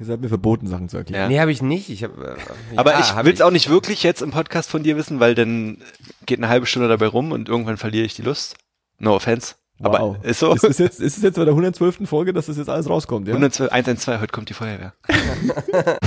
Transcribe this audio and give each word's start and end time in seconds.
Es 0.00 0.08
hat 0.08 0.20
mir 0.20 0.28
verboten, 0.28 0.68
Sachen 0.68 0.88
zu 0.88 0.96
erklären. 0.96 1.22
Ja. 1.22 1.28
Nee, 1.28 1.40
habe 1.40 1.50
ich 1.50 1.60
nicht. 1.60 1.90
Ich 1.90 2.04
hab, 2.04 2.16
äh, 2.18 2.36
Aber 2.76 2.92
ja, 2.92 3.00
ich 3.00 3.16
will 3.24 3.34
es 3.34 3.40
auch 3.40 3.50
nicht 3.50 3.68
wirklich 3.68 4.04
jetzt 4.04 4.22
im 4.22 4.30
Podcast 4.30 4.70
von 4.70 4.84
dir 4.84 4.96
wissen, 4.96 5.18
weil 5.18 5.34
dann 5.34 5.78
geht 6.24 6.38
eine 6.38 6.48
halbe 6.48 6.66
Stunde 6.66 6.86
dabei 6.88 7.08
rum 7.08 7.32
und 7.32 7.48
irgendwann 7.48 7.78
verliere 7.78 8.06
ich 8.06 8.14
die 8.14 8.22
Lust. 8.22 8.54
No 9.00 9.16
offense. 9.16 9.56
Wow. 9.78 9.94
Aber 9.94 10.24
ist 10.24 10.38
so. 10.38 10.54
Ist 10.54 10.62
es 10.62 10.78
jetzt, 10.78 11.00
ist 11.00 11.16
es 11.16 11.24
jetzt 11.24 11.34
bei 11.34 11.44
der 11.44 11.52
112. 11.52 12.08
Folge, 12.08 12.32
dass 12.32 12.46
das 12.46 12.58
jetzt 12.58 12.70
alles 12.70 12.88
rauskommt, 12.88 13.26
ja? 13.26 13.34
112, 13.34 13.72
112, 13.72 14.20
heute 14.20 14.32
kommt 14.32 14.48
die 14.48 14.54
Feuerwehr. 14.54 14.94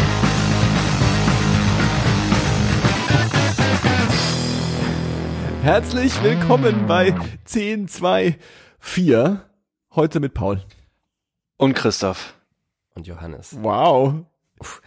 Herzlich 5.64 6.24
willkommen 6.24 6.88
bei 6.88 7.14
1024. 7.54 8.38
Heute 9.94 10.22
mit 10.22 10.34
Paul. 10.34 10.62
Und 11.58 11.74
Christoph. 11.74 12.36
Und 13.02 13.08
Johannes. 13.08 13.58
Wow. 13.62 14.14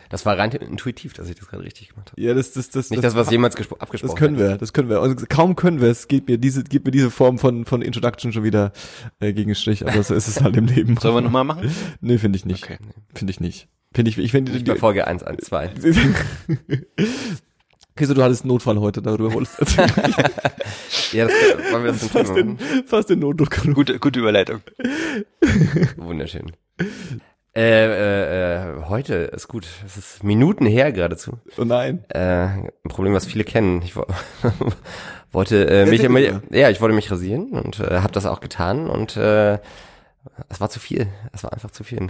Das 0.08 0.24
war 0.24 0.38
rein 0.38 0.52
intuitiv, 0.52 1.14
dass 1.14 1.28
ich 1.28 1.34
das 1.34 1.48
gerade 1.48 1.64
richtig 1.64 1.88
gemacht 1.88 2.12
habe. 2.12 2.22
Ja, 2.22 2.32
das, 2.32 2.52
das, 2.52 2.70
das, 2.70 2.90
Nicht 2.90 3.02
das, 3.02 3.16
was 3.16 3.28
jemals 3.32 3.56
gespro- 3.56 3.76
abgesprochen 3.80 4.12
Das 4.12 4.16
können 4.16 4.36
hätte. 4.36 4.50
wir, 4.50 4.56
das 4.58 4.72
können 4.72 4.88
wir. 4.88 5.00
Und 5.00 5.28
kaum 5.28 5.56
können 5.56 5.80
wir 5.80 5.88
es, 5.88 6.06
geht 6.06 6.28
mir 6.28 6.38
diese, 6.38 6.62
geht 6.62 6.84
mir 6.84 6.92
diese 6.92 7.10
Form 7.10 7.40
von, 7.40 7.64
von 7.64 7.82
Introduction 7.82 8.32
schon 8.32 8.44
wieder 8.44 8.72
äh, 9.18 9.32
gegen 9.32 9.48
den 9.48 9.56
Strich. 9.56 9.84
Aber 9.84 10.00
so 10.04 10.14
ist 10.14 10.28
es 10.28 10.40
halt 10.40 10.56
im 10.56 10.66
Leben. 10.66 10.96
Sollen 10.98 11.16
wir 11.16 11.22
nochmal 11.22 11.42
machen? 11.42 11.74
Nee, 12.00 12.18
finde 12.18 12.36
ich 12.36 12.44
nicht. 12.44 12.62
Okay. 12.62 12.78
Finde 13.14 13.32
ich 13.32 13.40
nicht. 13.40 13.66
Finde 13.92 14.10
ich, 14.12 14.18
ich 14.18 14.30
finde, 14.30 14.52
Nicht 14.52 14.64
bei 14.64 14.76
Folge 14.76 15.08
112. 15.08 15.72
Okay, 17.96 18.04
so 18.06 18.14
du 18.14 18.22
hattest 18.22 18.42
einen 18.42 18.48
Notfall 18.50 18.78
heute, 18.78 19.02
darüber 19.02 19.32
wolltest 19.32 19.58
du 19.58 19.62
erzählen. 19.80 19.92
Ja, 21.12 21.26
das, 21.26 21.34
wollen 21.72 21.84
wir 21.84 21.90
das 21.92 22.00
zum 22.00 22.08
fast, 22.10 22.36
den, 22.36 22.46
machen? 22.54 22.84
fast 22.86 23.10
den 23.10 23.18
Notdruck. 23.20 23.60
Gute, 23.74 23.98
gute 23.98 24.20
Überleitung. 24.20 24.60
Wunderschön. 25.96 26.52
Äh, 27.56 27.84
äh, 27.84 28.80
äh, 28.80 28.84
heute 28.88 29.14
ist 29.14 29.46
gut. 29.46 29.66
Es 29.86 29.96
ist 29.96 30.24
Minuten 30.24 30.66
her 30.66 30.90
geradezu. 30.90 31.38
Oh 31.56 31.62
nein. 31.62 32.04
Äh, 32.08 32.18
ein 32.18 32.70
Problem, 32.88 33.14
was 33.14 33.26
viele 33.26 33.44
kennen. 33.44 33.80
Ich 33.82 33.94
wo 33.94 34.04
wollte 35.32 35.68
äh, 35.68 35.86
mich, 35.86 36.08
mal. 36.08 36.42
ja, 36.50 36.70
ich 36.70 36.80
wollte 36.80 36.96
mich 36.96 37.10
rasieren 37.12 37.50
und 37.50 37.78
äh, 37.78 38.00
habe 38.00 38.12
das 38.12 38.26
auch 38.26 38.40
getan 38.40 38.90
und 38.90 39.16
äh, 39.16 39.58
es 40.48 40.60
war 40.60 40.68
zu 40.68 40.80
viel. 40.80 41.06
Es 41.32 41.44
war 41.44 41.52
einfach 41.52 41.70
zu 41.70 41.84
viel. 41.84 42.08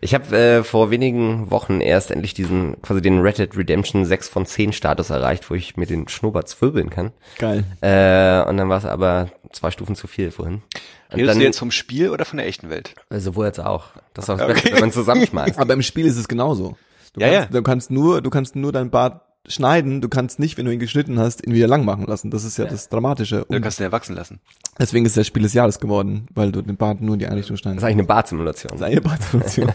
Ich 0.00 0.14
habe 0.14 0.36
äh, 0.36 0.62
vor 0.64 0.90
wenigen 0.90 1.50
Wochen 1.50 1.80
erst 1.80 2.10
endlich 2.10 2.34
diesen 2.34 2.80
quasi 2.82 3.00
den 3.00 3.20
Red 3.20 3.38
Dead 3.38 3.56
Redemption 3.56 4.04
6 4.04 4.28
von 4.28 4.46
10 4.46 4.72
Status 4.72 5.10
erreicht, 5.10 5.48
wo 5.50 5.54
ich 5.54 5.76
mir 5.76 5.86
den 5.86 6.08
Schnurrbart 6.08 6.48
zwirbeln 6.48 6.90
kann. 6.90 7.12
Geil. 7.38 7.64
Äh, 7.80 8.48
und 8.48 8.56
dann 8.56 8.68
war 8.68 8.78
es 8.78 8.84
aber 8.84 9.30
zwei 9.52 9.70
Stufen 9.70 9.96
zu 9.96 10.06
viel 10.06 10.30
vorhin. 10.30 10.62
Und 11.10 11.14
Redest 11.14 11.30
dann, 11.30 11.38
du 11.38 11.44
jetzt 11.44 11.58
vom 11.58 11.70
Spiel 11.70 12.10
oder 12.10 12.24
von 12.24 12.36
der 12.38 12.46
echten 12.46 12.68
Welt? 12.70 12.94
äh, 13.10 13.18
sowohl 13.18 13.46
als 13.46 13.58
auch. 13.58 13.86
Das 14.14 14.24
ist 14.24 14.30
auch 14.30 14.38
das 14.38 14.52
Beste, 14.54 14.72
wenn 14.72 14.80
man 14.80 14.92
zusammenschmeißt. 14.92 15.58
Aber 15.58 15.72
im 15.72 15.82
Spiel 15.82 16.06
ist 16.06 16.16
es 16.16 16.28
genauso. 16.28 16.76
Du 17.14 17.20
Ja, 17.20 17.28
kannst, 17.28 17.50
ja. 17.50 17.56
Du 17.58 17.62
kannst 17.62 17.90
nur, 17.90 18.22
du 18.22 18.30
kannst 18.30 18.56
nur 18.56 18.72
dein 18.72 18.90
Bart 18.90 19.22
schneiden, 19.48 20.00
du 20.00 20.08
kannst 20.08 20.38
nicht, 20.38 20.56
wenn 20.58 20.64
du 20.66 20.72
ihn 20.72 20.78
geschnitten 20.78 21.18
hast, 21.18 21.46
ihn 21.46 21.52
wieder 21.54 21.66
lang 21.68 21.84
machen 21.84 22.04
lassen. 22.06 22.30
Das 22.30 22.44
ist 22.44 22.56
ja, 22.58 22.64
das 22.66 22.88
Dramatische. 22.88 23.44
Dann 23.48 23.56
Und 23.58 23.62
kannst 23.62 23.78
du 23.78 23.82
ihn 23.84 23.86
erwachsen 23.86 24.14
lassen. 24.16 24.40
deswegen 24.78 25.06
ist 25.06 25.16
das 25.16 25.26
Spiel 25.26 25.42
des 25.42 25.52
Jahres 25.54 25.78
geworden, 25.80 26.26
weil 26.34 26.52
du 26.52 26.62
den 26.62 26.76
Bart 26.76 27.00
nur 27.00 27.14
in 27.14 27.18
die 27.20 27.26
Einrichtung 27.26 27.56
schneiden 27.56 27.76
Das 27.76 27.82
ist 27.82 27.86
eigentlich 27.86 27.98
eine 27.98 28.06
Bartsimulation. 28.08 28.70
Das 28.72 28.80
ist 28.80 28.86
eine 28.86 29.00
Bartfunktion. 29.00 29.72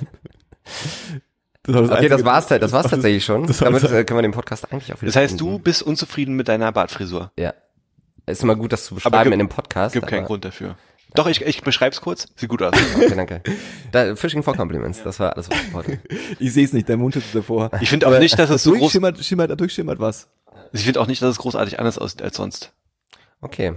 Das 1.63 1.75
war 1.75 1.81
Okay, 1.83 1.89
das 1.89 1.97
einzige- 1.99 2.25
war's, 2.25 2.47
das 2.47 2.71
war's 2.71 2.87
tatsächlich 2.89 3.23
schon. 3.23 3.45
das 3.45 3.57
Damit 3.59 3.83
das- 3.83 3.91
äh, 3.91 4.03
können 4.03 4.17
wir 4.17 4.21
den 4.23 4.31
Podcast 4.31 4.71
eigentlich 4.71 4.93
auch 4.93 5.01
wieder 5.01 5.07
Das 5.11 5.15
heißt, 5.15 5.37
beenden. 5.37 5.53
du 5.57 5.59
bist 5.59 5.83
unzufrieden 5.83 6.35
mit 6.35 6.47
deiner 6.47 6.71
Bartfrisur. 6.71 7.31
Ja. 7.37 7.53
Ist 8.25 8.43
immer 8.43 8.55
gut, 8.55 8.71
das 8.71 8.85
zu 8.85 8.95
Aber 8.95 9.01
beschreiben 9.09 9.23
gibt- 9.25 9.33
in 9.33 9.39
dem 9.39 9.49
Podcast. 9.49 9.93
Gibt 9.93 10.07
keinen 10.07 10.25
Grund 10.25 10.45
dafür. 10.45 10.75
Doch, 11.13 11.27
ich, 11.27 11.41
ich 11.41 11.61
beschreib's 11.61 12.01
kurz. 12.01 12.27
Sieht 12.35 12.49
gut 12.49 12.61
aus. 12.61 12.73
Okay, 12.95 13.15
danke. 13.15 13.41
Da, 13.91 14.15
Fishing 14.15 14.43
for 14.43 14.55
Compliments, 14.55 15.03
das 15.03 15.19
war 15.19 15.33
alles, 15.33 15.49
was 15.49 15.61
ich 15.61 15.73
wollte. 15.73 15.99
Ich 16.39 16.53
sehe 16.53 16.65
es 16.65 16.73
nicht, 16.73 16.87
der 16.87 16.97
Mund 16.97 17.15
ist 17.15 17.33
davor. 17.33 17.69
Ich 17.81 17.89
finde 17.89 18.07
auch 18.07 18.17
nicht, 18.19 18.37
dass 18.37 18.49
es 18.49 18.63
so 18.63 18.71
groß, 18.71 18.79
durchschimmert, 18.79 19.23
schimmert, 19.23 19.59
durchschimmert 19.59 19.99
was. 19.99 20.29
ich 20.71 20.83
finde 20.83 21.01
auch 21.01 21.07
nicht, 21.07 21.21
dass 21.21 21.31
es 21.31 21.37
großartig 21.37 21.79
anders 21.79 21.97
aussieht 21.97 22.21
als 22.21 22.37
sonst. 22.37 22.73
Okay. 23.41 23.73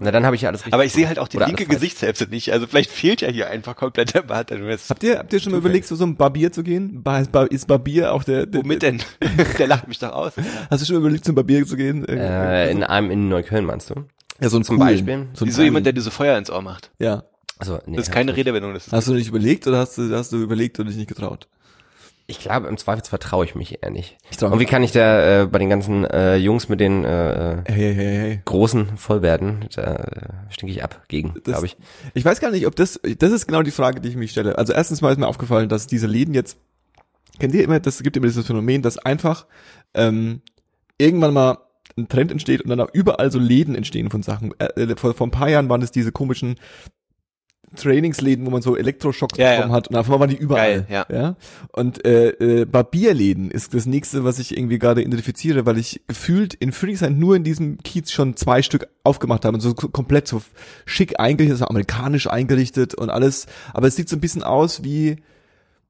Na, 0.00 0.10
dann 0.10 0.26
habe 0.26 0.34
ich 0.34 0.42
ja 0.42 0.48
alles 0.48 0.62
richtig 0.62 0.74
Aber 0.74 0.84
ich 0.84 0.92
sehe 0.92 1.06
halt 1.06 1.20
auch 1.20 1.28
die 1.28 1.38
linke. 1.38 1.66
Gesichtshälfte 1.66 2.26
nicht. 2.26 2.52
Also 2.52 2.66
vielleicht 2.66 2.90
fehlt 2.90 3.20
ja 3.20 3.28
hier 3.28 3.48
einfach 3.48 3.76
komplett 3.76 4.14
der 4.14 4.22
Bart. 4.22 4.50
Habt 4.50 5.02
ihr, 5.04 5.18
habt 5.18 5.32
ihr 5.32 5.38
schon 5.38 5.52
mal 5.52 5.58
überlegt, 5.58 5.86
so 5.86 5.96
zum 5.96 6.16
Barbier 6.16 6.50
zu 6.50 6.64
gehen? 6.64 7.02
Bar, 7.04 7.20
ist, 7.20 7.30
Bar, 7.30 7.50
ist 7.50 7.68
Barbier 7.68 8.12
auch 8.12 8.24
der, 8.24 8.46
der 8.46 8.62
Womit 8.62 8.82
denn? 8.82 9.00
der 9.58 9.68
lacht 9.68 9.86
mich 9.86 10.00
doch 10.00 10.12
aus. 10.12 10.32
Hast 10.68 10.82
du 10.82 10.86
schon 10.86 10.96
mal 10.96 11.00
überlegt, 11.02 11.24
zum 11.24 11.36
Barbier 11.36 11.64
zu 11.64 11.76
gehen? 11.76 12.04
Äh, 12.08 12.70
in 12.70 12.82
einem 12.82 13.10
in 13.12 13.28
Neukölln 13.28 13.64
meinst 13.64 13.90
du? 13.90 14.04
Ja, 14.40 14.48
so 14.48 14.56
ein 14.58 14.64
zum 14.64 14.78
coolen. 14.78 14.88
Beispiel? 14.92 15.28
So, 15.34 15.44
ein 15.44 15.48
Wie 15.48 15.52
so 15.52 15.62
jemand, 15.62 15.86
der 15.86 15.98
so 16.00 16.10
Feuer 16.10 16.36
ins 16.38 16.50
Ohr 16.50 16.62
macht. 16.62 16.90
ja. 16.98 17.24
Also, 17.56 17.78
nee, 17.86 17.96
Das 17.96 18.08
ist 18.08 18.12
keine. 18.12 18.36
Redewendung. 18.36 18.74
Das 18.74 18.88
ist 18.88 18.92
Hast 18.92 19.06
du 19.06 19.14
nicht 19.14 19.28
überlegt 19.28 19.64
oder 19.68 19.78
hast 19.78 19.96
du, 19.96 20.12
hast 20.12 20.32
du 20.32 20.38
überlegt 20.42 20.80
und 20.80 20.86
dich 20.88 20.96
nicht 20.96 21.06
getraut? 21.08 21.46
Ich 22.26 22.40
glaube, 22.40 22.66
im 22.66 22.76
Zweifelsfall 22.76 23.20
traue 23.20 23.44
ich 23.44 23.54
mich 23.54 23.80
eher 23.80 23.90
nicht. 23.90 24.16
Ich 24.30 24.42
Und 24.42 24.58
wie 24.58 24.64
kann 24.64 24.82
ich 24.82 24.90
da 24.90 25.42
äh, 25.42 25.46
bei 25.46 25.60
den 25.60 25.68
ganzen 25.70 26.04
äh, 26.04 26.34
Jungs 26.36 26.68
mit 26.68 26.80
den 26.80 27.04
äh, 27.04 27.52
äh, 27.52 27.62
Hey, 27.66 27.94
hey, 27.94 28.16
hey. 28.16 28.40
großen 28.44 28.96
Vollwerten, 28.96 29.66
da 29.76 29.82
äh, 29.94 30.28
stinke 30.50 30.74
ich 30.74 30.82
ab 30.82 31.04
gegen, 31.06 31.34
Das- 31.34 31.42
glaube 31.44 31.66
ich. 31.66 31.76
Ich 32.14 32.24
weiß 32.24 32.40
gar 32.40 32.50
nicht, 32.50 32.66
ob 32.66 32.74
das, 32.74 32.98
das 33.18 33.30
ist 33.30 33.46
genau 33.46 33.62
die 33.62 33.70
Frage, 33.70 34.00
die 34.00 34.08
ich 34.08 34.16
mich 34.16 34.32
stelle. 34.32 34.58
Also 34.58 34.72
erstens 34.72 35.00
mal 35.00 35.12
ist 35.12 35.18
mir 35.18 35.28
aufgefallen, 35.28 35.68
dass 35.68 35.86
diese 35.86 36.08
Läden 36.08 36.34
jetzt, 36.34 36.58
kennt 37.38 37.54
ihr 37.54 37.62
immer, 37.62 37.78
das 37.78 38.02
gibt 38.02 38.16
immer 38.16 38.26
dieses 38.26 38.46
Phänomen, 38.46 38.82
dass 38.82 38.98
einfach 38.98 39.46
ähm, 39.94 40.42
irgendwann 40.98 41.32
mal 41.34 41.58
ein 41.96 42.08
Trend 42.08 42.32
entsteht 42.32 42.62
und 42.62 42.70
dann 42.70 42.80
auch 42.80 42.92
überall 42.92 43.30
so 43.30 43.38
Läden 43.38 43.74
entstehen 43.74 44.10
von 44.10 44.22
Sachen. 44.22 44.52
Äh, 44.58 44.82
äh, 44.82 44.96
vor, 44.96 45.14
vor 45.14 45.26
ein 45.26 45.30
paar 45.30 45.48
Jahren 45.50 45.68
waren 45.68 45.82
es 45.82 45.90
diese 45.90 46.12
komischen 46.12 46.56
Trainingsläden, 47.76 48.46
wo 48.46 48.50
man 48.50 48.62
so 48.62 48.76
Elektroschocks 48.76 49.36
Ja, 49.36 49.52
bekommen 49.56 49.70
ja. 49.70 49.76
hat 49.76 49.88
und 49.88 49.96
einmal 49.96 50.20
waren 50.20 50.30
die 50.30 50.36
überall. 50.36 50.82
Geil, 50.88 51.06
ja. 51.10 51.36
Und 51.72 52.04
äh, 52.06 52.28
äh, 52.28 52.64
Barbierläden 52.66 53.50
ist 53.50 53.74
das 53.74 53.86
nächste, 53.86 54.22
was 54.22 54.38
ich 54.38 54.56
irgendwie 54.56 54.78
gerade 54.78 55.02
identifiziere, 55.02 55.66
weil 55.66 55.78
ich 55.78 56.00
gefühlt 56.06 56.54
in 56.54 56.70
Friedrichshain 56.72 57.18
nur 57.18 57.34
in 57.34 57.42
diesem 57.42 57.78
Kiez 57.78 58.12
schon 58.12 58.36
zwei 58.36 58.62
Stück 58.62 58.86
aufgemacht 59.02 59.44
habe 59.44 59.56
und 59.56 59.60
so 59.60 59.74
komplett 59.74 60.28
so 60.28 60.40
schick 60.86 61.18
eingerichtet, 61.18 61.58
so 61.58 61.66
amerikanisch 61.66 62.28
eingerichtet 62.28 62.94
und 62.94 63.10
alles. 63.10 63.46
Aber 63.72 63.88
es 63.88 63.96
sieht 63.96 64.08
so 64.08 64.16
ein 64.16 64.20
bisschen 64.20 64.44
aus 64.44 64.84
wie 64.84 65.16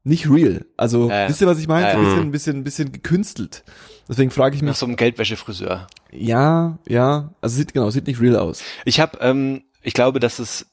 nicht 0.05 0.31
real. 0.31 0.65
Also 0.79 1.11
Ja, 1.11 1.23
ja. 1.23 1.29
wisst 1.29 1.41
ihr, 1.43 1.47
was 1.47 1.59
ich 1.59 1.69
meine? 1.69 1.87
Ja, 1.87 1.93
So 1.93 1.99
ja. 1.99 2.03
ein 2.03 2.07
bisschen, 2.07 2.23
ein 2.23 2.31
bisschen, 2.31 2.57
ein 2.59 2.65
bisschen 2.65 2.93
gekünstelt. 2.93 3.65
Deswegen 4.09 4.31
frage 4.31 4.55
ich 4.57 4.63
nach 4.63 4.71
mich, 4.73 4.79
so 4.79 4.87
einem 4.87 4.97
Geldwäschefriseur. 4.97 5.87
ja, 6.13 6.79
ja, 6.87 7.31
also 7.41 7.57
sieht 7.57 7.73
genau, 7.73 7.91
sieht 7.91 8.07
nicht 8.07 8.21
real 8.21 8.37
aus. 8.37 8.63
Ich 8.85 9.01
habe, 9.01 9.19
ähm, 9.21 9.63
ich 9.83 9.95
glaube, 9.95 10.21
dass 10.21 10.39
es, 10.39 10.67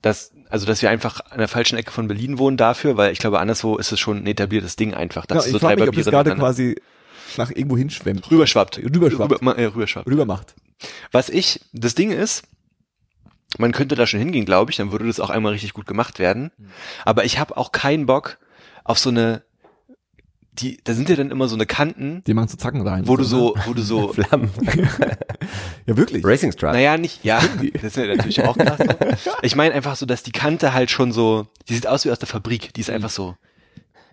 dass, 0.00 0.32
also 0.48 0.66
dass 0.66 0.80
wir 0.82 0.90
einfach 0.90 1.20
an 1.30 1.38
der 1.38 1.48
falschen 1.48 1.76
Ecke 1.76 1.90
von 1.92 2.08
Berlin 2.08 2.38
wohnen 2.38 2.56
dafür, 2.56 2.96
weil 2.96 3.12
ich 3.12 3.18
glaube, 3.18 3.40
anderswo 3.40 3.76
ist 3.76 3.92
es 3.92 4.00
schon 4.00 4.18
ein 4.18 4.26
etabliertes 4.26 4.76
Ding 4.76 4.94
einfach, 4.94 5.26
dass 5.26 5.36
Ja, 5.36 5.42
du 5.42 5.48
ich 5.48 5.52
so 5.52 5.58
frage 5.66 5.80
mich, 5.80 5.88
ob 5.90 5.94
das 5.96 6.06
gerade 6.06 6.34
quasi 6.34 6.76
nach 7.36 7.50
irgendwo 7.50 7.76
hinschwemmt. 7.76 8.30
rüberschwappt. 8.30 8.78
Rüberschwappt. 8.78 9.40
Rüber, 9.40 9.58
äh, 9.58 9.64
rüberschwappt. 9.66 10.06
Rüber 10.06 10.24
macht. 10.24 10.54
Was 11.12 11.28
ich, 11.28 11.60
das 11.72 11.94
Ding 11.94 12.10
ist, 12.10 12.42
man 13.58 13.72
könnte 13.72 13.94
da 13.94 14.06
schon 14.06 14.18
hingehen, 14.20 14.44
glaube 14.46 14.70
ich, 14.70 14.78
dann 14.78 14.92
würde 14.92 15.06
das 15.06 15.20
auch 15.20 15.30
einmal 15.30 15.52
richtig 15.52 15.74
gut 15.74 15.86
gemacht 15.86 16.18
werden. 16.18 16.50
Aber 17.04 17.24
ich 17.24 17.38
habe 17.38 17.56
auch 17.56 17.70
keinen 17.70 18.06
Bock 18.06 18.38
auf 18.84 18.98
so 18.98 19.10
eine, 19.10 19.42
die, 20.52 20.78
da 20.84 20.92
sind 20.94 21.08
ja 21.08 21.16
dann 21.16 21.30
immer 21.30 21.48
so 21.48 21.54
eine 21.54 21.64
Kanten, 21.66 22.22
Die 22.26 22.34
machen 22.34 22.48
so 22.48 22.56
Zacken 22.58 22.86
rein. 22.86 23.08
wo 23.08 23.16
du 23.16 23.22
ne? 23.22 23.28
so, 23.28 23.54
wo 23.66 23.72
du 23.74 23.82
so, 23.82 24.08
Flammen. 24.12 24.50
Ja, 25.86 25.96
wirklich. 25.96 26.24
Racing 26.24 26.52
Strike. 26.52 26.74
naja, 26.74 26.96
nicht, 26.96 27.24
ja, 27.24 27.40
das 27.74 27.82
ist 27.84 27.96
ja 27.96 28.06
natürlich 28.06 28.42
auch 28.44 28.56
krass. 28.56 28.78
Ich 29.42 29.56
meine 29.56 29.74
einfach 29.74 29.96
so, 29.96 30.06
dass 30.06 30.22
die 30.22 30.30
Kante 30.32 30.72
halt 30.74 30.90
schon 30.90 31.10
so, 31.12 31.46
die 31.68 31.74
sieht 31.74 31.86
aus 31.86 32.04
wie 32.04 32.10
aus 32.12 32.18
der 32.20 32.28
Fabrik, 32.28 32.72
die 32.74 32.80
ist 32.82 32.90
einfach 32.90 33.10
so, 33.10 33.34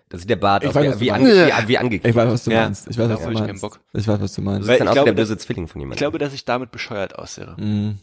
Das 0.08 0.22
sieht 0.22 0.30
der 0.30 0.36
Bart 0.36 0.64
Ich 0.64 0.70
aus, 0.70 0.74
weiß, 0.74 0.94
du 0.94 1.00
wie, 1.00 1.12
ange, 1.12 1.28
wie, 1.28 1.68
wie 1.68 1.78
angeklickt. 1.78 2.06
Ich 2.06 2.14
weiß, 2.16 2.28
was 2.32 2.44
du 2.44 2.50
Ja, 2.50 2.64
meinst. 2.64 2.88
Ich 2.90 2.98
weiß, 2.98 3.08
was 3.10 3.20
du 3.20 3.26
hab 3.26 3.46
meinst. 3.46 3.60
Bock. 3.62 3.80
Ich 3.92 4.08
weiß, 4.08 4.20
was 4.20 4.32
du 4.34 4.42
meinst. 4.42 4.66
Weil 4.66 4.78
siehst 4.78 4.86
dann 4.86 4.94
glaube, 4.94 5.04
der 5.12 5.14
das- 5.14 5.28
böse 5.28 5.38
Zwilling 5.38 5.68
von 5.68 5.80
jemandem. 5.80 5.94
ich 5.94 5.98
glaube, 5.98 6.18
dass 6.18 6.32
ich 6.32 6.44
damit 6.44 6.72
bescheuert 6.72 7.16
aussehe. 7.16 7.54
Mhm. 7.58 7.98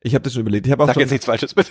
Ich 0.00 0.14
habe 0.14 0.22
das 0.22 0.32
schon 0.32 0.40
überlegt. 0.40 0.66
Ich 0.66 0.72
habe 0.72 0.82
auch 0.82 0.86
Sag 0.86 0.94
schon, 0.94 1.00
jetzt 1.02 1.10
nichts 1.10 1.26
Falsches 1.26 1.52
bitte. 1.54 1.70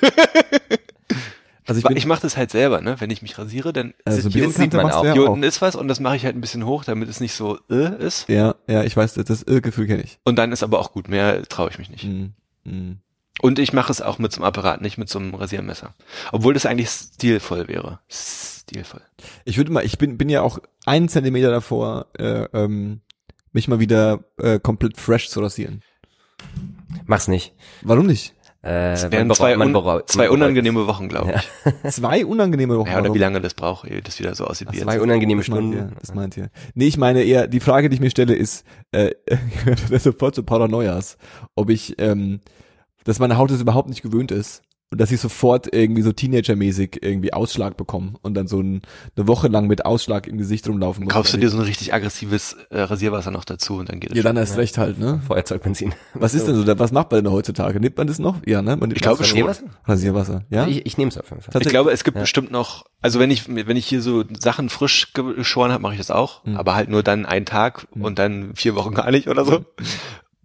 Also 1.70 1.80
ich 1.80 1.86
Ich, 1.86 1.88
bin, 1.88 1.98
ich 1.98 2.06
mache 2.06 2.22
das 2.22 2.38
halt 2.38 2.52
selber, 2.52 2.82
ne? 2.82 2.96
Wenn 3.00 3.10
ich 3.10 3.22
mich 3.22 3.38
rasiere, 3.38 3.74
dann 3.74 3.94
also 4.06 4.20
ist 4.20 4.26
ein 4.26 4.32
hier, 4.32 4.48
unten, 4.48 4.62
sieht 4.62 4.74
man 4.74 4.92
auch. 4.92 5.06
ja 5.06 5.14
hier 5.14 5.30
unten 5.30 5.44
ist 5.44 5.62
was 5.62 5.76
und 5.76 5.88
das 5.88 6.00
mache 6.00 6.16
ich 6.16 6.26
halt 6.26 6.36
ein 6.36 6.42
bisschen 6.42 6.66
hoch, 6.66 6.84
damit 6.84 7.10
es 7.10 7.20
nicht 7.20 7.34
so 7.34 7.60
äh, 7.70 7.96
ist. 8.04 8.28
Ja, 8.30 8.56
ja, 8.68 8.84
ich 8.84 8.96
weiß, 8.96 9.14
das, 9.14 9.26
das 9.26 9.44
Irrgefühl 9.44 9.88
kenne 9.88 10.04
ich. 10.04 10.20
Und 10.24 10.38
dann 10.38 10.52
ist 10.52 10.64
aber 10.64 10.80
auch 10.80 10.92
gut, 10.92 11.08
mehr 11.08 11.44
traue 11.44 11.70
ich 11.70 11.78
mich 11.78 11.90
nicht. 11.90 12.04
Mhm. 12.06 12.34
Mhm. 12.64 12.98
Und 13.42 13.58
ich 13.58 13.72
mache 13.72 13.92
es 13.92 14.02
auch 14.02 14.20
mit 14.20 14.34
so 14.34 14.42
einem 14.42 14.48
Apparat, 14.48 14.82
nicht 14.82 14.98
mit 14.98 15.08
so 15.08 15.18
einem 15.18 15.34
Rasiermesser. 15.34 15.96
Obwohl 16.32 16.54
das 16.54 16.66
eigentlich 16.66 16.90
stilvoll 16.90 17.70
wäre. 17.70 18.00
Stilvoll. 18.10 19.02
Ich 19.46 19.58
würde 19.58 19.72
mal, 19.72 19.86
ich 19.86 19.98
bin, 19.98 20.18
bin 20.18 20.28
ja 20.28 20.42
auch 20.42 20.60
einen 20.86 21.08
Zentimeter 21.08 21.50
davor, 21.50 22.08
äh, 22.18 22.44
ähm, 22.54 23.02
mich 23.54 23.68
mal 23.68 23.80
wieder 23.80 24.26
äh, 24.38 24.60
komplett 24.60 24.98
fresh 24.98 25.30
zu 25.30 25.40
rasieren. 25.40 25.84
Mach's 27.06 27.28
nicht. 27.28 27.54
Warum 27.82 28.08
nicht? 28.08 28.36
Äh, 28.62 28.70
wären 29.12 29.30
bereut- 29.30 29.36
zwei, 29.38 29.56
un 29.58 30.04
zwei 30.08 30.30
unangenehme 30.30 30.86
Wochen, 30.86 31.08
glaube 31.08 31.34
ich. 31.36 31.92
Zwei 31.94 32.26
unangenehme 32.26 32.78
Wochen. 32.78 32.90
Ja, 32.90 33.00
oder 33.00 33.14
wie 33.14 33.18
lange 33.18 33.40
das 33.40 33.54
braucht, 33.54 33.88
ehe 33.90 34.02
das 34.02 34.20
wieder 34.20 34.36
so 34.36 34.46
aussieht 34.46 34.68
es. 34.70 34.74
wie 34.76 34.80
Zwei 34.82 34.96
jetzt. 34.96 35.02
unangenehme 35.02 35.42
Das 35.42 35.48
meint 35.50 35.74
ihr, 35.74 35.78
Stunden. 35.80 35.96
das 36.02 36.14
meint 36.14 36.36
ihr. 36.38 36.50
Nee, 36.74 36.88
ich 36.88 36.98
meine 36.98 37.24
eher, 37.24 37.48
die 37.48 37.62
Frage, 37.62 37.88
die 37.90 37.96
ich 37.96 38.02
mir 38.02 38.10
stelle, 38.10 38.36
ist, 38.36 38.66
äh, 38.92 39.12
das 39.66 39.90
ist 39.92 40.04
sofort 40.04 40.36
zu 40.36 40.44
Paranoias, 40.44 41.18
ob 41.56 41.70
ich, 41.70 41.96
ähm, 42.00 42.42
dass 43.06 43.20
meine 43.20 43.38
Haut 43.38 43.50
es 43.52 43.62
überhaupt 43.62 43.88
nicht 43.88 44.02
gewöhnt 44.02 44.32
ist, 44.32 44.62
und 44.92 45.00
dass 45.00 45.12
ich 45.12 45.22
sofort 45.22 45.72
irgendwie 45.72 46.02
so 46.02 46.12
Teenager-mäßig 46.12 47.00
irgendwie 47.04 47.32
Ausschlag 47.32 47.78
bekomme 47.78 48.14
und 48.24 48.34
dann 48.34 48.48
so 48.48 48.60
ein, 48.60 48.82
eine 49.16 49.28
Woche 49.28 49.48
lang 49.48 49.68
mit 49.68 49.86
Ausschlag 49.86 50.26
im 50.26 50.38
Gesicht 50.40 50.68
rumlaufen 50.68 51.04
muss. 51.04 51.14
Kaufst 51.14 51.32
du 51.34 51.38
dir 51.38 51.50
so 51.52 51.58
ein 51.58 51.64
richtig 51.64 51.94
aggressives 51.94 52.54
äh, 52.72 52.82
Rasierwasser 52.82 53.30
noch 53.30 53.46
dazu 53.46 53.76
und 53.78 53.90
dann 53.90 54.00
geht 54.00 54.10
es 54.12 54.18
Ja, 54.18 54.24
schon. 54.24 54.30
dann 54.36 54.38
erst 54.38 54.58
recht 54.58 54.80
halt, 54.80 54.98
ne? 54.98 55.22
Feuerzeugbenzin. 55.28 55.94
Was 56.16 56.34
ist 56.34 56.48
denn 56.48 56.56
so, 56.56 56.64
da- 56.64 56.80
was 56.80 56.92
macht 56.92 57.12
man 57.12 57.24
denn 57.24 57.32
heutzutage? 57.32 57.80
Nimmt 57.80 57.98
man 57.98 58.08
das 58.08 58.18
noch? 58.18 58.38
Ja, 58.48 58.64
ne? 58.64 58.72
Man 58.72 58.90
nimmt 58.90 58.94
Ich 58.96 59.02
glaube 59.04 59.20
das 59.20 59.28
schon. 59.28 59.42
Rasierwasser? 59.44 59.64
Rasierwasser, 59.86 60.44
ja? 60.50 60.66
Ich, 60.66 60.86
ich 60.88 60.98
nehme 60.98 61.10
es 61.10 61.18
auf 61.20 61.30
jeden 61.30 61.42
Fall. 61.44 61.62
Ich 61.62 61.68
glaube, 61.70 61.92
es 61.92 62.04
gibt 62.04 62.18
bestimmt 62.18 62.52
noch, 62.52 62.86
also 63.02 63.20
wenn 63.20 63.30
ich, 63.30 63.48
wenn 63.48 63.78
ich 63.78 63.86
hier 63.86 64.02
so 64.02 64.24
Sachen 64.40 64.70
frisch 64.70 65.14
geschoren 65.14 65.72
habe, 65.72 65.84
mache 65.84 65.94
ich 65.94 66.00
das 66.00 66.10
auch, 66.10 66.44
Mhm. 66.46 66.58
aber 66.58 66.74
halt 66.74 66.90
nur 66.90 67.04
dann 67.04 67.28
einen 67.28 67.46
Tag 67.46 67.86
und 67.92 68.18
dann 68.18 68.56
vier 68.56 68.74
Wochen 68.76 68.96
gar 68.96 69.12
nicht 69.12 69.28
oder 69.28 69.46
so. 69.46 69.66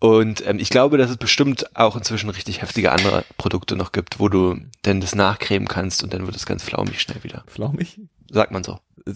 Und 0.00 0.46
ähm, 0.46 0.58
ich 0.58 0.68
glaube, 0.70 0.98
dass 0.98 1.10
es 1.10 1.16
bestimmt 1.16 1.74
auch 1.76 1.96
inzwischen 1.96 2.28
richtig 2.30 2.60
heftige 2.62 2.92
andere 2.92 3.24
Produkte 3.38 3.74
noch 3.76 3.92
gibt, 3.92 4.20
wo 4.20 4.28
du 4.28 4.56
denn 4.84 5.00
das 5.00 5.14
nachcremen 5.14 5.66
kannst 5.68 6.02
und 6.04 6.12
dann 6.12 6.26
wird 6.26 6.36
es 6.36 6.44
ganz 6.46 6.62
flaumig 6.62 7.00
schnell 7.00 7.22
wieder. 7.24 7.44
Flaumig? 7.46 8.00
Sagt 8.30 8.50
man 8.52 8.64
so. 8.64 8.78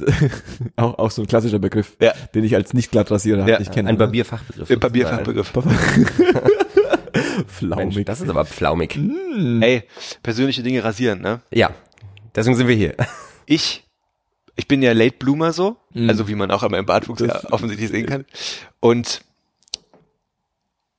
auch, 0.76 0.98
auch 0.98 1.10
so 1.10 1.22
ein 1.22 1.28
klassischer 1.28 1.58
Begriff, 1.58 1.96
Ja. 2.00 2.12
den 2.34 2.44
ich 2.44 2.54
als 2.54 2.72
nicht 2.75 2.90
Glattrasierer 2.90 3.46
Ja. 3.48 3.58
nicht 3.58 3.72
kenne. 3.72 3.88
Ein? 3.88 3.98
Barbierfachbegriff. 3.98 4.70
Im 4.70 4.80
Papierfachbegriff. 4.80 5.52
Flaumig. 7.46 7.94
Mensch, 7.94 8.04
das 8.06 8.20
ist 8.20 8.28
aber 8.28 8.44
flaumig. 8.44 8.94
Hm. 8.94 9.62
Ey, 9.62 9.84
persönliche 10.22 10.62
Dinge 10.62 10.82
rasieren, 10.84 11.20
ne? 11.20 11.40
Ja, 11.52 11.70
deswegen 12.34 12.56
sind 12.56 12.69
wir 12.69 12.76
hier. 12.76 12.94
Ich, 13.50 13.86
ich 14.56 14.69
bin 14.69 14.82
ja 14.82 14.92
Late 14.92 15.16
Bloomer 15.19 15.54
so, 15.54 15.78
Mhm. 15.94 16.10
also 16.10 16.28
wie 16.28 16.34
man 16.34 16.50
auch 16.50 16.62
an 16.62 16.70
meinem 16.70 16.84
Bartwuchs 16.84 17.22
ja 17.22 17.40
offensichtlich 17.50 17.88
sehen 17.88 18.04
kann. 18.04 18.26
Und 18.78 19.22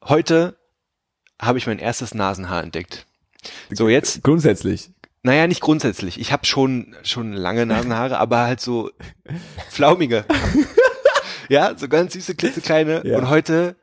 heute 0.10 0.58
habe 1.42 1.58
ich 1.58 1.68
mein 1.68 1.80
erstes 1.80 2.14
Nasenhaar 2.14 2.64
entdeckt. 2.64 3.06
So 3.72 3.88
jetzt, 3.88 4.24
Grundsätzlich. 4.24 4.92
naja, 5.24 5.48
nicht 5.48 5.62
grundsätzlich. 5.62 6.20
Ich 6.20 6.32
habe 6.34 6.46
schon 6.46 6.96
schon 7.04 7.32
lange 7.34 7.66
Nasenhaare, 7.66 8.18
aber 8.18 8.40
halt 8.40 8.60
so 8.60 8.92
flaumige. 9.70 10.26
ja, 11.48 11.78
so 11.78 11.88
ganz 11.88 12.14
süße, 12.14 12.36
klitzekleine. 12.36 13.06
Ja. 13.06 13.18
Und 13.18 13.30
heute, 13.30 13.76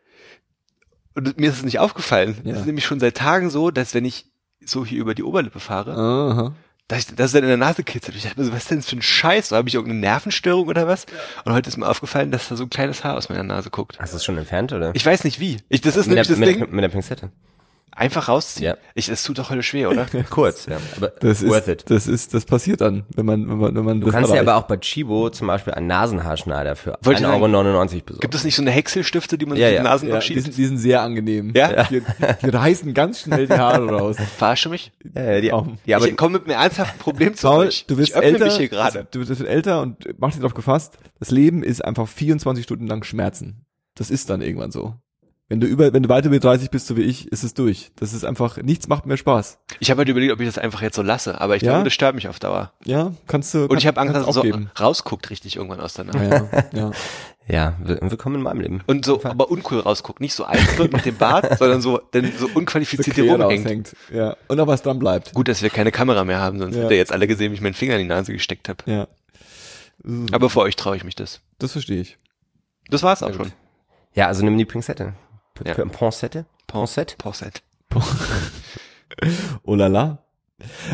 und 1.15 1.39
mir 1.39 1.49
ist 1.49 1.57
es 1.59 1.63
nicht 1.65 1.79
aufgefallen. 1.79 2.37
Ja. 2.45 2.53
Es 2.53 2.61
ist 2.61 2.67
nämlich 2.67 2.85
schon 2.85 3.01
seit 3.01 3.17
Tagen 3.17 3.49
so, 3.49 3.71
dass 3.71 3.95
wenn 3.95 4.05
ich 4.05 4.27
so 4.65 4.85
hier 4.85 5.01
über 5.01 5.15
die 5.15 5.23
Oberlippe 5.23 5.61
fahre, 5.61 5.93
Aha. 5.93 6.55
Dass, 6.89 7.01
ich, 7.01 7.07
dass 7.17 7.27
es 7.27 7.33
dann 7.33 7.43
in 7.43 7.49
der 7.49 7.57
Nase 7.57 7.83
kitzelt. 7.83 8.17
Ich 8.17 8.23
dachte 8.23 8.39
mir 8.39 8.47
so, 8.47 8.53
was 8.53 8.63
ist 8.63 8.71
denn 8.71 8.79
das 8.79 8.89
für 8.89 8.97
ein 8.97 9.03
Scheiß? 9.03 9.51
Habe 9.53 9.69
ich 9.69 9.75
irgendeine 9.75 10.01
Nervenstörung 10.01 10.69
oder 10.69 10.87
was? 10.87 11.07
Und 11.45 11.53
heute 11.53 11.69
ist 11.69 11.77
mir 11.77 11.89
aufgefallen, 11.89 12.31
dass 12.31 12.49
da 12.49 12.57
so 12.57 12.65
ein 12.65 12.71
kleines 12.71 13.03
Haar 13.03 13.17
aus 13.17 13.29
meiner 13.29 13.43
Nase 13.43 13.71
guckt. 13.71 13.99
Hast 13.99 14.13
du 14.13 14.19
es 14.19 14.25
schon 14.25 14.39
entfernt, 14.39 14.73
oder? 14.73 14.93
Ich 14.95 15.05
weiß 15.05 15.25
nicht 15.25 15.41
wie. 15.41 15.59
Ich, 15.69 15.81
das 15.81 15.97
ist 15.97 16.07
mit, 16.07 16.15
nämlich 16.15 16.29
der, 16.29 16.37
das 16.37 16.41
mit, 16.41 16.49
Ding. 16.49 16.59
der, 16.59 16.69
mit 16.69 16.85
der 16.85 16.89
Pinzette. 16.89 17.31
Einfach 17.99 18.29
rausziehen. 18.29 18.67
Ja. 18.67 18.77
Ich, 18.95 19.09
es 19.09 19.23
tut 19.23 19.39
doch 19.39 19.49
heute 19.49 19.63
schwer, 19.63 19.91
oder? 19.91 20.07
Kurz, 20.31 20.67
ja. 20.67 20.77
Aber 20.99 21.09
Das 21.21 21.43
worth 21.47 21.63
ist, 21.63 21.69
it. 21.69 21.85
das 21.91 22.07
ist, 22.07 22.35
das 22.35 22.45
passiert 22.45 22.83
dann, 22.83 23.07
wenn 23.17 23.25
man, 23.25 23.49
wenn 23.49 23.57
man, 23.57 23.75
wenn 23.75 23.85
man 23.85 24.01
Du 24.01 24.07
das 24.07 24.15
kannst 24.15 24.35
ja 24.35 24.41
aber 24.43 24.57
auch 24.57 24.65
bei 24.65 24.77
Chibo 24.77 25.31
zum 25.31 25.47
Beispiel 25.47 25.73
einen 25.73 25.87
Nasenhaarschneider 25.87 26.77
für 26.77 26.99
Wollte 27.03 27.23
ich 27.23 27.27
1,99 27.27 27.33
Euro 27.33 27.87
besorgen. 27.87 28.21
Gibt 28.21 28.35
es 28.35 28.45
nicht 28.45 28.55
so 28.55 28.61
eine 28.63 28.71
Häckselstifte, 28.71 29.39
die 29.39 29.47
man 29.47 29.57
Ja, 29.57 29.69
sich 29.69 29.73
ja. 29.75 29.79
in 29.81 29.85
die 29.85 29.91
Nasen 29.91 30.09
ja, 30.11 30.15
noch 30.17 30.23
die, 30.23 30.39
sind, 30.41 30.57
die 30.57 30.65
sind 30.67 30.77
sehr 30.79 31.01
angenehm. 31.01 31.53
Ja? 31.57 31.85
Die, 31.85 32.03
die 32.43 32.49
reißen 32.51 32.93
ganz 32.93 33.21
schnell 33.23 33.47
die 33.47 33.55
Haare 33.55 33.89
raus. 33.89 34.17
Verarsche 34.37 34.69
mich? 34.69 34.93
ja, 35.15 35.41
die, 35.41 35.53
Auch. 35.53 35.67
die, 35.87 35.95
aber 35.95 36.07
ich 36.07 36.17
komme 36.17 36.35
mit 36.39 36.45
einem 36.51 36.61
ernsthaften 36.61 36.99
Problem 36.99 37.35
zu 37.35 37.47
Paul, 37.47 37.67
euch. 37.69 37.87
du 37.87 37.97
wirst 37.97 38.11
ich 38.11 38.15
öffne 38.17 38.29
älter, 38.29 38.45
mich 38.45 38.57
hier 38.59 38.69
gerade. 38.69 39.07
du 39.11 39.27
wirst 39.27 39.41
älter 39.41 39.81
und 39.81 39.97
mach 40.19 40.29
dich 40.33 40.41
darauf 40.41 40.55
gefasst, 40.55 40.99
das 41.19 41.31
Leben 41.31 41.63
ist 41.63 41.83
einfach 41.85 42.07
24 42.07 42.63
Stunden 42.65 42.87
lang 42.87 43.05
Schmerzen. 43.05 43.65
Das 43.95 44.11
ist 44.11 44.29
dann 44.29 44.43
irgendwann 44.43 44.71
so. 44.71 44.95
Wenn 45.49 45.61
du 45.61 45.69
über, 45.69 45.93
wenn 45.93 46.03
du 46.03 46.09
weiter 46.09 46.33
wie 46.33 46.41
30 46.41 46.71
bist, 46.71 46.89
so 46.89 46.97
wie 46.97 47.03
ich, 47.03 47.31
ist 47.31 47.45
es 47.45 47.55
durch. 47.55 47.93
Das 47.95 48.13
ist 48.13 48.25
einfach, 48.25 48.57
nichts 48.57 48.89
macht 48.89 49.07
mehr 49.07 49.17
Spaß. 49.17 49.59
Ich 49.79 49.93
habe 49.93 49.99
halt 49.99 50.09
überlegt, 50.09 50.33
ob 50.33 50.41
ich 50.41 50.47
das 50.47 50.59
einfach 50.59 50.83
jetzt 50.83 50.97
so 50.97 51.03
lasse, 51.03 51.41
aber 51.41 51.55
ich 51.55 51.63
Ja? 51.63 51.71
glaube, 51.73 51.85
das 51.85 51.93
stört 51.93 52.17
mich 52.17 52.27
auf 52.27 52.41
Dauer. 52.41 52.73
Ja, 52.85 53.13
kannst 53.29 53.55
du. 53.55 53.67
Und 53.67 53.79
ich 53.79 53.87
habe 53.87 54.01
Angst, 54.01 54.17
dass 54.17 54.27
es 54.27 54.35
so 54.35 54.43
rausguckt 54.81 55.31
richtig 55.31 55.55
irgendwann 55.55 55.79
aus 55.79 55.95
der 55.95 56.07
Nase. 56.07 56.49
Ja, 56.73 56.79
ja. 56.81 56.91
ja, 57.47 57.77
will- 57.79 58.01
willkommen 58.03 58.35
in 58.35 58.43
meinem 58.43 58.61
Leben. 58.61 58.83
Und 58.89 59.05
so, 59.05 59.23
aber 59.23 59.49
uncool 59.49 59.79
rausguckt. 59.79 60.21
Nicht 60.21 60.35
so 60.35 60.43
eins 60.45 60.77
wird 60.79 60.93
mit 60.93 61.05
dem 61.07 61.17
Bart, 61.17 61.59
sondern 61.61 61.81
so, 61.81 61.99
denn 61.99 62.33
so 62.37 62.49
So 62.49 62.55
unqualifiziert 62.55 63.15
hier 63.15 63.31
rumhängt. 63.31 63.65
raushängt. 63.67 63.97
Ja. 64.13 64.37
Und 64.49 64.57
noch 64.57 64.67
was 64.67 64.83
dran 64.83 64.99
bleibt. 64.99 65.33
Gut, 65.33 65.47
dass 65.47 65.63
wir 65.63 65.71
keine 65.71 65.93
Kamera 65.93 66.25
mehr 66.25 66.41
haben, 66.41 66.59
sonst 66.59 66.75
Ja. 66.75 66.81
hättet 66.81 66.91
ihr 66.93 66.99
jetzt 66.99 67.13
alle 67.13 67.29
gesehen, 67.29 67.53
wie 67.53 67.55
ich 67.55 67.61
meinen 67.61 67.75
Finger 67.75 67.95
in 67.95 68.01
die 68.01 68.09
Nase 68.09 68.33
gesteckt 68.33 68.69
habe. 68.69 68.83
Ja. 68.91 69.07
Aber 70.33 70.51
vor 70.51 70.65
euch 70.65 70.75
traue 70.75 70.97
ich 70.97 71.05
mich 71.05 71.15
das. 71.15 71.41
Das 71.61 71.71
verstehe 71.71 72.01
ich. 72.01 72.19
Das 72.91 73.05
war's 73.05 73.23
auch 73.23 73.33
schon. 73.33 73.53
Ja, 74.15 74.27
also 74.29 74.45
nimm 74.45 74.57
die 74.59 74.65
Pinzette. 74.65 75.13
P 75.57 75.69
Ja. 75.69 75.75
P 75.75 75.85
Pinzette? 75.85 76.47
Pinzette? 76.67 77.17
Pauset. 77.17 77.63
Oh 79.65 79.75
la 79.75 79.87
la. 79.87 80.19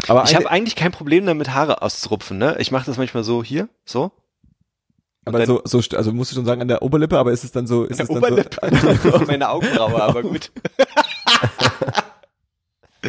Aber 0.08 0.24
Ich 0.24 0.34
habe 0.34 0.50
eigentlich 0.50 0.76
kein 0.76 0.92
Problem 0.92 1.26
damit, 1.26 1.50
Haare 1.54 1.82
auszurupfen, 1.82 2.38
ne? 2.38 2.56
Ich 2.58 2.70
mache 2.70 2.86
das 2.86 2.96
manchmal 2.98 3.24
so 3.24 3.44
hier, 3.44 3.68
so. 3.84 4.12
aber 5.24 5.46
so, 5.46 5.62
so, 5.64 5.80
also 5.96 6.12
musst 6.12 6.32
du 6.32 6.36
schon 6.36 6.44
sagen 6.44 6.62
an 6.62 6.68
der 6.68 6.82
Oberlippe, 6.82 7.16
aber 7.18 7.32
ist 7.32 7.44
es 7.44 7.52
dann 7.52 7.66
so, 7.66 7.84
ist 7.84 8.00
es 8.00 8.08
dann 8.08 8.18
Oberlippe. 8.18 8.60
Auf 8.62 9.26
meine 9.26 9.48
Augenbraue, 9.50 10.02
aber 10.02 10.22
gut. 10.22 10.50
so, 13.02 13.08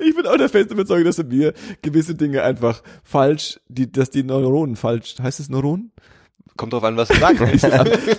ich 0.00 0.14
bin 0.16 0.26
auch 0.26 0.36
der 0.36 0.48
festen 0.48 0.74
Überzeugung, 0.74 1.04
dass 1.04 1.18
in 1.18 1.28
mir 1.28 1.54
gewisse 1.82 2.14
Dinge 2.14 2.42
einfach 2.42 2.82
falsch, 3.04 3.60
die, 3.68 3.90
dass 3.90 4.10
die 4.10 4.24
Neuronen 4.24 4.76
falsch, 4.76 5.14
heißt 5.22 5.40
es 5.40 5.48
Neuronen? 5.48 5.92
Kommt 6.56 6.72
drauf 6.72 6.84
an, 6.84 6.96
was 6.96 7.08
du 7.08 7.14
sagst. 7.18 7.42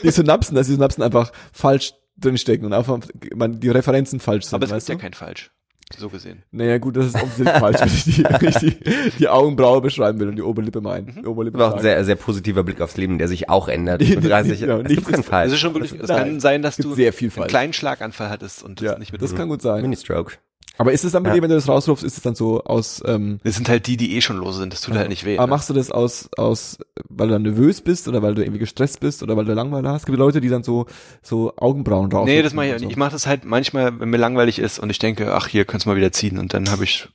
Die 0.02 0.10
Synapsen, 0.10 0.56
dass 0.56 0.68
die 0.68 0.74
Synapsen 0.74 1.04
einfach 1.04 1.32
falsch 1.52 1.94
drinstecken 2.22 2.66
und 2.66 2.74
einfach 2.74 3.00
man, 3.36 3.60
die 3.60 3.70
Referenzen 3.70 4.20
falsch 4.20 4.46
sind, 4.46 4.56
aber 4.56 4.66
es 4.66 4.72
weißt 4.72 4.88
gibt 4.88 5.02
ja 5.02 5.10
du? 5.10 5.12
kein 5.12 5.14
Falsch. 5.28 5.52
So 5.98 6.08
gesehen. 6.08 6.44
Naja, 6.52 6.78
gut, 6.78 6.96
das 6.96 7.08
ist 7.08 7.16
offensichtlich 7.16 7.50
falsch, 7.60 7.82
wenn 7.82 7.88
ich 7.90 8.04
die, 8.06 8.24
wenn 8.24 8.48
ich 8.50 8.56
die, 8.60 8.78
die 9.20 9.28
Augenbraue 9.28 9.82
beschreiben 9.82 10.20
will 10.22 10.30
und 10.30 10.38
die 10.38 10.42
Oberlippe 10.42 10.80
meinen. 10.80 11.20
Die 11.22 11.26
Oberlippe 11.28 11.58
Das 11.58 11.66
war 11.68 11.74
auch 11.74 11.78
ein 11.78 11.82
sehr, 11.82 12.06
sehr 12.06 12.16
positiver 12.16 12.64
Blick 12.64 12.80
aufs 12.80 12.96
Leben, 12.96 13.18
der 13.18 13.28
sich 13.28 13.50
auch 13.50 13.68
ändert. 13.68 14.00
Nee, 14.00 14.16
Mit 14.16 14.24
30 14.24 14.62
genau, 14.62 14.78
es 14.80 14.88
gibt 14.88 15.04
keinen 15.06 15.18
das- 15.18 15.26
Fall. 15.26 15.48
Es 15.48 15.52
ist 15.54 15.60
schon 15.60 15.74
wirklich, 15.74 15.92
es 16.00 16.08
kann 16.08 16.40
sein, 16.40 16.62
dass 16.62 16.78
du 16.78 16.94
sehr 16.96 17.12
viel 17.12 17.26
einen 17.28 17.32
falsch. 17.32 17.50
kleinen 17.50 17.74
Schlaganfall 17.74 18.30
hattest 18.30 18.64
und 18.64 18.80
Ja, 18.80 18.92
das 18.92 19.00
nicht 19.00 19.12
mit. 19.12 19.22
das 19.22 19.36
kann 19.36 19.50
gut 19.50 19.62
sein. 19.62 19.82
Mini-Stroke. 19.82 20.36
Aber 20.78 20.92
ist 20.94 21.04
es 21.04 21.12
dann 21.12 21.22
bei 21.24 21.30
Ja. 21.30 21.36
dir, 21.36 21.42
wenn 21.44 21.50
du 21.50 21.56
das 21.56 21.68
rausrufst, 21.68 22.04
ist 22.04 22.18
es 22.18 22.24
dann 22.24 22.34
so 22.34 22.64
aus, 22.64 23.04
ähm, 23.06 23.40
Das 23.44 23.56
sind 23.56 23.70
halt 23.70 23.86
die, 23.88 23.98
die 23.98 24.16
eh 24.16 24.22
schon 24.22 24.38
lose 24.38 24.60
sind. 24.60 24.74
Das 24.74 24.82
tut 24.82 24.96
halt 24.96 25.10
nicht 25.10 25.26
weh. 25.26 25.38
aber 25.38 25.46
ne? 25.48 25.52
machst 25.52 25.70
du 25.70 25.74
das 25.74 25.92
aus, 25.92 26.30
aus, 26.38 26.80
weil 27.10 27.28
du 27.28 27.34
dann 27.34 27.44
nervös 27.44 27.82
bist 27.82 28.08
oder 28.08 28.22
weil 28.24 28.34
du 28.34 28.42
irgendwie 28.42 28.60
gestresst 28.60 29.00
bist 29.00 29.22
oder 29.22 29.38
weil 29.38 29.46
du 29.46 29.54
Langeweile 29.54 29.90
hast? 29.90 30.02
Es 30.02 30.06
gibt 30.06 30.18
Leute, 30.18 30.42
die 30.42 30.50
dann 30.50 30.64
so, 30.64 30.88
so 31.22 31.54
Augenbrauen 31.58 32.10
drauf. 32.10 32.26
Nee, 32.26 32.42
das 32.42 32.54
mache 32.54 32.68
ich 32.68 32.72
nicht. 32.74 32.82
so. 32.84 32.90
Ich 32.90 32.98
mache 32.98 33.12
das 33.12 33.28
halt 33.28 33.46
manchmal, 33.46 34.00
wenn 34.00 34.10
mir 34.10 34.18
langweilig 34.18 34.58
ist 34.60 34.80
und 34.80 34.90
ich 34.90 34.98
denke, 35.00 35.34
ach, 35.34 35.48
hier 35.48 35.66
kannst 35.66 35.86
du 35.86 35.90
mal 35.90 35.98
wieder 35.98 36.12
ziehen 36.12 36.40
und 36.40 36.54
dann 36.54 36.70
habe 36.72 36.84
ich 36.84 37.08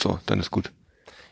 so, 0.00 0.18
dann 0.26 0.40
ist 0.40 0.50
gut. 0.50 0.72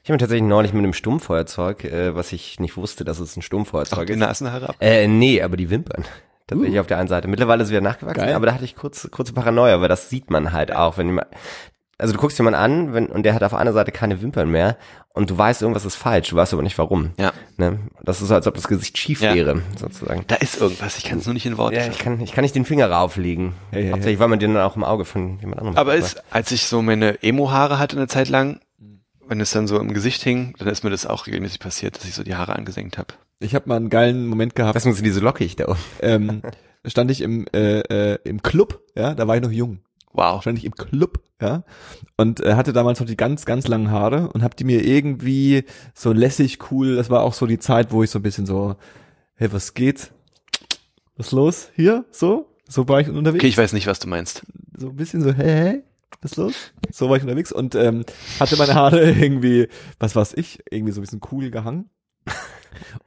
Ich 0.05 0.11
habe 0.11 0.15
mir 0.15 0.19
tatsächlich 0.19 0.47
neulich 0.47 0.75
mit 0.75 0.83
einem 0.85 0.93
Stummfeuerzeug, 0.93 1.85
äh, 1.85 2.15
was 2.15 2.33
ich 2.33 2.61
nicht 2.61 2.77
wusste, 2.77 3.05
dass 3.05 3.19
es 3.19 3.37
ein 3.37 3.41
Ach, 3.41 3.45
Stummfeuerzeug 3.47 4.07
die 4.07 4.13
ist. 4.13 4.19
Nasenhaare 4.19 4.69
ab. 4.69 4.77
Äh, 4.81 5.09
nee, 5.09 5.41
aber 5.43 5.57
die 5.57 5.71
Wimpern. 5.71 6.05
Tatsächlich 6.47 6.77
Uh. 6.77 6.81
auf 6.81 6.87
der 6.87 6.99
einen 6.99 7.09
Seite. 7.09 7.29
Mittlerweile 7.29 7.63
ist 7.63 7.69
es 7.69 7.73
wieder 7.73 7.81
nachgewachsen, 7.81 8.21
Geil. 8.25 8.35
aber 8.35 8.47
da 8.47 8.55
hatte 8.55 8.65
ich 8.65 8.77
kurz, 8.77 9.09
kurze 9.11 9.33
Paranoia, 9.33 9.81
weil 9.81 9.89
das 9.89 10.11
sieht 10.11 10.31
man 10.31 10.53
halt 10.53 10.75
auch, 10.75 10.99
wenn 10.99 11.07
jemand, 11.07 11.27
also 11.97 12.13
du 12.13 12.19
guckst 12.19 12.37
jemanden 12.39 12.59
an, 12.61 12.93
wenn, 12.93 13.07
und 13.07 13.23
der 13.25 13.35
hat 13.35 13.43
auf 13.45 13.55
einer 13.55 13.73
Seite 13.73 13.93
keine 13.93 14.21
Wimpern 14.21 14.51
mehr 14.51 14.77
und 15.15 15.31
du 15.31 15.39
weißt, 15.39 15.63
irgendwas 15.63 15.85
ist 15.85 15.95
falsch, 15.95 16.29
du 16.31 16.37
weißt 16.37 16.53
aber 16.53 16.63
nicht 16.63 16.77
warum. 16.77 17.13
Ja. 17.19 17.33
Ne? 17.57 17.79
Das 18.03 18.21
ist 18.21 18.29
so, 18.29 18.35
als 18.35 18.47
ob 18.47 18.55
das 18.55 18.67
Gesicht 18.69 18.99
schief 18.99 19.21
Ja. 19.23 19.33
wäre, 19.35 19.63
sozusagen. 19.79 20.25
Da 20.27 20.35
ist 20.37 20.61
irgendwas, 20.61 20.99
ich 20.99 21.05
kann 21.05 21.19
es 21.19 21.25
nur 21.27 21.35
nicht 21.35 21.47
in 21.47 21.57
Worte 21.57 21.77
Ja, 21.77 21.87
ich 21.87 21.99
kann, 21.99 22.21
ich 22.21 22.33
kann 22.33 22.43
nicht 22.43 22.57
den 22.57 22.65
Finger 22.65 22.91
rauflegen. 22.91 23.53
Hey, 23.71 23.85
hey, 23.85 23.91
Hauptsächlich, 23.93 24.19
weil 24.19 24.29
man 24.29 24.41
den 24.41 24.55
dann 24.55 24.65
auch 24.65 24.77
im 24.77 24.85
Auge 24.85 25.05
von 25.05 25.39
jemand 25.39 25.61
anderem 25.61 25.79
Aber 25.79 25.95
es, 25.95 26.17
als 26.31 26.51
ich 26.51 26.67
so 26.67 26.83
meine 26.83 27.23
Emo-Haare 27.23 27.79
hatte 27.79 27.97
eine 27.97 28.09
Zeit 28.09 28.29
lang, 28.29 28.61
wenn 29.27 29.41
es 29.41 29.53
dann 29.53 29.67
so 29.69 29.79
im 29.79 29.95
Gesicht 29.95 30.23
hing, 30.23 30.55
dann 30.59 30.69
ist 30.69 30.85
mir 30.85 30.91
das 30.91 31.07
auch 31.07 31.27
regelmäßig 31.27 31.61
passiert, 31.61 31.97
dass 31.97 32.05
ich 32.05 32.15
so 32.15 32.23
die 32.25 32.35
Haare 32.35 32.57
angesenkt 32.57 32.99
habe. 32.99 33.15
Ich 33.45 33.55
habe 33.55 33.69
mal 33.69 33.77
einen 33.77 33.91
geilen 33.91 34.27
Moment 34.27 34.55
gehabt. 34.55 34.75
Deswegen 34.75 34.95
sind 34.95 35.05
die 35.05 35.11
so 35.11 35.21
lockig 35.21 35.57
da 35.57 35.69
oben. 35.69 35.79
ähm, 36.01 36.43
stand 36.87 37.11
ich 37.11 37.21
im, 37.21 37.47
äh, 37.55 37.81
äh, 37.81 38.19
im 38.25 38.43
Club, 38.43 38.83
ja, 38.95 39.15
da 39.15 39.27
war 39.27 39.37
ich 39.37 39.43
noch 39.43 39.51
jung. 39.51 39.81
Wow. 40.13 40.43
stand 40.43 40.59
ich 40.59 40.65
im 40.65 40.77
Club, 40.77 41.21
ja, 41.41 41.65
und 42.17 42.41
äh, 42.41 42.55
hatte 42.55 42.73
damals 42.73 43.01
noch 43.01 43.07
die 43.07 43.17
ganz, 43.17 43.47
ganz 43.47 43.67
langen 43.67 43.91
Haare 43.91 44.31
und 44.31 44.45
hab 44.45 44.57
die 44.57 44.63
mir 44.63 44.85
irgendwie 44.85 45.65
so 45.93 46.13
lässig 46.13 46.71
cool, 46.71 46.95
das 46.95 47.11
war 47.11 47.23
auch 47.23 47.35
so 47.35 47.47
die 47.47 47.59
Zeit, 47.59 47.91
wo 47.91 48.05
ich 48.05 48.11
so 48.11 48.21
ein 48.21 48.23
bisschen 48.23 48.47
so, 48.47 48.77
hey, 49.35 49.53
was 49.53 49.75
geht? 49.75 50.13
Was 51.17 51.27
ist 51.27 51.33
los? 51.33 51.71
Hier? 51.75 52.05
So? 52.13 52.49
So 52.69 52.89
war 52.89 53.01
ich 53.01 53.09
unterwegs. 53.09 53.43
Okay, 53.43 53.49
ich 53.49 53.59
weiß 53.59 53.73
nicht, 53.73 53.89
was 53.89 53.99
du 53.99 54.09
meinst. 54.09 54.43
so 54.77 54.89
ein 54.89 54.97
bisschen 54.97 55.21
so, 55.23 55.33
hey, 55.33 55.45
hey, 55.47 55.83
was 56.21 56.33
ist 56.33 56.37
los? 56.37 56.55
So 56.93 57.09
war 57.09 57.17
ich 57.17 57.23
unterwegs 57.25 57.51
und 57.51 57.75
ähm, 57.75 58.05
hatte 58.39 58.57
meine 58.57 58.75
Haare 58.75 59.11
irgendwie, 59.21 59.69
was 59.99 60.15
weiß 60.15 60.35
ich, 60.35 60.61
irgendwie 60.71 60.93
so 60.93 61.01
ein 61.01 61.03
bisschen 61.03 61.21
cool 61.33 61.51
gehangen. 61.51 61.91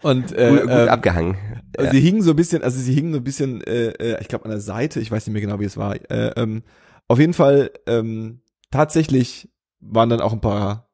Und 0.01 0.31
äh, 0.33 0.49
Gut, 0.49 0.61
gut 0.61 0.71
ähm, 0.71 0.89
abgehangen. 0.89 1.37
also 1.77 1.91
sie 1.91 1.99
hingen 1.99 2.21
so 2.21 2.31
ein 2.31 2.35
bisschen, 2.35 2.63
also 2.63 2.79
sie 2.79 2.93
hingen 2.93 3.13
so 3.13 3.19
ein 3.19 3.23
bisschen, 3.23 3.61
äh, 3.61 3.89
äh, 3.89 4.21
ich 4.21 4.27
glaube 4.27 4.45
an 4.45 4.51
der 4.51 4.59
Seite, 4.61 4.99
ich 4.99 5.11
weiß 5.11 5.25
nicht 5.25 5.33
mehr 5.33 5.41
genau, 5.41 5.59
wie 5.59 5.65
es 5.65 5.77
war. 5.77 5.95
Äh, 6.09 6.33
ähm, 6.35 6.63
auf 7.07 7.19
jeden 7.19 7.33
Fall 7.33 7.71
ähm, 7.85 8.41
tatsächlich 8.71 9.49
waren 9.79 10.09
dann 10.09 10.21
auch 10.21 10.33
ein 10.33 10.41
paar 10.41 10.87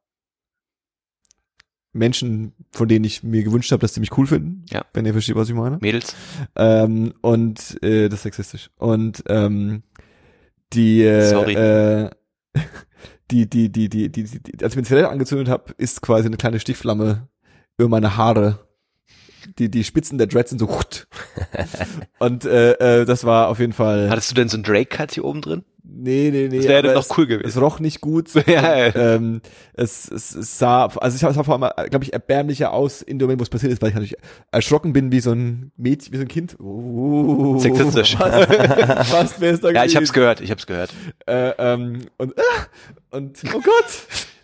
Menschen, 1.93 2.53
von 2.71 2.87
denen 2.87 3.05
ich 3.05 3.23
mir 3.23 3.43
gewünscht 3.43 3.71
habe, 3.71 3.81
dass 3.81 3.93
sie 3.93 3.99
mich 3.99 4.17
cool 4.17 4.27
finden. 4.27 4.65
Ja. 4.69 4.83
Wenn 4.93 5.05
ihr 5.05 5.13
versteht, 5.13 5.35
was 5.35 5.49
ich 5.49 5.55
meine. 5.55 5.77
Mädels? 5.79 6.15
Ähm, 6.55 7.13
und 7.21 7.81
äh, 7.83 8.09
das 8.09 8.19
ist 8.19 8.23
sexistisch. 8.23 8.71
Und 8.77 9.23
ähm, 9.27 9.83
die 10.73 11.03
äh, 11.03 11.29
Sorry. 11.29 11.53
Äh, 11.53 12.09
die, 13.31 13.47
die, 13.49 13.71
die, 13.71 13.89
die, 13.89 14.11
die, 14.11 14.23
die, 14.23 14.39
die 14.39 14.63
als 14.63 14.73
ich 14.73 14.75
mir 14.75 14.81
die 14.81 14.87
Zigarette 14.87 15.09
angezündet 15.09 15.49
habe, 15.49 15.73
ist 15.77 16.01
quasi 16.01 16.27
eine 16.27 16.37
kleine 16.37 16.59
Stichflamme 16.59 17.27
über 17.77 17.89
meine 17.89 18.17
Haare. 18.17 18.59
Die, 19.59 19.69
die 19.69 19.83
Spitzen 19.83 20.17
der 20.17 20.27
Dreads 20.27 20.51
sind 20.51 20.59
so 20.59 20.69
und 22.19 22.45
äh, 22.45 23.01
äh, 23.01 23.05
das 23.05 23.25
war 23.25 23.49
auf 23.49 23.59
jeden 23.59 23.73
Fall. 23.73 24.09
Hattest 24.09 24.31
du 24.31 24.35
denn 24.35 24.47
so 24.47 24.55
einen 24.55 24.63
Drake-Cut 24.63 25.11
hier 25.11 25.25
oben 25.25 25.41
drin? 25.41 25.65
Nee, 25.85 26.29
nee, 26.31 26.47
nee. 26.49 26.57
Das 26.59 26.67
wäre 26.67 26.93
noch 26.93 27.01
es- 27.01 27.17
cool 27.17 27.27
gewesen. 27.27 27.47
Es 27.47 27.59
roch 27.59 27.79
nicht 27.81 27.99
gut. 27.99 28.29
Ja, 28.47 28.87
ja. 28.87 28.95
ähm, 29.15 29.41
es, 29.73 30.09
es, 30.09 30.33
es 30.33 30.57
sah, 30.57 30.85
also 30.85 31.15
ich 31.15 31.35
sah 31.35 31.43
vor 31.43 31.61
allem, 31.61 31.89
glaube 31.89 32.05
ich, 32.05 32.13
erbärmlicher 32.13 32.71
aus 32.71 33.01
in 33.01 33.19
dem 33.19 33.25
Moment, 33.25 33.41
wo 33.41 33.43
es 33.43 33.49
passiert 33.49 33.73
ist, 33.73 33.81
weil 33.81 33.89
ich 33.89 33.95
natürlich 33.95 34.15
erschrocken 34.51 34.93
bin 34.93 35.11
wie 35.11 35.19
so 35.19 35.33
ein 35.33 35.71
Mädchen, 35.75 36.13
wie 36.13 36.17
so 36.17 36.23
ein 36.23 36.29
Kind. 36.29 36.55
Sexistisch. 37.61 38.15
Fast, 38.15 39.09
fast 39.09 39.41
wäre 39.41 39.53
es 39.55 39.59
da 39.59 39.71
Ja, 39.71 39.83
ich 39.83 39.95
hab's 39.97 40.13
gehört, 40.13 40.39
ich 40.39 40.51
hab's 40.51 40.65
gehört. 40.65 40.91
Äh, 41.27 41.49
ähm, 41.57 42.05
und, 42.17 42.33
ah, 42.39 42.65
und, 43.17 43.39
oh 43.53 43.59
Gott. 43.59 43.85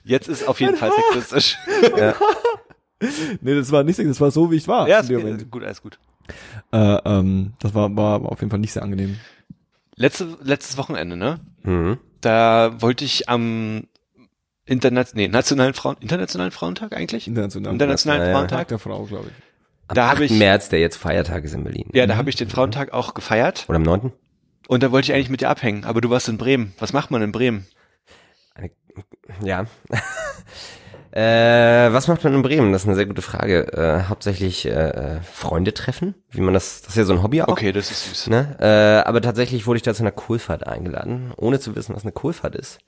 Jetzt 0.04 0.28
ist 0.28 0.46
auf 0.48 0.60
jeden 0.60 0.76
Fall 0.76 0.92
sexistisch. 1.14 1.58
Nee, 3.42 3.56
das 3.56 3.72
war 3.72 3.84
nicht 3.84 3.96
so, 3.96 4.04
das 4.04 4.20
war 4.22 4.32
so, 4.32 4.52
wie 4.52 4.56
ich 4.58 4.68
war. 4.68 4.88
Ja, 4.88 5.00
ist 5.00 5.50
gut, 5.52 5.64
alles 5.64 5.82
gut. 5.82 6.00
Äh, 6.72 6.78
ähm, 7.06 7.54
das 7.60 7.74
war, 7.74 7.96
war 7.96 8.22
auf 8.26 8.40
jeden 8.42 8.50
Fall 8.52 8.60
nicht 8.60 8.74
sehr 8.74 8.84
angenehm. 8.84 9.18
Letzte, 9.96 10.38
letztes 10.44 10.78
Wochenende, 10.78 11.16
ne? 11.18 11.40
Mhm. 11.64 11.98
Da 12.22 12.74
wollte 12.82 13.06
ich 13.06 13.28
am 13.30 13.84
Internet, 14.66 15.12
nee, 15.16 15.28
nationalen 15.28 15.74
Frauen, 15.74 15.96
internationalen 16.00 16.52
Frauentag 16.52 16.94
eigentlich? 16.96 17.28
International. 17.28 17.74
Internationalen 17.74 18.22
Ja, 18.22 18.28
ja. 18.28 18.34
Tag 18.34 18.38
Frauentag? 18.50 18.68
der 18.68 18.80
Frau, 18.80 19.04
glaube 19.06 19.28
ich. 19.30 19.34
Am 19.88 19.96
Da 19.96 20.06
8. 20.10 20.12
hab 20.18 20.20
ich- 20.22 20.32
März, 20.32 20.70
der 20.70 20.80
jetzt 20.80 20.98
Feiertag 20.98 21.44
ist 21.44 21.54
in 21.56 21.64
Berlin. 21.64 21.90
Ja, 21.94 22.06
da 22.06 22.16
habe 22.18 22.30
ich 22.30 22.36
den 22.36 22.50
Frauentag 22.50 22.94
auch 22.94 23.14
gefeiert 23.16 23.66
Oder 23.68 23.78
am 23.78 23.84
9. 23.84 24.12
und 24.68 24.84
da 24.84 24.92
wollte 24.92 25.06
ich 25.12 25.14
eigentlich 25.16 25.30
mit 25.32 25.42
dir 25.42 25.50
abhängen, 25.50 25.86
aber 25.86 26.02
du 26.02 26.10
warst 26.12 26.30
in 26.30 26.38
Bremen. 26.38 26.74
Was 26.80 26.94
macht 26.94 27.10
man 27.12 27.22
in 27.24 27.32
Bremen? 27.32 27.66
Ja. 29.44 29.66
äh, 31.12 31.92
was 31.92 32.08
macht 32.08 32.24
man 32.24 32.34
in 32.36 32.42
Bremen? 32.42 32.72
Das 32.72 32.84
ist 32.84 32.88
eine 32.88 32.96
sehr 32.96 33.06
gute 33.06 33.22
Frage. 33.22 33.74
Äh, 33.74 34.10
hauptsächlich 34.10 34.66
äh, 34.66 35.20
Freunde 35.22 35.74
treffen, 35.74 36.16
wie 36.32 36.42
man 36.42 36.54
das, 36.54 36.82
das 36.82 36.92
ist 36.92 36.98
ja 36.98 37.04
so 37.06 37.14
ein 37.14 37.24
Hobby 37.24 37.42
auch. 37.42 37.48
Okay, 37.48 37.72
das 37.72 37.90
ist 37.92 38.06
süß. 38.10 38.28
Ne? 38.28 38.56
Äh, 38.60 39.08
aber 39.08 39.22
tatsächlich 39.22 39.66
wurde 39.68 39.78
ich 39.78 39.84
da 39.84 39.94
zu 39.94 40.04
einer 40.04 40.12
Kohlfahrt 40.12 40.68
eingeladen, 40.68 41.34
ohne 41.38 41.60
zu 41.60 41.76
wissen, 41.76 41.96
was 41.96 42.04
eine 42.04 42.12
Kohlfahrt 42.12 42.56
ist. 42.56 42.80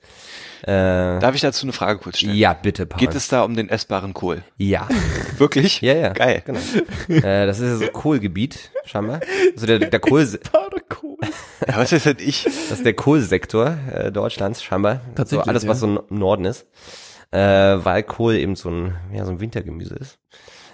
Äh, 0.62 1.18
Darf 1.18 1.34
ich 1.34 1.40
dazu 1.40 1.66
eine 1.66 1.72
Frage 1.72 1.98
kurz 1.98 2.18
stellen? 2.18 2.36
ja, 2.36 2.52
bitte, 2.52 2.86
Paul. 2.86 3.00
Geht 3.00 3.14
es 3.14 3.26
da 3.28 3.42
um 3.42 3.56
den 3.56 3.68
essbaren 3.68 4.14
Kohl? 4.14 4.42
Ja. 4.56 4.88
Wirklich? 5.38 5.80
Ja, 5.80 5.94
ja. 5.94 6.12
Geil. 6.12 6.42
Genau. 6.44 6.60
äh, 7.08 7.46
das 7.46 7.58
ist 7.58 7.68
ja 7.68 7.86
so 7.86 7.92
Kohlgebiet, 7.92 8.70
scheinbar. 8.84 9.20
Also 9.54 9.66
der, 9.66 9.80
der 9.80 10.00
Kohl, 10.00 10.22
Ja, 11.68 11.76
was 11.76 11.92
ist 11.92 12.06
denn 12.06 12.16
ich? 12.18 12.44
das 12.44 12.78
ist 12.78 12.84
der 12.86 12.94
Kohlsektor 12.94 13.76
äh, 13.92 14.12
Deutschlands, 14.12 14.62
scheinbar. 14.62 15.00
Tatsächlich, 15.14 15.44
So 15.44 15.50
alles, 15.50 15.68
was 15.68 15.80
ja. 15.80 15.88
so 15.88 16.04
im 16.08 16.18
Norden 16.18 16.44
ist. 16.44 16.66
Äh, 17.32 17.84
weil 17.84 18.02
Kohl 18.02 18.34
eben 18.34 18.56
so 18.56 18.70
ein, 18.70 18.94
ja, 19.12 19.24
so 19.24 19.32
ein 19.32 19.40
Wintergemüse 19.40 19.94
ist. 19.94 20.18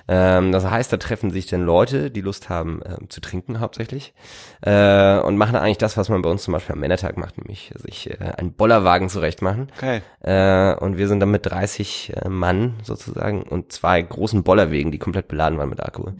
Ähm, 0.08 0.52
das 0.52 0.64
heißt, 0.64 0.90
da 0.90 0.96
treffen 0.96 1.30
sich 1.30 1.46
dann 1.46 1.62
Leute, 1.62 2.10
die 2.10 2.22
Lust 2.22 2.48
haben 2.48 2.80
ähm, 2.86 3.10
zu 3.10 3.20
trinken 3.20 3.60
hauptsächlich 3.60 4.14
äh, 4.62 5.18
und 5.18 5.36
machen 5.36 5.54
eigentlich 5.54 5.78
das, 5.78 5.98
was 5.98 6.08
man 6.08 6.22
bei 6.22 6.30
uns 6.30 6.42
zum 6.42 6.52
Beispiel 6.52 6.72
am 6.72 6.80
Männertag 6.80 7.18
macht, 7.18 7.36
nämlich 7.36 7.72
sich 7.76 8.10
äh, 8.10 8.32
einen 8.38 8.54
Bollerwagen 8.54 9.10
zurecht 9.10 9.42
machen. 9.42 9.68
Geil. 9.78 10.02
Äh, 10.20 10.74
und 10.82 10.96
wir 10.96 11.08
sind 11.08 11.20
dann 11.20 11.30
mit 11.30 11.44
30 11.44 12.14
äh, 12.16 12.28
Mann 12.30 12.76
sozusagen 12.82 13.42
und 13.42 13.70
zwei 13.70 14.00
großen 14.00 14.42
Bollerwegen, 14.42 14.90
die 14.92 14.98
komplett 14.98 15.28
beladen 15.28 15.58
waren 15.58 15.68
mit 15.68 15.80
Alkohol. 15.80 16.14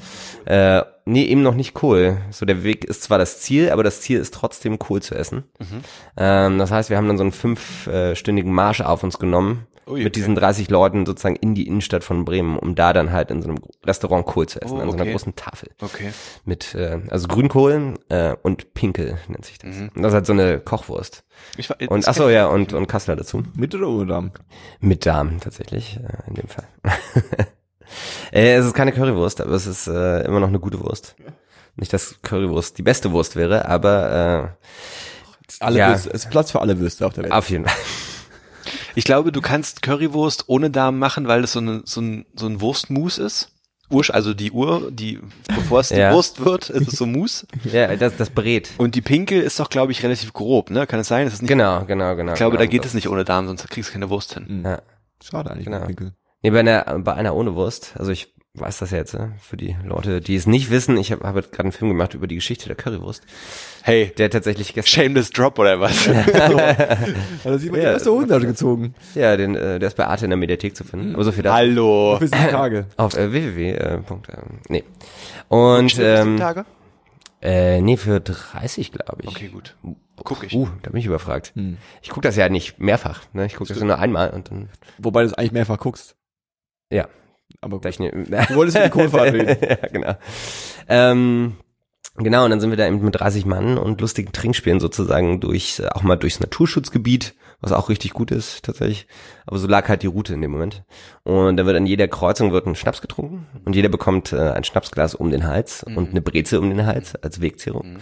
Äh, 0.45 0.83
nee, 1.07 1.25
eben 1.25 1.43
noch 1.43 1.55
nicht 1.55 1.73
Kohl. 1.73 2.19
So 2.31 2.45
der 2.45 2.65
Weg 2.65 2.85
ist 2.85 3.05
zwar 3.05 3.17
das 3.17 3.41
Ziel, 3.41 3.71
aber 3.71 3.85
das 3.85 4.03
Ziel 4.03 4.19
ist 4.21 4.35
trotzdem 4.35 4.79
Kohl 4.79 5.01
zu 5.01 5.15
essen. 5.15 5.45
Ähm, 6.19 6.59
das 6.59 6.71
heißt, 6.71 6.91
wir 6.91 6.99
haben 6.99 7.09
dann 7.09 7.17
so 7.17 7.25
einen 7.25 7.33
fünfstündigen 7.33 8.53
Marsch 8.53 8.83
auf 8.83 9.03
uns 9.03 9.19
genommen. 9.19 9.67
Ui, 9.89 9.99
mit 9.99 10.07
okay. 10.07 10.11
diesen 10.11 10.35
30 10.35 10.69
Leuten 10.71 11.07
sozusagen 11.07 11.37
in 11.37 11.55
die 11.55 11.67
Innenstadt 11.67 12.05
von 12.05 12.25
Bremen, 12.25 12.59
um 12.59 12.75
da 12.75 12.93
dann 12.93 13.11
halt 13.13 13.31
in 13.31 13.43
so 13.43 13.49
einem 13.49 13.59
Restaurant 13.85 14.27
Kohl 14.27 14.47
zu 14.49 14.61
essen, 14.61 14.77
Oh, 14.77 14.81
an 14.81 14.89
so 14.89 14.95
einer 14.95 15.03
okay. 15.03 15.13
großen 15.13 15.35
Tafel. 15.37 15.71
Okay. 15.81 16.13
Mit, 16.45 16.75
äh, 16.75 17.01
also 17.11 17.27
Grünkohl 17.29 17.95
äh, 18.09 18.35
und 18.43 18.75
Pinkel 18.75 19.19
nennt 19.29 19.45
sich 19.45 19.59
das. 19.59 19.75
Mhm. 19.77 19.91
Und 19.95 20.03
das 20.03 20.11
ist 20.13 20.15
halt 20.15 20.27
so 20.27 20.33
eine 20.35 20.61
Kochwurst. 20.61 21.25
Ich, 21.57 21.71
war- 21.71 21.77
Und 21.89 22.01
das 22.05 22.09
ach 22.09 22.15
so, 22.15 22.23
kenn 22.25 22.31
ich. 22.31 22.35
ja, 22.35 22.47
und, 22.47 22.73
und 22.73 22.87
Kassler 22.87 23.17
dazu. 23.17 23.43
Mit 23.55 23.75
oder 23.75 23.89
ohne 23.89 24.07
Darm? 24.07 24.33
Mit 24.81 25.07
Darm 25.07 25.41
tatsächlich, 25.41 25.97
äh, 25.97 26.29
in 26.29 26.35
dem 26.35 26.49
Fall. 26.49 26.67
äh, 28.33 28.55
es 28.55 28.67
ist 28.67 28.75
keine 28.75 28.93
Currywurst, 28.93 29.41
aber 29.41 29.53
es 29.53 29.67
ist 29.67 29.87
äh, 29.87 30.23
immer 30.25 30.41
noch 30.41 30.49
eine 30.49 30.61
gute 30.61 30.81
Wurst. 30.81 31.17
Nicht, 31.77 31.93
dass 31.93 32.17
Currywurst 32.23 32.77
die 32.77 32.83
beste 32.83 33.13
Wurst 33.13 33.37
wäre, 33.37 33.67
aber 33.69 34.57
Alle 35.61 35.79
Ja. 35.79 35.89
Würste, 35.91 36.11
es 36.11 36.25
ist 36.25 36.31
Platz 36.31 36.51
für 36.51 36.61
alle 36.61 36.79
Würste 36.79 37.07
auf 37.07 37.15
der 37.15 37.23
äh, 37.23 37.27
Welt. 37.27 37.33
auf 37.35 37.49
jeden 37.51 37.65
Fall. 37.67 37.77
Ich 38.99 39.05
glaube, 39.05 39.31
du 39.31 39.41
kannst 39.41 39.83
Currywurst 39.83 40.49
ohne 40.49 40.71
Darm 40.71 40.99
machen, 40.99 41.29
weil 41.29 41.43
das 41.43 41.53
so, 41.53 41.61
eine, 41.61 41.83
so 41.85 42.01
ein, 42.01 42.27
so 42.35 42.47
ein 42.47 42.61
Wurstmus 42.61 43.19
ist. 43.19 43.53
Ursch, 43.91 44.11
also 44.11 44.35
die 44.35 44.51
Uhr, 44.51 44.91
die, 44.91 45.21
bevor 45.55 45.79
es 45.79 45.91
die 45.91 45.99
Ja. 45.99 46.13
Wurst 46.13 46.45
wird, 46.45 46.69
ist 46.69 46.89
es 46.89 46.99
so 46.99 47.07
Mus. 47.07 47.47
ja, 47.73 47.95
das, 47.95 48.17
das 48.17 48.31
Brät. 48.31 48.71
Und 48.77 48.97
die 48.97 49.01
Pinkel 49.01 49.41
ist 49.41 49.61
doch, 49.61 49.71
glaube 49.71 49.93
ich, 49.93 50.03
relativ 50.03 50.33
grob, 50.33 50.71
ne? 50.71 50.85
Kann 50.89 50.99
es 50.99 51.07
sein? 51.07 51.27
Das 51.27 51.35
ist 51.35 51.43
nicht, 51.43 51.49
Genau, 51.49 51.85
genau, 51.85 52.17
genau. 52.17 52.33
ich 52.33 52.39
glaube, 52.39 52.57
genau, 52.57 52.65
da 52.65 52.67
geht 52.67 52.85
es 52.85 52.93
nicht 52.93 53.09
ohne 53.09 53.25
Darm, 53.25 53.47
sonst 53.47 53.71
kriegst 53.71 53.91
du 53.91 53.93
keine 53.93 54.11
Wurst 54.11 54.35
hin. 54.35 54.63
Ja. 54.65 54.83
Schade 55.23 55.53
eigentlich. 55.53 55.67
Genau. 55.67 55.87
Pinkel. 55.87 56.15
Nee, 56.43 56.51
bei 56.51 56.59
einer, 56.59 56.99
bei 56.99 57.15
einer 57.15 57.37
ohne 57.37 57.55
Wurst, 57.55 57.93
also 57.97 58.11
ich 58.11 58.35
weiß 58.55 58.79
das 58.79 58.91
jetzt, 58.91 59.15
äh, 59.15 59.29
für 59.41 59.57
die 59.57 59.77
Leute, 59.85 60.21
die 60.21 60.35
es 60.35 60.47
nicht 60.47 60.71
wissen, 60.71 60.97
ich 60.97 61.13
habe 61.13 61.27
hab 61.27 61.35
gerade 61.35 61.65
einen 61.65 61.73
Film 61.73 61.91
gemacht 61.91 62.15
über 62.15 62.27
die 62.27 62.35
Geschichte 62.35 62.67
der 62.67 62.77
Currywurst, 62.77 63.23
Hey, 63.83 64.13
der 64.19 64.31
tatsächlich 64.31 64.75
gestern, 64.75 65.05
shameless 65.05 65.31
drop 65.31 65.59
oder 65.59 65.81
was? 65.81 66.07
Ja, 66.07 66.97
da 67.45 67.59
sieht 67.59 67.71
man 67.73 67.81
Ja. 67.81 67.95
aus 67.95 68.03
der 68.03 68.13
Hosentasche 68.13 68.47
gezogen. 68.47 68.95
ja, 69.15 69.37
den, 69.37 69.55
äh, 69.55 69.79
der 69.79 69.87
ist 69.89 69.97
bei 69.97 70.07
Arte 70.07 70.25
in 70.25 70.31
der 70.31 70.37
Mediathek 70.37 70.75
zu 70.77 70.85
finden, 70.85 71.15
aber 71.15 71.25
so 71.25 71.33
viel 71.33 71.43
dazu. 71.45 71.57
Hallo. 71.57 72.17
Für 72.19 72.27
sieben 72.29 72.49
Tage. 72.51 72.87
Auf 72.97 73.17
äh, 73.17 73.33
www. 73.33 73.71
Äh, 73.71 73.99
Punkt, 73.99 74.29
äh, 74.29 74.37
nee. 74.69 74.85
Und, 75.49 75.93
das 75.93 75.97
die 75.99 76.03
ähm, 76.03 76.37
Tage? 76.39 76.65
äh, 77.41 77.81
nee, 77.81 77.97
für 77.97 78.21
30, 78.21 78.93
glaube 78.93 79.23
ich. 79.23 79.29
Okay, 79.29 79.49
gut. 79.49 79.77
Guck 80.25 80.43
ich. 80.43 80.53
Uh, 80.55 80.69
da 80.83 80.91
bin 80.91 80.99
ich 80.99 81.07
überfragt. 81.07 81.53
Hm. 81.55 81.77
Ich 82.03 82.09
gucke 82.09 82.27
das 82.27 82.35
ja 82.35 82.49
nicht 82.49 82.81
mehrfach. 82.81 83.23
Ne? 83.33 83.47
Ich 83.47 83.55
gucke 83.55 83.73
das 83.73 83.81
nur 83.83 83.99
einmal 83.99 84.31
und 84.31 84.51
dann. 84.51 84.69
Wobei 84.99 85.21
du 85.23 85.29
es 85.29 85.35
eigentlich 85.35 85.53
mehrfach 85.53 85.79
guckst. 85.79 86.17
Ja. 86.93 87.07
Aber 87.61 87.81
gut. 87.81 87.87
Du 87.99 88.55
wolltest 88.55 88.79
die 88.79 88.91
Kohlfahrt 88.91 89.33
reden. 89.33 89.57
ja, 89.69 89.77
genau. 89.93 90.15
Ähm, 90.89 91.57
genau, 92.17 92.45
und 92.45 92.51
dann 92.51 92.61
sind 92.61 92.71
wir 92.71 92.77
da 92.77 92.87
eben 92.87 93.03
mit 93.03 93.19
30 93.19 93.47
Mann 93.47 93.79
und 93.79 94.01
lustigen 94.01 94.33
Trinkspielen 94.33 94.81
sozusagen 94.81 95.41
durch, 95.41 95.81
äh, 95.81 95.89
auch 95.89 96.03
mal 96.03 96.17
durchs 96.17 96.41
Naturschutzgebiet, 96.41 97.35
was 97.61 97.73
auch 97.73 97.89
richtig 97.89 98.13
gut 98.13 98.31
ist, 98.31 98.65
tatsächlich. 98.65 99.07
Aber 99.47 99.59
so 99.59 99.67
lag 99.67 99.89
halt 99.89 100.03
die 100.03 100.07
Route 100.07 100.35
in 100.35 100.41
dem 100.41 100.53
Moment. 100.53 100.85
Und 101.25 101.57
da 101.57 101.67
wird 101.67 101.77
an 101.77 101.87
jeder 101.87 102.09
Kreuzung 102.09 102.53
wird 102.53 102.67
ein 102.67 102.77
Schnaps 102.77 103.01
getrunken 103.01 103.47
und 103.65 103.75
jeder 103.75 103.89
bekommt 103.89 104.33
äh, 104.33 104.51
ein 104.51 104.65
Schnapsglas 104.65 105.15
um 105.15 105.31
den 105.31 105.47
Hals 105.47 105.83
und 105.83 106.11
eine 106.11 106.21
Breze 106.21 106.61
um 106.61 106.71
den 106.71 106.87
Hals 106.87 107.17
als 107.17 107.41
Wegzehrung. 107.41 107.99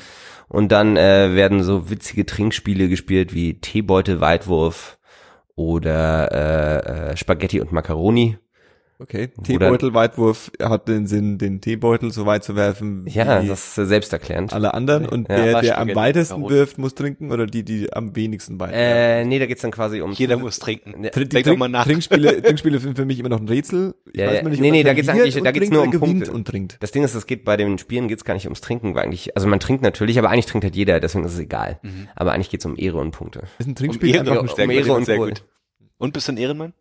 Und 0.49 0.71
dann 0.71 0.97
äh, 0.97 1.35
werden 1.35 1.63
so 1.63 1.91
witzige 1.91 2.25
Trinkspiele 2.25 2.89
gespielt 2.89 3.35
wie 3.35 3.61
Teebeutel, 3.61 4.21
Weitwurf 4.21 4.99
oder 5.57 6.31
äh, 6.31 7.11
äh, 7.13 7.17
Spaghetti 7.17 7.61
und 7.61 7.73
Macaroni. 7.73 8.39
Okay. 8.99 9.29
Wo 9.37 9.43
Teebeutel, 9.43 9.93
Weitwurf 9.93 10.51
hat 10.63 10.89
den 10.89 11.07
Sinn, 11.07 11.37
den 11.37 11.61
Teebeutel 11.61 12.11
so 12.13 12.25
weit 12.25 12.45
zu 12.45 12.57
werfen 12.57 13.05
wie 13.05 13.11
Ja, 13.11 13.43
das 13.43 13.77
ist 13.79 13.89
selbsterklärend. 13.89 14.55
alle 14.55 14.73
anderen. 14.73 15.07
Und 15.07 15.29
Ja, 15.29 15.37
der, 15.37 15.61
der 15.61 15.79
am 15.79 15.95
weitesten 15.95 16.49
wirft, 16.49 16.79
muss 16.79 16.95
trinken 16.95 17.31
oder 17.31 17.47
die, 17.47 17.63
die 17.63 17.93
am 17.93 18.17
wenigsten 18.17 18.59
weit. 18.59 18.71
Äh, 18.73 19.25
nee, 19.27 19.39
da 19.39 19.45
geht's 19.45 19.61
dann 19.61 19.71
quasi 19.71 20.01
um. 20.01 20.13
Jeder 20.13 20.39
muss 20.39 20.59
trinken. 20.59 21.05
Ja, 21.05 21.11
Trink, 21.11 21.29
Denk 21.31 21.45
doch 21.47 21.57
mal 21.59 21.69
nach. 21.69 21.85
Trinkspiele, 21.85 22.41
Trinkspiele 22.41 22.79
sind 22.79 22.97
für 22.97 23.05
mich 23.05 23.19
immer 23.21 23.29
noch 23.29 23.41
ein 23.41 23.49
Rätsel. 23.49 23.95
Ich 24.13 24.19
Ja, 24.19 24.29
weiß 24.29 24.41
immer 24.41 24.51
nicht, 24.51 24.61
Nee, 24.61 24.69
ob 24.69 24.73
nee, 24.73 24.83
da 24.83 24.95
geht's 24.95 25.09
eigentlich- 25.11 25.37
und 25.37 25.45
da 25.45 25.51
geht's 25.53 25.71
nur 25.71 25.83
um 25.83 25.91
Punkte. 25.91 26.33
und 26.33 26.47
trinkt. 26.49 26.79
Das 26.81 26.91
Ding 26.93 27.05
ist, 27.05 27.15
es 27.15 27.27
geht 27.27 27.45
bei 27.45 27.59
den 27.59 27.77
Spielen 27.77 28.09
geht's 28.09 28.25
gar 28.25 28.33
nicht 28.33 28.47
ums 28.47 28.63
Trinken, 28.63 28.95
weil 28.95 29.05
eigentlich, 29.05 29.37
also 29.37 29.47
man 29.47 29.61
trinkt 29.61 29.83
natürlich, 29.83 30.19
aber 30.19 30.31
eigentlich 30.31 30.47
trinkt 30.47 30.65
halt 30.65 30.75
jeder, 30.75 31.01
deswegen 31.01 31.25
ist 31.27 31.35
es 31.35 31.39
egal. 31.39 31.81
Aber 32.15 32.33
eigentlich 32.33 32.49
geht's 32.49 32.65
um 32.65 32.77
Ehre 32.79 32.97
und 32.97 33.11
Punkte. 33.11 33.43
Ist 33.59 33.67
ein 33.67 33.71
Um 33.71 33.75
Trinkspiel 33.75 34.15
Ehre, 34.15 34.41
einfach 34.41 34.57
um 34.59 34.71
Ehre 34.71 34.83
gut, 34.87 34.97
und 34.97 35.05
sehr 35.05 35.19
gut. 35.19 35.45
Und 35.99 36.13
bist 36.15 36.29
du 36.29 36.33
ein 36.33 36.39
Ehrenmann? 36.39 36.73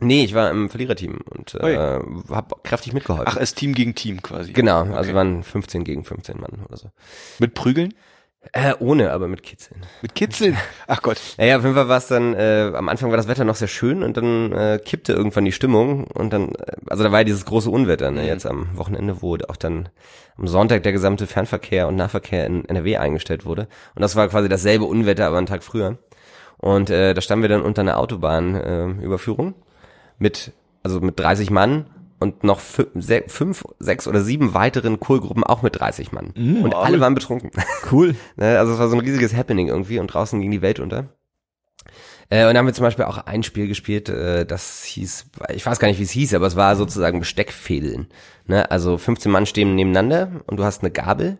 Nee, 0.00 0.24
ich 0.24 0.34
war 0.34 0.50
im 0.50 0.68
Verliererteam 0.70 1.18
und 1.30 1.54
äh, 1.54 1.98
hab 2.30 2.64
kräftig 2.64 2.92
mitgeholfen. 2.92 3.26
Ach, 3.28 3.36
es 3.40 3.54
Team 3.54 3.74
gegen 3.74 3.94
Team 3.94 4.22
quasi. 4.22 4.52
genau, 4.52 4.80
also 4.82 5.10
Okay. 5.10 5.14
waren 5.14 5.42
15 5.42 5.84
gegen 5.84 6.04
15 6.04 6.40
Mann 6.40 6.64
oder 6.66 6.76
so. 6.76 6.88
Mit 7.38 7.54
Prügeln? 7.54 7.94
Äh, 8.52 8.74
ohne, 8.78 9.10
aber 9.12 9.26
mit 9.26 9.42
Kitzeln. 9.42 9.80
Mit 10.02 10.14
Kitzeln? 10.14 10.54
Ach 10.86 11.00
Gott. 11.00 11.18
Naja, 11.38 11.56
auf 11.56 11.62
jeden 11.62 11.74
Fall 11.74 11.88
war 11.88 11.96
es 11.96 12.08
dann, 12.08 12.34
äh, 12.34 12.72
am 12.74 12.90
Anfang 12.90 13.08
war 13.10 13.16
das 13.16 13.26
Wetter 13.26 13.44
noch 13.44 13.54
sehr 13.54 13.68
schön 13.68 14.02
und 14.02 14.18
dann 14.18 14.52
äh, 14.52 14.78
kippte 14.84 15.14
irgendwann 15.14 15.46
die 15.46 15.52
Stimmung 15.52 16.04
und 16.08 16.30
dann, 16.34 16.54
äh, 16.56 16.72
also 16.88 17.02
da 17.04 17.10
war 17.10 17.20
ja 17.20 17.24
dieses 17.24 17.46
große 17.46 17.70
Unwetter, 17.70 18.10
ne, 18.10 18.20
Mhm. 18.20 18.26
jetzt 18.26 18.44
am 18.46 18.76
Wochenende, 18.76 19.22
wo 19.22 19.36
auch 19.48 19.56
dann 19.56 19.88
am 20.36 20.46
Sonntag 20.46 20.82
der 20.82 20.92
gesamte 20.92 21.26
Fernverkehr 21.26 21.88
und 21.88 21.96
Nahverkehr 21.96 22.44
in 22.46 22.66
NRW 22.66 22.98
eingestellt 22.98 23.46
wurde. 23.46 23.62
Und 23.94 24.02
das 24.02 24.14
war 24.14 24.28
quasi 24.28 24.48
dasselbe 24.50 24.84
Unwetter, 24.84 25.26
aber 25.26 25.38
einen 25.38 25.46
Tag 25.46 25.62
früher. 25.64 25.96
Und 26.58 26.90
äh, 26.90 27.14
da 27.14 27.20
standen 27.22 27.42
wir 27.42 27.48
dann 27.48 27.62
unter 27.62 27.80
einer 27.80 27.96
Autobahnüberführung 27.98 29.50
äh, 29.54 29.54
mit, 30.18 30.52
also 30.82 31.00
mit 31.00 31.18
30 31.18 31.50
Mann 31.50 31.86
und 32.20 32.44
noch 32.44 32.60
fünf, 32.60 33.64
sechs 33.78 34.08
oder 34.08 34.22
sieben 34.22 34.54
weiteren 34.54 35.00
Kohlgruppen 35.00 35.44
auch 35.44 35.62
mit 35.62 35.78
30 35.78 36.12
Mann. 36.12 36.32
und 36.64 36.72
wow. 36.72 36.84
alle 36.84 37.00
waren 37.00 37.14
betrunken. 37.14 37.50
Cool. 37.92 38.14
Ne, 38.36 38.58
also 38.58 38.72
es 38.72 38.78
war 38.78 38.88
so 38.88 38.96
ein 38.96 39.00
riesiges 39.00 39.34
Happening 39.34 39.68
irgendwie 39.68 39.98
und 39.98 40.06
draußen 40.08 40.40
ging 40.40 40.50
die 40.50 40.62
Welt 40.62 40.80
unter. 40.80 41.10
Äh, 42.30 42.42
und 42.42 42.48
dann 42.48 42.58
haben 42.58 42.66
wir 42.66 42.72
zum 42.72 42.84
Beispiel 42.84 43.04
auch 43.04 43.18
ein 43.18 43.42
Spiel 43.42 43.68
gespielt, 43.68 44.08
äh, 44.08 44.46
das 44.46 44.84
hieß, 44.84 45.26
ich 45.54 45.66
weiß 45.66 45.78
gar 45.78 45.88
nicht, 45.88 46.00
wie 46.00 46.04
es 46.04 46.10
hieß, 46.10 46.32
aber 46.34 46.46
es 46.46 46.56
war 46.56 46.76
sozusagen 46.76 47.20
Besteckfädeln. 47.20 48.08
Ne? 48.46 48.70
Also 48.70 48.96
15 48.96 49.30
Mann 49.30 49.46
stehen 49.46 49.74
nebeneinander 49.74 50.30
und 50.46 50.58
du 50.58 50.64
hast 50.64 50.82
eine 50.82 50.90
Gabel 50.90 51.38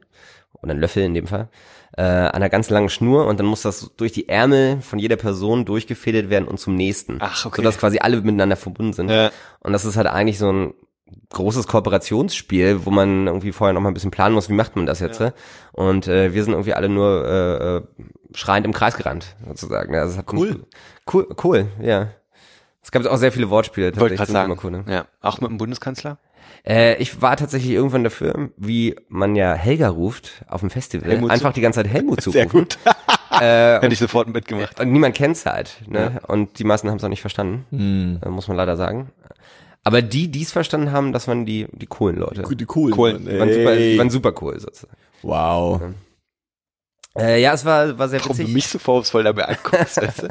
oder 0.62 0.72
einen 0.72 0.80
Löffel 0.80 1.02
in 1.02 1.14
dem 1.14 1.26
Fall 1.26 1.48
äh, 1.96 2.02
an 2.02 2.34
einer 2.34 2.48
ganz 2.48 2.70
langen 2.70 2.88
Schnur 2.88 3.26
und 3.26 3.38
dann 3.38 3.46
muss 3.46 3.62
das 3.62 3.92
durch 3.96 4.12
die 4.12 4.28
Ärmel 4.28 4.80
von 4.80 4.98
jeder 4.98 5.16
Person 5.16 5.64
durchgefädelt 5.64 6.30
werden 6.30 6.48
und 6.48 6.58
zum 6.58 6.74
nächsten. 6.74 7.18
Ach, 7.20 7.46
okay. 7.46 7.56
Sodass 7.56 7.78
quasi 7.78 7.98
alle 7.98 8.20
miteinander 8.20 8.56
verbunden 8.56 8.92
sind. 8.92 9.10
Ja. 9.10 9.30
Und 9.60 9.72
das 9.72 9.84
ist 9.84 9.96
halt 9.96 10.06
eigentlich 10.06 10.38
so 10.38 10.50
ein 10.50 10.74
großes 11.30 11.66
Kooperationsspiel, 11.66 12.84
wo 12.84 12.90
man 12.90 13.26
irgendwie 13.26 13.52
vorher 13.52 13.72
noch 13.72 13.80
mal 13.80 13.90
ein 13.90 13.94
bisschen 13.94 14.10
planen 14.10 14.34
muss, 14.34 14.48
wie 14.48 14.54
macht 14.54 14.76
man 14.76 14.86
das 14.86 15.00
jetzt. 15.00 15.20
Ja. 15.20 15.32
Und 15.72 16.08
äh, 16.08 16.34
wir 16.34 16.44
sind 16.44 16.52
irgendwie 16.52 16.74
alle 16.74 16.88
nur 16.88 17.24
äh, 17.26 17.76
äh, 17.76 17.82
schreiend 18.34 18.66
im 18.66 18.72
Kreis 18.72 18.96
gerannt, 18.96 19.36
sozusagen. 19.46 19.94
Also 19.94 20.12
es 20.12 20.18
hat 20.18 20.32
Cool. 20.32 20.64
Cool, 21.12 21.28
cool, 21.44 21.66
ja. 21.80 22.08
Es 22.82 22.90
gab 22.90 23.04
auch 23.06 23.16
sehr 23.16 23.32
viele 23.32 23.50
Wortspiele. 23.50 23.86
Wollte 23.96 24.16
tatsächlich, 24.16 24.18
gerade 24.18 24.32
sagen. 24.32 24.60
Cool, 24.62 24.70
ne? 24.70 24.84
Ja, 24.88 25.06
auch 25.20 25.40
mit 25.40 25.50
dem 25.50 25.58
Bundeskanzler. 25.58 26.18
Äh, 26.66 26.97
ich 26.97 27.21
war 27.23 27.37
tatsächlich 27.37 27.73
irgendwann 27.73 28.04
dafür, 28.04 28.50
wie 28.56 28.97
man 29.09 29.37
ja 29.37 29.54
Helga 29.54 29.88
ruft 29.88 30.44
auf 30.49 30.61
dem 30.61 30.71
Festival, 30.71 31.11
Helmut 31.11 31.30
einfach 31.30 31.52
die 31.52 31.61
ganze 31.61 31.83
Zeit 31.83 31.92
Helmut 31.92 32.21
zu 32.21 32.30
Sehr 32.33 32.44
rufen. 32.44 32.61
gut. 32.61 32.78
Hätte 33.30 33.88
ich 33.92 33.99
sofort 33.99 34.28
mitgemacht. 34.28 34.78
Und 34.78 34.92
niemand 34.92 35.16
kennt's 35.16 35.44
halt. 35.44 35.83
Ne? 35.88 36.21
Und 36.28 36.59
die 36.61 36.64
meisten 36.64 36.88
haben 36.88 36.99
es 36.99 37.04
auch 37.04 37.09
nicht 37.09 37.21
verstanden, 37.21 38.21
äh, 38.25 38.28
muss 38.28 38.47
man 38.49 38.56
leider 38.56 38.76
sagen. 38.76 39.11
Aber 39.83 40.00
die, 40.00 40.28
die 40.30 40.42
es 40.42 40.52
verstanden 40.52 40.92
haben, 40.92 41.12
das 41.12 41.28
waren 41.28 41.44
die, 41.44 41.66
die 41.73 41.87
coolen 41.87 42.16
Leute. 42.16 42.42
Die 42.54 42.64
coolen. 42.64 42.97
Cool. 42.97 43.12
Mann, 43.14 43.25
Die 43.26 43.38
waren 43.38 43.52
super, 43.52 43.76
die 43.76 43.99
waren 43.99 44.11
super 44.11 44.33
cool 44.40 44.59
sozusagen. 44.61 44.94
Wow. 45.23 45.83
Äh, 47.18 47.42
ja, 47.42 47.52
es 47.52 47.64
war, 47.64 47.99
war 47.99 48.09
sehr 48.09 48.21
Warum 48.21 48.37
du 48.37 48.42
witzig. 48.42 48.54
mich 48.54 48.68
so 48.68 48.78
vorwurfsvoll 48.78 49.25
dabei 49.25 49.44
anguckst, 49.49 49.99
weißt 50.00 50.23
du? 50.23 50.28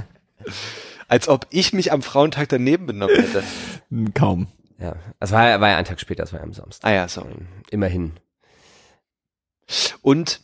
Als 1.07 1.27
ob 1.29 1.45
ich 1.51 1.73
mich 1.73 1.91
am 1.91 2.01
Frauentag 2.01 2.49
daneben 2.49 2.87
benommen 2.87 3.15
hätte. 3.15 3.43
Hm, 3.89 4.13
Kaum. 4.13 4.47
Ja, 4.83 4.95
es 5.19 5.31
war, 5.31 5.61
war 5.61 5.69
ja 5.69 5.77
ein 5.77 5.85
Tag 5.85 5.99
später, 6.01 6.23
es 6.23 6.33
war 6.33 6.39
ja 6.41 6.43
am 6.45 6.53
Samstag. 6.53 6.89
Ah 6.89 6.93
ja, 6.93 7.07
so. 7.07 7.21
Ähm, 7.21 7.47
Immerhin. 7.71 8.11
Und 10.01 10.41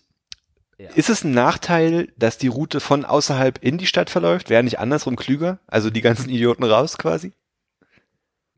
Ja. 0.78 0.90
ist 0.96 1.10
es 1.10 1.24
ein 1.26 1.32
Nachteil, 1.32 2.08
dass 2.18 2.38
die 2.38 2.48
Route 2.48 2.80
von 2.80 3.04
außerhalb 3.06 3.62
in 3.62 3.78
die 3.78 3.86
Stadt 3.86 4.10
verläuft? 4.10 4.50
Wäre 4.50 4.64
nicht 4.64 4.80
andersrum 4.80 5.18
klüger? 5.18 5.60
Also 5.68 5.90
die 5.90 6.02
ganzen 6.02 6.30
Idioten 6.30 6.64
raus 6.64 6.98
quasi? 6.98 7.34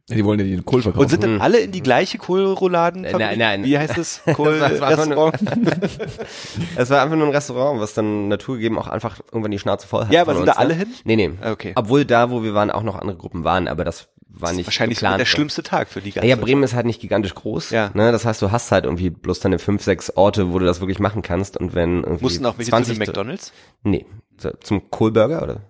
Ja, 0.09 0.15
Die 0.17 0.25
wollen 0.25 0.39
ja 0.39 0.45
den 0.45 0.65
Kohl 0.65 0.81
verkaufen. 0.83 1.03
Und 1.03 1.09
sind 1.09 1.23
dann 1.23 1.35
Mhm. 1.35 1.41
alle 1.41 1.59
in 1.59 1.71
die 1.71 1.81
gleiche 1.81 2.17
Kohlrouladen? 2.19 3.05
Äh, 3.05 3.17
nein, 3.17 3.39
nein. 3.39 3.63
Wie 3.63 3.77
heißt 3.77 3.97
es? 3.97 4.21
Das 4.25 4.37
war- 4.37 4.69
das 4.69 4.79
war 4.81 4.89
Kohlrestaurant? 4.95 5.39
Es 6.75 6.89
war 6.91 7.01
einfach 7.01 7.15
nur 7.15 7.25
ein 7.27 7.33
Restaurant, 7.33 7.79
was 7.79 7.93
dann 7.95 8.27
naturgegeben 8.27 8.77
auch 8.77 8.87
einfach 8.87 9.19
irgendwann 9.31 9.51
die 9.51 9.59
Schnauze 9.59 9.87
voll 9.87 10.05
hat. 10.05 10.11
Ja, 10.11 10.21
aber 10.21 10.33
sind 10.33 10.43
uns, 10.43 10.51
da 10.53 10.59
alle 10.59 10.75
ne? 10.75 10.79
hin? 10.81 10.93
Nee, 11.05 11.15
nee. 11.15 11.31
Okay. 11.43 11.71
Obwohl 11.75 12.05
da, 12.05 12.29
wo 12.29 12.43
wir 12.43 12.53
waren, 12.53 12.69
auch 12.71 12.83
noch 12.83 12.99
andere 12.99 13.17
Gruppen 13.17 13.43
waren, 13.43 13.67
aber 13.67 13.83
das 13.83 14.09
war 14.33 14.53
nicht 14.53 14.65
Wahrscheinlich 14.65 14.99
geplant. 14.99 15.19
der 15.19 15.25
schlimmste 15.25 15.63
Tag 15.63 15.89
für 15.89 16.01
die 16.01 16.11
ganze 16.11 16.27
Ja, 16.27 16.35
ja, 16.35 16.41
Bremen 16.41 16.63
ist 16.63 16.73
halt 16.73 16.85
nicht 16.85 17.01
gigantisch 17.01 17.35
groß. 17.35 17.71
Ja. 17.71 17.91
Ne? 17.93 18.11
Das 18.11 18.25
heißt, 18.25 18.41
du 18.41 18.51
hast 18.51 18.71
halt 18.71 18.85
irgendwie 18.85 19.09
bloß 19.09 19.39
deine 19.39 19.59
fünf, 19.59 19.83
sechs 19.83 20.09
Orte, 20.15 20.51
wo 20.53 20.59
du 20.59 20.65
das 20.65 20.79
wirklich 20.79 20.99
machen 20.99 21.21
kannst. 21.21 21.57
Und 21.57 21.75
wenn 21.75 22.03
irgendwie 22.03 22.23
Mussten 22.23 22.45
auch 22.45 22.57
welche 22.57 22.71
zu 22.71 22.77
20 22.77 22.97
den 22.97 23.05
McDonalds? 23.05 23.51
Nee, 23.83 24.05
so, 24.37 24.51
zum 24.61 24.89
Kohlburger 24.89 25.41
oder? 25.41 25.61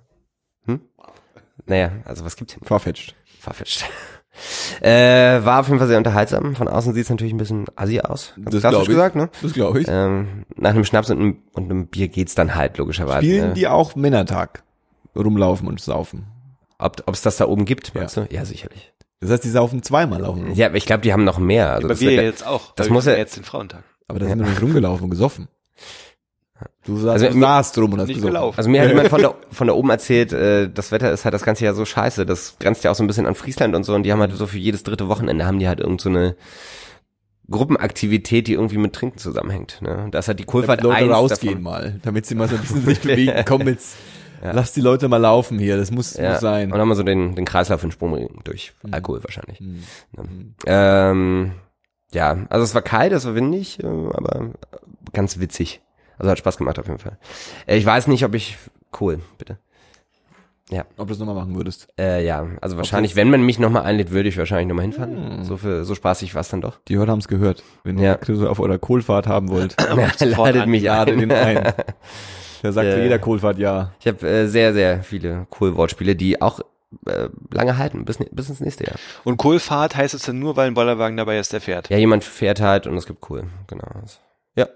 Hm? 0.66 0.82
Naja, 1.66 1.92
also 2.06 2.24
was 2.26 2.36
gibt's 2.36 2.54
hier? 2.54 2.64
Farfetched. 2.66 3.16
Farfetched. 3.40 3.86
äh, 4.82 5.44
war 5.44 5.60
auf 5.60 5.68
jeden 5.68 5.80
Fall 5.80 5.88
sehr 5.88 5.98
unterhaltsam. 5.98 6.56
Von 6.56 6.68
außen 6.68 6.94
sieht's 6.94 7.10
natürlich 7.10 7.34
ein 7.34 7.38
bisschen 7.38 7.66
assi 7.76 8.00
aus. 8.00 8.34
Ganz 8.36 8.52
Das 8.52 8.62
klassisch 8.62 8.88
gesagt, 8.88 9.16
ne? 9.16 9.30
Das 9.42 9.54
glaube 9.54 9.82
ich. 9.82 9.88
Ähm, 9.90 10.46
nach 10.56 10.72
einem 10.72 10.86
Schnaps 10.86 11.10
und 11.10 11.20
einem, 11.20 11.38
und 11.54 11.66
einem 11.66 11.88
Bier 11.88 12.08
geht's 12.08 12.36
dann 12.36 12.56
halt 12.56 12.78
logischerweise. 12.78 13.26
Spielen 13.26 13.50
ne? 13.50 13.54
die 13.54 13.68
auch 13.68 13.96
Männertag? 13.96 14.64
Rumlaufen 15.16 15.68
und 15.68 15.82
saufen. 15.82 16.28
Ob 16.82 17.14
es 17.14 17.22
das 17.22 17.38
da 17.38 17.46
oben 17.48 17.66
gibt, 17.66 17.94
meinst 17.96 18.18
du? 18.18 18.28
Ja, 18.30 18.44
sicherlich. 18.46 18.92
Das 19.20 19.30
heißt, 19.30 19.44
die 19.44 19.50
saufen 19.50 19.84
zweimal 19.84 20.26
auf 20.26 20.36
dem. 20.36 20.54
Ja, 20.54 20.68
aber 20.68 20.78
ich 20.78 20.86
glaube, 20.86 21.02
die 21.02 21.14
haben 21.14 21.24
noch 21.24 21.38
mehr. 21.38 21.70
Also 21.72 21.86
Aber 21.86 21.90
das 21.94 22.02
wir 22.02 22.10
wird 22.10 22.18
ja 22.18 22.24
ja- 22.24 22.30
jetzt 22.30 22.46
auch. 22.46 22.74
das 22.76 22.90
muss 22.90 23.06
wir 23.06 23.14
ja- 23.14 23.20
jetzt 23.20 23.38
den 23.38 23.44
Frauentag. 23.44 23.84
Aber 24.08 24.20
da 24.20 24.28
sind 24.28 24.40
wir 24.40 24.48
nicht 24.50 24.62
rumgelaufen 24.62 25.04
und 25.06 25.10
gesoffen. 25.12 25.48
Du 26.86 26.98
saßt, 26.98 27.24
Also 27.24 27.40
saßt 27.40 27.78
rum 27.80 27.94
und 27.94 28.00
hast 28.02 28.08
Nicht 28.08 28.22
gelaufen. 28.22 28.58
Also 28.58 28.70
mir 28.70 28.82
hat 28.82 28.88
jemand 28.90 29.10
von 29.10 29.22
da, 29.22 29.34
von 29.52 29.68
da 29.68 29.74
oben 29.74 29.90
erzählt, 29.92 30.34
äh, 30.34 30.70
das 30.72 30.92
Wetter 30.92 31.12
ist 31.12 31.24
halt 31.26 31.34
das 31.34 31.44
ganze 31.44 31.66
Jahr 31.66 31.74
so 31.76 31.86
scheiße. 31.86 32.26
Das 32.26 32.58
grenzt 32.60 32.84
ja 32.84 32.92
auch 32.92 32.96
so 32.96 33.04
ein 33.04 33.08
bisschen 33.08 33.26
an 33.28 33.36
Friesland 33.36 33.76
und 33.76 33.84
so. 33.84 33.94
Und 33.96 34.04
die 34.04 34.12
haben 34.12 34.20
halt 34.20 34.34
so 34.36 34.48
für 34.48 34.58
jedes 34.58 34.84
dritte 34.84 35.08
Wochenende 35.08 35.46
haben 35.46 35.60
die 35.60 35.68
halt 35.68 35.80
irgend 35.80 36.02
so 36.02 36.10
eine 36.10 36.36
Gruppenaktivität, 37.50 38.48
die 38.48 38.54
irgendwie 38.54 38.78
mit 38.78 38.94
Trinken 38.94 39.18
zusammenhängt. 39.18 39.82
Ne? 39.82 40.04
Und 40.06 40.16
da 40.16 40.20
ist 40.20 40.28
halt 40.28 40.40
die 40.40 40.44
Kohlfahrt 40.46 40.84
Damit 40.84 41.00
Leute 41.02 41.06
eins 41.16 41.32
rausgehen 41.32 41.64
davon. 41.64 41.64
mal, 41.64 42.00
damit 42.04 42.26
sie 42.26 42.36
mal 42.36 42.48
so 42.48 42.56
ein 42.56 42.62
bisschen 42.62 42.86
sich 42.86 43.00
bewegen. 43.02 43.44
Komm 43.46 43.68
jetzt, 43.68 43.96
lass 44.42 44.74
die 44.74 44.82
Leute 44.82 45.08
mal 45.08 45.18
laufen 45.18 45.60
hier. 45.60 45.78
Das 45.78 45.92
muss, 45.92 46.16
Ja. 46.18 46.32
muss 46.32 46.42
sein. 46.42 46.66
Und 46.66 46.72
dann 46.72 46.82
haben 46.82 46.90
wir 46.90 46.96
so 46.96 47.04
den, 47.04 47.36
den 47.36 47.46
Kreislauf 47.46 47.84
in 47.84 47.92
Sprung 47.92 48.42
durch 48.44 48.74
Alkohol 48.92 49.24
wahrscheinlich. 49.24 49.60
Hm. 49.60 49.84
Ja. 50.66 51.12
Ähm, 51.12 51.52
ja, 52.14 52.38
also 52.50 52.64
es 52.64 52.74
war 52.76 52.82
kalt, 52.82 53.12
es 53.14 53.26
war 53.26 53.36
windig, 53.36 53.82
äh, 53.84 53.86
aber 53.88 54.52
ganz 55.14 55.40
witzig. 55.40 55.82
Also 56.18 56.30
hat 56.32 56.38
Spaß 56.40 56.58
gemacht 56.58 56.78
auf 56.80 56.88
jeden 56.88 57.00
Fall. 57.00 57.18
Äh, 57.68 57.78
ich 57.78 57.86
weiß 57.86 58.08
nicht, 58.08 58.26
ob 58.26 58.34
ich 58.36 58.58
cool, 59.00 59.20
bitte. 59.38 59.58
Ob 60.96 61.08
du 61.08 61.14
das 61.14 61.20
nochmal 61.20 61.36
machen 61.36 61.54
würdest. 61.58 61.90
Äh, 62.00 62.26
ja, 62.26 62.48
also 62.62 62.78
wahrscheinlich, 62.78 63.18
wenn 63.18 63.30
man 63.30 63.42
mich 63.42 63.60
nochmal 63.60 63.84
einlädt, 63.84 64.12
würde 64.12 64.30
ich 64.30 64.38
wahrscheinlich 64.38 64.70
nochmal 64.70 64.84
hinfahren. 64.84 65.44
So 65.44 65.58
für 65.58 65.84
so 65.84 65.96
spaßig 65.96 66.34
war 66.34 66.40
es 66.40 66.48
dann 66.48 66.62
doch. 66.62 66.80
Die 66.88 66.96
Hörer 66.96 67.12
haben 67.12 67.20
es 67.20 67.28
gehört. 67.28 67.62
Wenn 67.84 67.98
Ja. 68.00 68.18
ihr 68.26 68.50
auf 68.50 68.60
eurer 68.62 68.78
Kohlfahrt 68.78 69.28
haben 69.28 69.50
wollt, 69.50 69.76
sofort 70.18 70.22
Ladet 70.22 70.62
an. 70.64 70.70
mich 70.70 70.84
ladet 70.84 71.16
ein. 71.18 71.22
ihn 71.24 71.32
ein. 71.34 71.74
Der 72.62 72.74
sagt 72.74 72.88
Ja. 72.88 72.96
zu 72.96 73.02
jeder 73.04 73.20
Kohlfahrt 73.20 73.58
ja. 73.58 73.92
Ich 74.00 74.08
habe 74.08 74.28
äh, 74.28 74.48
sehr, 74.48 74.74
sehr 74.74 75.04
viele 75.04 75.48
cool 75.60 75.76
Wortspiele, 75.76 76.16
die 76.16 76.42
auch 76.42 76.60
äh, 77.08 77.30
lange 77.52 77.78
halten, 77.78 78.06
bis, 78.06 78.18
bis 78.32 78.50
ins 78.50 78.60
nächste 78.60 78.86
Jahr. 78.86 78.96
Und 79.24 79.38
Kohlfahrt 79.38 79.96
heißt 79.96 80.14
es 80.14 80.24
dann 80.24 80.40
nur, 80.40 80.56
weil 80.58 80.68
ein 80.68 80.74
Bollerwagen 80.74 81.18
dabei 81.18 81.40
ist, 81.40 81.54
der 81.54 81.62
fährt. 81.62 81.90
Ja, 81.90 81.98
jemand 81.98 82.24
fährt 82.24 82.62
halt 82.62 82.86
und 82.88 82.96
es 82.98 83.06
gibt 83.06 83.30
cool, 83.30 83.44
genau. 83.68 83.88
Ja. 84.56 84.68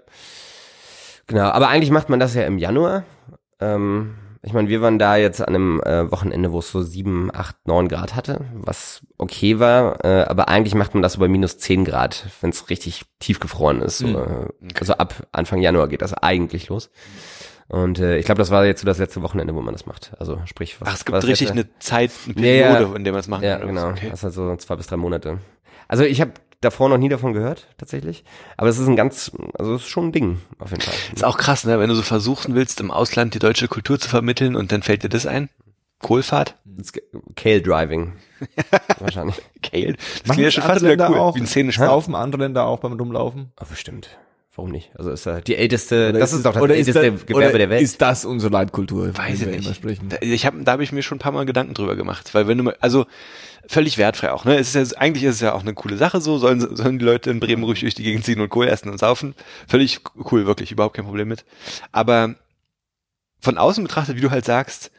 Genau, 1.26 1.44
aber 1.50 1.68
eigentlich 1.68 1.90
macht 1.90 2.08
man 2.08 2.20
das 2.20 2.34
ja 2.34 2.42
im 2.42 2.58
Januar. 2.58 3.04
Ähm, 3.60 4.14
ich 4.42 4.52
meine, 4.52 4.68
wir 4.68 4.80
waren 4.80 4.98
da 4.98 5.16
jetzt 5.16 5.40
an 5.40 5.48
einem 5.54 5.80
äh, 5.82 6.10
Wochenende, 6.12 6.52
wo 6.52 6.60
es 6.60 6.70
so 6.70 6.82
sieben, 6.82 7.30
acht, 7.34 7.56
neun 7.66 7.88
Grad 7.88 8.14
hatte, 8.14 8.42
was 8.54 9.02
okay 9.18 9.58
war, 9.58 10.04
äh, 10.04 10.22
aber 10.22 10.48
eigentlich 10.48 10.76
macht 10.76 10.94
man 10.94 11.02
das 11.02 11.14
so 11.14 11.20
bei 11.20 11.26
minus 11.26 11.58
zehn 11.58 11.84
Grad, 11.84 12.26
wenn 12.40 12.50
es 12.50 12.70
richtig 12.70 13.04
tiefgefroren 13.18 13.82
ist. 13.82 13.98
So, 13.98 14.06
äh, 14.06 14.46
Also 14.78 14.94
ab 14.94 15.14
Anfang 15.32 15.60
Januar 15.60 15.88
geht 15.88 16.02
das 16.02 16.14
eigentlich 16.14 16.68
los. 16.68 16.90
Und 17.68 17.98
äh, 17.98 18.16
ich 18.18 18.24
glaube, 18.26 18.38
das 18.38 18.50
war 18.50 18.64
jetzt 18.64 18.80
so 18.82 18.86
das 18.86 18.98
letzte 18.98 19.22
Wochenende, 19.22 19.54
wo 19.54 19.60
man 19.60 19.74
das 19.74 19.86
macht. 19.86 20.12
Also 20.18 20.40
sprich, 20.46 20.80
was 20.80 20.88
Ach, 20.88 20.94
es 20.94 21.00
war 21.00 21.04
gibt 21.04 21.16
das 21.16 21.24
richtig 21.26 21.50
eine 21.50 21.66
Zeit, 21.80 22.12
eine 22.26 22.34
Ja, 22.46 22.66
Periode, 22.68 22.90
ja. 22.90 22.96
in 22.96 23.04
der 23.04 23.12
man 23.12 23.20
es 23.20 23.28
machen 23.28 23.42
Ja, 23.44 23.58
kann. 23.58 23.62
oder 23.64 23.72
genau. 23.72 23.86
was? 23.88 23.92
Okay. 23.98 24.10
Das 24.10 24.18
ist 24.20 24.24
halt 24.24 24.34
so 24.34 24.56
zwei 24.56 24.76
bis 24.76 24.86
drei 24.86 24.96
Monate. 24.96 25.38
Also 25.88 26.04
ich 26.04 26.20
habe 26.20 26.32
davor 26.60 26.88
noch 26.88 26.98
nie 26.98 27.08
davon 27.08 27.32
gehört, 27.32 27.66
tatsächlich. 27.78 28.24
Aber 28.56 28.68
es 28.68 28.78
ist 28.78 28.86
ein 28.86 28.96
ganz, 28.96 29.32
also 29.58 29.74
es 29.74 29.82
ist 29.82 29.88
schon 29.88 30.08
ein 30.08 30.12
Ding, 30.12 30.40
auf 30.58 30.70
jeden 30.70 30.82
Fall. 30.82 30.94
Ist 31.14 31.24
auch 31.24 31.38
krass, 31.38 31.64
ne? 31.64 31.78
Wenn 31.80 31.88
du 31.88 31.94
so 31.94 32.02
versuchen 32.02 32.54
willst, 32.54 32.80
im 32.80 32.90
Ausland 32.90 33.34
die 33.34 33.38
deutsche 33.40 33.68
Kultur 33.68 33.98
zu 33.98 34.08
vermitteln 34.08 34.54
und 34.56 34.70
dann 34.72 34.82
fällt 34.82 35.02
dir 35.02 35.08
das 35.08 35.26
ein? 35.26 35.48
Kohlfahrt? 35.98 36.56
Kale 37.36 37.62
Driving. 37.62 38.12
Wahrscheinlich. 39.00 39.36
Kale? 39.62 39.94
Das 39.94 40.26
Machen 40.26 40.34
klingt 40.34 40.38
ja 40.40 40.50
schon 40.50 40.62
fast 40.62 40.84
wieder 40.84 41.10
cool. 41.10 41.18
auch? 41.18 41.34
Wie 41.36 41.40
ein 41.40 41.46
Szenenspiel. 41.46 41.86
Saufen 41.86 42.14
andere 42.14 42.42
Länder 42.42 42.66
auch 42.66 42.80
beim 42.80 42.92
Rumlaufen? 42.92 43.52
Oh, 43.60 43.64
bestimmt. 43.68 44.10
Warum 44.56 44.70
nicht? 44.70 44.90
Also 44.96 45.10
ist 45.10 45.26
ja 45.26 45.42
die 45.42 45.54
älteste, 45.54 46.08
Oder 46.08 46.18
das 46.20 46.32
ist, 46.32 46.46
doch 46.46 46.54
das 46.54 46.62
älteste 46.70 47.12
das- 47.12 47.26
Gewerbe 47.26 47.58
der 47.58 47.68
Welt. 47.68 47.82
Ist 47.82 48.00
das 48.00 48.24
unsere 48.24 48.50
Leitkultur? 48.50 49.16
Weiß 49.16 49.42
ich 49.42 49.46
nicht. 49.46 49.76
sprechen? 49.76 50.08
Da, 50.08 50.16
ich 50.22 50.46
hab, 50.46 50.54
da 50.64 50.72
habe 50.72 50.82
ich 50.82 50.92
mir 50.92 51.02
schon 51.02 51.16
ein 51.16 51.18
paar 51.20 51.32
Mal 51.32 51.44
Gedanken 51.44 51.74
drüber 51.74 51.94
gemacht, 51.94 52.32
weil 52.34 52.48
wenn 52.48 52.56
du 52.56 52.64
mal, 52.64 52.76
also 52.80 53.04
völlig 53.68 53.98
wertfrei 53.98 54.32
auch, 54.32 54.46
ne? 54.46 54.56
Es 54.58 54.74
ist 54.74 54.92
ja, 54.92 54.98
eigentlich 54.98 55.24
ist 55.24 55.34
es 55.36 55.40
ja 55.42 55.52
auch 55.52 55.60
eine 55.60 55.74
coole 55.74 55.98
Sache 55.98 56.22
so, 56.22 56.38
sollen, 56.38 56.74
sollen 56.74 56.98
die 56.98 57.04
Leute 57.04 57.30
in 57.30 57.38
Bremen 57.38 57.64
ruhig 57.64 57.80
durch 57.80 57.94
die 57.94 58.02
Gegend 58.02 58.24
ziehen 58.24 58.40
und 58.40 58.48
Kohl 58.48 58.66
essen 58.66 58.88
und 58.88 58.98
saufen. 58.98 59.34
Völlig 59.68 60.00
cool, 60.32 60.46
wirklich, 60.46 60.72
überhaupt 60.72 60.96
kein 60.96 61.04
Problem 61.04 61.28
mit. 61.28 61.44
Aber 61.92 62.34
von 63.40 63.58
außen 63.58 63.84
betrachtet, 63.84 64.16
wie 64.16 64.20
du 64.22 64.30
halt 64.30 64.46
sagst, 64.46 64.90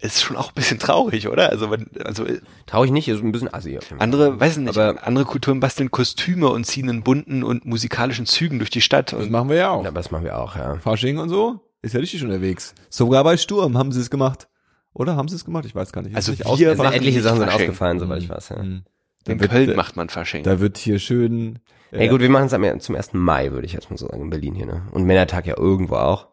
ist 0.00 0.22
schon 0.22 0.36
auch 0.36 0.48
ein 0.48 0.54
bisschen 0.54 0.78
traurig, 0.78 1.28
oder? 1.28 1.50
Also, 1.50 1.70
wenn, 1.70 1.86
also 2.04 2.24
Traurig 2.66 2.90
nicht, 2.90 3.08
ist 3.08 3.22
ein 3.22 3.32
bisschen 3.32 3.52
assi. 3.52 3.78
andere, 3.98 4.38
weiß 4.40 4.52
ich 4.56 4.64
nicht, 4.64 4.76
Aber- 4.78 5.06
andere 5.06 5.24
Kulturen 5.24 5.60
basteln 5.60 5.90
Kostüme 5.90 6.48
und 6.48 6.64
ziehen 6.64 6.88
in 6.88 7.02
bunten 7.02 7.42
und 7.42 7.64
musikalischen 7.66 8.26
Zügen 8.26 8.58
durch 8.58 8.70
die 8.70 8.80
Stadt. 8.80 9.12
Das 9.12 9.28
machen 9.28 9.48
wir 9.48 9.56
ja 9.56 9.70
auch. 9.70 9.84
Ja, 9.84 9.90
das 9.90 10.10
machen 10.10 10.24
wir 10.24 10.38
auch, 10.38 10.56
ja. 10.56 10.76
Fasching 10.78 11.18
und 11.18 11.28
so 11.28 11.60
ist 11.82 11.94
ja 11.94 12.00
richtig 12.00 12.22
unterwegs. 12.22 12.74
Sogar 12.90 13.24
bei 13.24 13.36
Sturm 13.36 13.76
haben 13.78 13.90
sie 13.92 14.00
es 14.00 14.10
gemacht. 14.10 14.48
Oder 14.92 15.16
haben 15.16 15.28
sie 15.28 15.36
es 15.36 15.44
gemacht? 15.44 15.64
Ich 15.66 15.74
weiß 15.74 15.92
gar 15.92 16.02
nicht. 16.02 16.16
Also 16.16 16.32
nicht 16.32 16.44
wir? 16.44 16.70
Also 16.70 16.84
etliche 16.84 17.22
Sachen 17.22 17.38
sind 17.38 17.48
Fasching. 17.48 17.68
ausgefallen, 17.68 17.98
soweit 18.00 18.22
ich 18.22 18.28
weiß, 18.28 18.48
ja. 18.50 18.56
Hm. 18.58 18.82
Da 19.24 19.32
in 19.32 19.40
wird, 19.40 19.50
Köln 19.50 19.68
da, 19.70 19.76
macht 19.76 19.96
man 19.96 20.08
Fasching. 20.08 20.42
da 20.42 20.60
wird 20.60 20.78
hier 20.78 20.98
schön. 20.98 21.58
Ja, 21.92 22.06
gut, 22.08 22.20
wir 22.20 22.28
machen 22.30 22.46
es 22.46 22.52
am- 22.54 22.80
zum 22.80 22.94
1. 22.96 23.10
Mai, 23.18 23.50
würde 23.52 23.66
ich 23.66 23.72
jetzt 23.72 23.90
mal 23.90 23.96
so 23.96 24.06
sagen, 24.08 24.22
in 24.22 24.30
Berlin 24.30 24.54
hier, 24.54 24.66
ne? 24.66 24.82
Und 24.92 25.04
Männertag 25.04 25.46
ja 25.46 25.56
irgendwo 25.58 25.96
auch. 25.96 26.28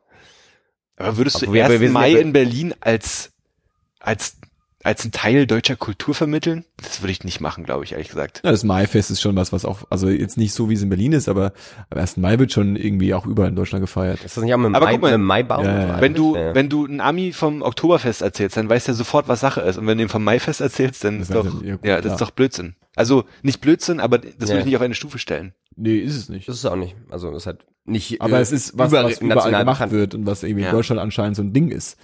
Aber 0.98 1.18
würdest 1.18 1.38
du 1.42 1.46
Obwohl 1.46 1.56
wir- 1.56 1.66
1. 1.66 1.72
wir 1.74 1.80
sind 1.80 1.94
Mai 1.94 2.10
ja- 2.12 2.20
in 2.20 2.34
Berlin 2.34 2.74
als, 2.82 3.32
als 4.00 4.38
als 4.84 5.04
ein 5.04 5.12
Teil 5.12 5.48
deutscher 5.48 5.76
Kultur 5.76 6.14
vermitteln? 6.14 6.64
Das 6.82 7.02
würde 7.02 7.12
ich 7.12 7.24
nicht 7.26 7.42
machen, 7.42 7.66
glaube 7.66 7.84
ich, 7.84 7.92
ehrlich 7.92 8.08
gesagt. 8.08 8.42
Ja, 8.46 8.52
das 8.52 8.64
Maifest 8.64 9.12
ist 9.12 9.20
schon 9.22 9.36
was, 9.36 9.52
was 9.52 9.66
auch, 9.66 9.80
also 9.90 10.08
jetzt 10.08 10.38
nicht 10.38 10.54
so, 10.54 10.70
wie 10.70 10.76
es 10.76 10.82
in 10.82 10.88
Berlin 10.88 11.12
ist, 11.12 11.28
aber 11.28 11.52
am 11.90 11.98
1. 12.00 12.18
Mai 12.18 12.40
wird 12.40 12.54
schon 12.54 12.78
irgendwie 12.78 13.14
auch 13.14 13.26
überall 13.26 13.50
in 13.50 13.56
Deutschland 13.56 13.82
gefeiert. 13.84 14.24
Ist 14.24 14.38
das 14.38 14.44
nicht 14.46 14.54
auch 14.54 14.58
mit 14.58 14.68
dem, 14.68 14.76
Aber 14.76 14.86
Mai, 14.86 14.92
guck 14.94 15.02
mal, 15.02 15.18
mit 15.18 15.28
Maibaum? 15.28 15.66
Ja, 15.66 16.00
Wenn 16.00 16.14
du? 16.14 16.38
Ja. 16.38 16.56
wenn 16.56 16.70
du 16.70 16.86
einen 16.86 17.02
Ami 17.02 17.34
vom 17.34 17.64
Oktoberfest 17.64 18.22
erzählst, 18.22 18.56
dann 18.56 18.70
weiß 18.70 18.86
der 18.86 18.94
sofort, 18.94 19.28
was 19.28 19.42
Sache 19.42 19.60
ist. 19.62 19.78
Und 19.78 19.88
wenn 19.88 19.98
du 19.98 20.04
ihm 20.06 20.10
vom 20.10 20.24
Maifest 20.24 20.62
erzählst, 20.62 21.04
dann 21.04 21.20
Das 21.20 21.30
ist 21.30 21.36
doch, 21.36 21.44
dann- 21.44 21.64
ja, 21.66 21.70
ja, 21.70 21.76
gut, 21.76 21.84
das 21.84 22.02
klar. 22.04 22.14
ist 22.14 22.22
doch 22.22 22.32
Blödsinn. 22.32 22.76
Also 22.96 23.26
nicht 23.42 23.60
Blödsinn, 23.60 24.00
aber 24.00 24.20
das 24.20 24.48
würde 24.48 24.60
ich 24.60 24.66
nicht 24.66 24.76
auf 24.78 24.82
eine 24.84 24.94
Stufe 24.96 25.18
stellen. 25.20 25.54
Nee, 25.76 25.98
ist 25.98 26.16
es 26.16 26.30
nicht. 26.30 26.48
Das 26.48 26.56
ist 26.56 26.66
auch 26.66 26.76
nicht. 26.78 26.96
Also 27.10 27.30
es 27.36 27.46
hat 27.46 27.66
nicht. 27.84 28.22
Aber 28.22 28.38
äh, 28.38 28.42
es 28.42 28.52
ist 28.54 28.78
was, 28.78 28.92
über- 28.92 29.04
was 29.04 29.20
überall 29.20 29.36
national 29.36 29.66
gemacht 29.66 29.92
wird 29.92 30.16
und 30.16 30.26
was 30.26 30.44
irgendwie 30.44 30.64
Ja. 30.64 30.70
in 30.70 30.76
Deutschland 30.76 31.02
anscheinend 31.02 31.36
so 31.36 31.42
ein 31.42 31.52
Ding 31.52 31.70
ist. 31.72 31.98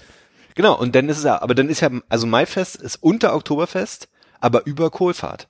Genau, 0.56 0.78
und 0.78 0.96
dann 0.96 1.10
ist 1.10 1.18
es 1.18 1.24
ja, 1.24 1.42
aber 1.42 1.56
dann 1.56 1.70
ist 1.70 1.80
ja, 1.82 1.90
also 2.10 2.28
Maifest 2.28 2.76
ist 2.76 2.98
unter 3.02 3.36
Oktoberfest, 3.36 4.08
aber 4.40 4.66
über 4.66 4.90
Kohlfahrt. 4.92 5.48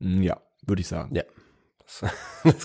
Hm, 0.00 0.22
Ja, 0.22 0.38
würde 0.66 0.80
ich 0.82 0.88
sagen. 0.88 1.14
Ja. 1.14 1.22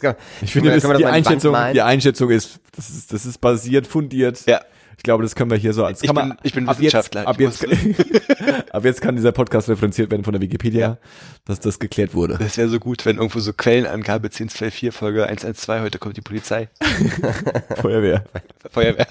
Kann, 0.01 0.15
Ich 0.41 0.51
finde, 0.53 0.69
Kann 0.69 0.75
das, 0.77 0.83
man 0.83 0.91
das 0.93 0.97
die 0.99 1.05
Einschätzung, 1.05 1.55
die 1.73 1.81
Einschätzung 1.81 2.29
ist, 2.29 2.59
das 2.75 2.89
ist, 2.91 3.11
das 3.11 3.25
ist 3.25 3.39
basiert, 3.41 3.87
fundiert. 3.87 4.45
Ja. 4.45 4.61
Ich 4.97 5.03
glaube, 5.03 5.23
das 5.23 5.35
können 5.35 5.51
wir 5.51 5.57
hier 5.57 5.73
so 5.73 5.83
als, 5.83 6.01
Ich 6.01 6.07
kann 6.07 6.15
bin- 6.15 6.27
man, 6.29 6.37
ich 6.43 6.53
bin 6.53 6.69
ab 6.69 6.75
jetzt, 6.79 6.93
Wissenschaftler, 6.93 7.27
ab 7.27 7.37
jetzt, 7.39 7.65
ab 8.71 8.85
jetzt 8.85 9.01
kann 9.01 9.15
dieser 9.17 9.33
Podcast 9.33 9.67
referenziert 9.67 10.09
werden 10.09 10.23
von 10.23 10.31
der 10.31 10.41
Wikipedia, 10.41 10.99
dass 11.43 11.59
das 11.59 11.79
geklärt 11.79 12.13
wurde. 12.13 12.37
Das 12.39 12.57
wäre 12.57 12.69
so 12.69 12.79
gut, 12.79 13.05
wenn 13.05 13.17
irgendwo 13.17 13.39
so 13.39 13.51
Quellenangabe 13.51 14.27
1024 14.27 14.93
Folge 14.95 15.25
112, 15.27 15.81
heute 15.81 15.99
kommt 15.99 16.15
die 16.15 16.21
Polizei. 16.21 16.69
Feuerwehr. 17.81 18.23
Feuerwehr. 18.71 19.07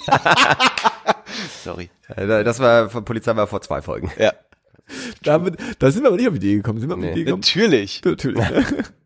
Sorry. 1.65 1.91
äh, 2.15 2.45
das 2.45 2.61
war 2.61 2.89
von 2.91 3.05
Polizei 3.05 3.35
war 3.35 3.47
vor 3.47 3.61
zwei 3.63 3.83
Folgen. 3.83 4.11
Ja, 4.19 4.33
Damit, 5.23 5.57
da 5.79 5.91
sind 5.91 6.03
wir 6.03 6.09
aber 6.09 6.17
nicht 6.19 6.29
auf 6.29 6.35
die 6.35 6.39
Idee 6.47 6.57
gekommen. 6.57 6.79
Sind 6.79 6.91
wir 6.91 6.95
auf 6.95 7.01
die 7.01 7.07
Nee. 7.07 7.13
Idee 7.13 7.25
gekommen? 7.25 7.41
natürlich. 7.45 8.03
Natürlich. 8.05 8.45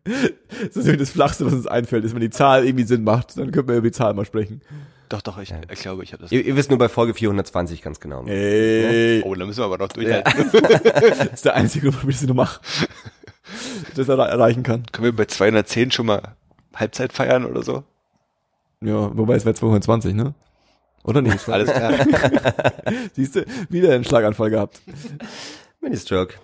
Das 0.05 0.75
ist 0.75 0.75
irgendwie 0.87 0.97
das 0.97 1.11
Flachste, 1.11 1.45
was 1.45 1.53
uns 1.53 1.67
einfällt, 1.67 2.03
ist, 2.03 2.15
wenn 2.15 2.21
die 2.21 2.31
Zahl 2.31 2.65
irgendwie 2.65 2.83
Sinn 2.85 3.03
macht, 3.03 3.37
dann 3.37 3.51
können 3.51 3.67
wir 3.67 3.75
über 3.75 3.87
die 3.89 3.91
Zahl 3.91 4.15
mal 4.15 4.25
sprechen. 4.25 4.61
Doch, 5.07 5.21
doch, 5.21 5.37
ich, 5.37 5.53
ich 5.71 5.79
glaube, 5.81 6.03
ich 6.03 6.13
habe 6.13 6.23
das. 6.23 6.31
Ihr, 6.31 6.43
ihr 6.43 6.55
wisst 6.55 6.69
nur 6.71 6.79
bei 6.79 6.89
Folge 6.89 7.13
420 7.13 7.81
ganz 7.83 7.99
genau. 7.99 8.25
Ey, 8.25 9.21
Oh, 9.23 9.35
da 9.35 9.45
müssen 9.45 9.59
wir 9.59 9.65
aber 9.65 9.77
noch 9.77 9.89
durchhalten. 9.89 10.49
das 10.51 11.27
ist 11.33 11.45
der 11.45 11.53
einzige 11.55 11.93
warum 11.93 12.09
ich 12.09 12.17
das 12.17 12.25
nur 12.25 12.35
mache. 12.35 12.59
Das 13.95 14.09
er 14.09 14.17
erreichen 14.17 14.63
kann. 14.63 14.83
Können 14.91 15.05
wir 15.05 15.15
bei 15.15 15.25
210 15.25 15.91
schon 15.91 16.07
mal 16.07 16.21
Halbzeit 16.75 17.13
feiern 17.13 17.45
oder 17.45 17.61
so? 17.61 17.83
Ja, 18.81 19.15
wobei 19.15 19.35
es 19.35 19.45
wäre 19.45 19.53
220, 19.55 20.15
ne? 20.15 20.33
Oder 21.03 21.21
nicht? 21.21 21.47
Alles 21.49 21.71
klar. 21.71 21.93
Siehst 23.13 23.35
du, 23.35 23.45
wieder 23.69 23.93
einen 23.93 24.03
Schlaganfall 24.03 24.49
gehabt. 24.49 24.81
Mini-Stroke. 25.81 26.35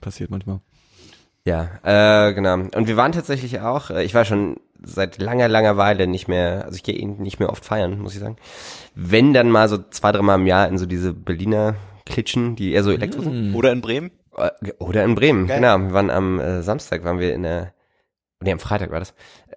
Passiert 0.00 0.30
manchmal. 0.30 0.60
Ja, 1.46 1.68
äh, 1.82 2.32
genau. 2.32 2.54
Und 2.54 2.86
wir 2.86 2.96
waren 2.96 3.12
tatsächlich 3.12 3.60
auch, 3.60 3.90
äh, 3.90 4.04
ich 4.04 4.14
war 4.14 4.24
schon 4.24 4.56
seit 4.82 5.18
langer, 5.18 5.48
langer 5.48 5.76
Weile 5.76 6.06
nicht 6.06 6.28
mehr, 6.28 6.64
also 6.64 6.76
ich 6.76 6.82
gehe 6.82 6.94
eh 6.94 7.04
nicht 7.04 7.38
mehr 7.38 7.50
oft 7.50 7.64
feiern, 7.64 7.98
muss 8.00 8.14
ich 8.14 8.20
sagen. 8.20 8.36
Wenn 8.94 9.34
dann 9.34 9.50
mal 9.50 9.68
so 9.68 9.78
zwei, 9.90 10.12
dreimal 10.12 10.38
im 10.38 10.46
Jahr 10.46 10.68
in 10.68 10.78
so 10.78 10.86
diese 10.86 11.12
Berliner 11.12 11.74
Klitschen, 12.06 12.56
die 12.56 12.72
eher 12.72 12.82
so 12.84 12.90
Elektro 12.90 13.22
sind. 13.22 13.54
Oder 13.54 13.72
in 13.72 13.80
Bremen? 13.80 14.10
Äh, 14.36 14.50
Oder 14.78 15.04
in 15.04 15.14
Bremen, 15.14 15.46
Geil. 15.46 15.60
genau. 15.60 15.78
Wir 15.78 15.92
waren 15.92 16.10
am 16.10 16.40
äh, 16.40 16.62
Samstag, 16.62 17.04
waren 17.04 17.18
wir 17.18 17.34
in 17.34 17.42
der, 17.42 17.72
nee, 18.44 18.52
am 18.52 18.60
Freitag 18.60 18.90
war 18.90 19.00
das. 19.00 19.14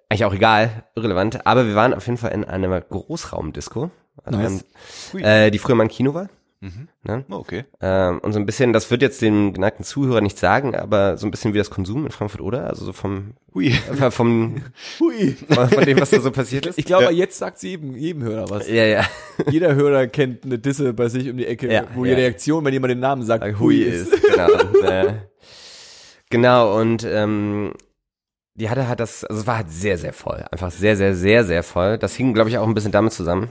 Eigentlich 0.08 0.24
auch 0.24 0.34
egal, 0.34 0.84
irrelevant. 0.96 1.46
Aber 1.46 1.66
wir 1.66 1.74
waren 1.74 1.94
auf 1.94 2.06
jeden 2.06 2.18
Fall 2.18 2.32
in 2.32 2.44
einer 2.44 2.80
Großraumdisco. 2.80 3.90
Also 4.24 4.38
Nice. 4.38 4.64
Man, 5.12 5.22
äh, 5.24 5.50
die 5.50 5.58
früher 5.58 5.74
mal 5.76 5.84
ein 5.84 5.88
Kino 5.88 6.14
war. 6.14 6.28
Mhm. 6.60 6.88
Ne? 7.04 7.24
Oh, 7.30 7.36
okay. 7.36 7.66
Ähm, 7.80 8.18
und 8.18 8.32
so 8.32 8.40
ein 8.40 8.44
bisschen, 8.46 8.72
das 8.72 8.90
wird 8.90 9.00
jetzt 9.00 9.22
dem 9.22 9.52
geneigten 9.52 9.84
Zuhörer 9.84 10.20
nicht 10.20 10.38
sagen, 10.38 10.74
aber 10.74 11.16
so 11.16 11.24
ein 11.24 11.30
bisschen 11.30 11.54
wie 11.54 11.58
das 11.58 11.70
Konsum 11.70 12.04
in 12.04 12.10
Frankfurt 12.10 12.40
oder? 12.40 12.66
Also 12.66 12.84
so 12.84 12.92
vom, 12.92 13.34
Hui. 13.54 13.68
äh, 13.68 14.10
vom, 14.10 14.62
Hui. 14.98 15.36
von 15.48 15.68
von 15.68 15.84
dem, 15.84 16.00
was 16.00 16.10
da 16.10 16.18
so 16.18 16.32
passiert 16.32 16.66
ist. 16.66 16.76
Ich 16.76 16.84
glaube, 16.84 17.04
Ja. 17.04 17.10
jetzt 17.12 17.38
sagt 17.38 17.62
jedem, 17.62 17.94
jedem 17.94 18.24
Hörer 18.24 18.50
was. 18.50 18.68
Ja, 18.68 18.84
ja. 18.84 19.04
Jeder 19.48 19.76
Hörer 19.76 20.08
kennt 20.08 20.44
eine 20.44 20.58
Disse 20.58 20.92
bei 20.94 21.08
sich 21.08 21.30
um 21.30 21.36
die 21.36 21.46
Ecke, 21.46 21.72
Ja, 21.72 21.84
wo 21.94 22.04
ja. 22.04 22.16
die 22.16 22.22
Reaktion, 22.22 22.64
wenn 22.64 22.72
jemand 22.72 22.90
den 22.90 22.98
Namen 23.00 23.22
sagt, 23.22 23.44
Hui 23.44 23.52
Hui 23.60 23.76
ist. 23.82 24.12
ist. 24.12 24.22
Genau. 24.28 24.48
äh, 24.88 25.12
genau, 26.28 26.76
und 26.80 27.04
ähm, 27.08 27.72
die 28.58 28.68
hatte 28.68 28.88
halt 28.88 29.00
das, 29.00 29.24
also 29.24 29.40
es 29.40 29.46
war 29.46 29.58
halt 29.58 29.70
sehr, 29.70 29.96
sehr 29.98 30.12
voll. 30.12 30.44
Einfach 30.50 30.70
sehr, 30.70 30.96
sehr, 30.96 31.14
sehr, 31.14 31.44
sehr 31.44 31.62
voll. 31.62 31.96
Das 31.98 32.14
hing, 32.14 32.34
glaube 32.34 32.50
ich, 32.50 32.58
auch 32.58 32.66
ein 32.66 32.74
bisschen 32.74 32.92
damit 32.92 33.12
zusammen, 33.12 33.50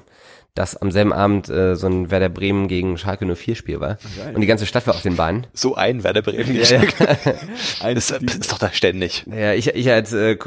dass 0.58 0.76
am 0.76 0.92
selben 0.92 1.14
Abend 1.14 1.50
äh, 1.50 1.76
so 1.76 1.88
ein 1.88 2.10
Werder 2.10 2.30
Bremen 2.30 2.68
gegen 2.68 2.98
Schalke 2.98 3.26
04 3.26 3.56
Spiel 3.56 3.80
war. 3.80 3.98
Geil. 4.18 4.34
Und 4.34 4.42
die 4.42 4.48
ganze 4.48 4.66
Stadt 4.66 4.88
war 4.88 4.96
auf 4.96 5.02
den 5.02 5.16
Beinen. 5.16 5.46
So 5.54 5.76
ein 5.76 6.04
Werder 6.04 6.22
Bremen. 6.22 6.56
Ja, 6.56 6.64
ja. 6.64 6.82
Ein, 7.82 7.96
Das 7.96 8.10
ist, 8.10 8.24
ist 8.24 8.52
doch 8.52 8.58
da 8.58 8.72
ständig. 8.72 9.26
Ja, 9.28 9.54
ich, 9.54 9.68
ich 9.68 9.92
als 9.92 10.14
äh, 10.14 10.38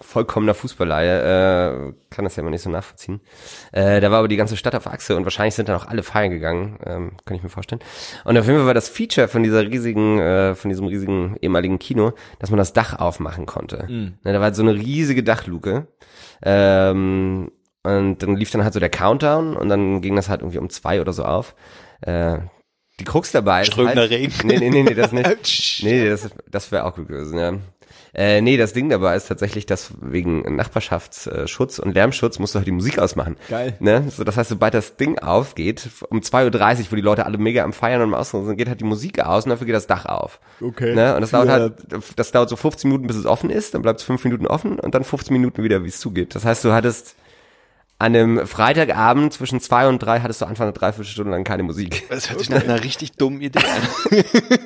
vollkommener 0.00 0.54
Fußballleihe 0.54 1.92
äh, 1.92 1.92
kann 2.10 2.24
das 2.24 2.36
ja 2.36 2.40
immer 2.40 2.50
nicht 2.50 2.62
so 2.62 2.70
nachvollziehen. 2.70 3.20
Äh, 3.70 4.00
da 4.00 4.10
war 4.10 4.18
aber 4.18 4.28
die 4.28 4.36
ganze 4.36 4.56
Stadt 4.56 4.74
auf 4.74 4.86
Achse 4.86 5.16
und 5.16 5.24
wahrscheinlich 5.24 5.54
sind 5.54 5.68
dann 5.68 5.76
auch 5.76 5.86
alle 5.86 6.02
feiern 6.02 6.30
gegangen, 6.30 6.78
ähm, 6.84 7.12
kann 7.24 7.36
ich 7.36 7.42
mir 7.42 7.48
vorstellen. 7.48 7.82
Und 8.24 8.36
auf 8.36 8.46
jeden 8.46 8.58
Fall 8.58 8.66
war 8.66 8.74
das 8.74 8.88
Feature 8.88 9.28
von 9.28 9.42
dieser 9.42 9.62
riesigen, 9.62 10.18
äh, 10.18 10.54
von 10.54 10.68
diesem 10.70 10.86
riesigen 10.86 11.36
ehemaligen 11.40 11.78
Kino, 11.78 12.12
dass 12.40 12.50
man 12.50 12.58
das 12.58 12.72
Dach 12.72 12.98
aufmachen 12.98 13.46
konnte. 13.46 13.86
Ne, 13.88 14.32
da 14.32 14.34
war 14.34 14.44
halt 14.44 14.56
so 14.56 14.62
eine 14.62 14.74
riesige 14.74 15.22
Dachluke. 15.22 15.86
Ähm, 16.42 17.50
und 17.82 18.22
dann 18.22 18.36
lief 18.36 18.50
dann 18.50 18.64
halt 18.64 18.74
so 18.74 18.80
der 18.80 18.90
Countdown 18.90 19.56
und 19.56 19.68
dann 19.68 20.00
ging 20.00 20.16
das 20.16 20.28
halt 20.28 20.40
irgendwie 20.40 20.58
um 20.58 20.70
zwei 20.70 21.00
oder 21.00 21.12
so 21.12 21.24
auf. 21.24 21.54
Äh, 22.00 22.38
die 23.00 23.04
Krux 23.04 23.32
dabei 23.32 23.62
ist 23.62 23.68
Strömender 23.68 24.02
halt, 24.02 24.10
Regen. 24.10 24.32
Nee, 24.44 24.58
nee, 24.58 24.70
nee, 24.70 24.82
nee, 24.82 24.94
das 24.94 25.12
nicht. 25.12 25.80
Nee, 25.82 26.08
das, 26.08 26.30
das 26.50 26.70
wäre 26.70 26.84
auch 26.84 26.94
gut 26.94 27.08
gewesen, 27.08 27.38
ja. 27.38 27.54
Äh, 28.14 28.42
nee, 28.42 28.58
das 28.58 28.74
Ding 28.74 28.90
dabei 28.90 29.16
ist 29.16 29.26
tatsächlich, 29.26 29.64
dass 29.64 29.92
wegen 30.00 30.54
Nachbarschaftsschutz 30.54 31.78
und 31.78 31.94
Lärmschutz 31.94 32.38
musst 32.38 32.54
du 32.54 32.58
halt 32.58 32.66
die 32.66 32.72
Musik 32.72 32.98
ausmachen. 32.98 33.36
Geil. 33.48 33.74
Ne? 33.80 34.04
So, 34.10 34.22
das 34.22 34.36
heißt, 34.36 34.50
sobald 34.50 34.74
das 34.74 34.96
Ding 34.96 35.18
aufgeht, 35.18 35.88
um 36.10 36.20
2.30 36.20 36.80
Uhr, 36.80 36.92
wo 36.92 36.96
die 36.96 37.02
Leute 37.02 37.24
alle 37.24 37.38
mega 37.38 37.64
am 37.64 37.72
Feiern 37.72 38.02
und 38.02 38.08
am 38.08 38.14
Ausruhen 38.14 38.46
sind, 38.46 38.58
geht 38.58 38.68
halt 38.68 38.80
die 38.80 38.84
Musik 38.84 39.20
aus 39.20 39.44
und 39.44 39.50
dafür 39.50 39.66
geht 39.66 39.74
das 39.74 39.86
Dach 39.86 40.04
auf. 40.04 40.40
Okay. 40.60 40.94
Ne? 40.94 41.14
Und 41.14 41.22
das 41.22 41.30
dauert 41.30 41.48
halt, 41.48 41.74
das 42.16 42.32
dauert 42.32 42.50
so 42.50 42.56
15 42.56 42.90
Minuten, 42.90 43.06
bis 43.06 43.16
es 43.16 43.24
offen 43.24 43.48
ist, 43.48 43.74
dann 43.74 43.80
bleibt 43.80 44.00
es 44.00 44.04
5 44.04 44.22
Minuten 44.24 44.46
offen 44.46 44.78
und 44.78 44.94
dann 44.94 45.04
15 45.04 45.32
Minuten 45.32 45.62
wieder, 45.62 45.82
wie 45.82 45.88
es 45.88 45.98
zugeht. 45.98 46.34
Das 46.34 46.44
heißt, 46.44 46.64
du 46.64 46.72
hattest 46.72 47.16
an 48.02 48.14
einem 48.16 48.46
Freitagabend 48.46 49.32
zwischen 49.32 49.60
zwei 49.60 49.86
und 49.88 50.00
drei 50.00 50.20
hattest 50.20 50.40
du 50.40 50.46
einfach 50.46 50.64
eine 50.64 50.72
Dreiviertelstunde 50.72 51.30
lang 51.30 51.44
keine 51.44 51.62
Musik. 51.62 52.08
Das 52.08 52.28
hört 52.30 52.40
sich 52.40 52.50
nach 52.50 52.62
einer 52.64 52.82
richtig 52.84 53.12
dummen 53.12 53.40
Idee 53.40 53.60
an. 53.60 54.58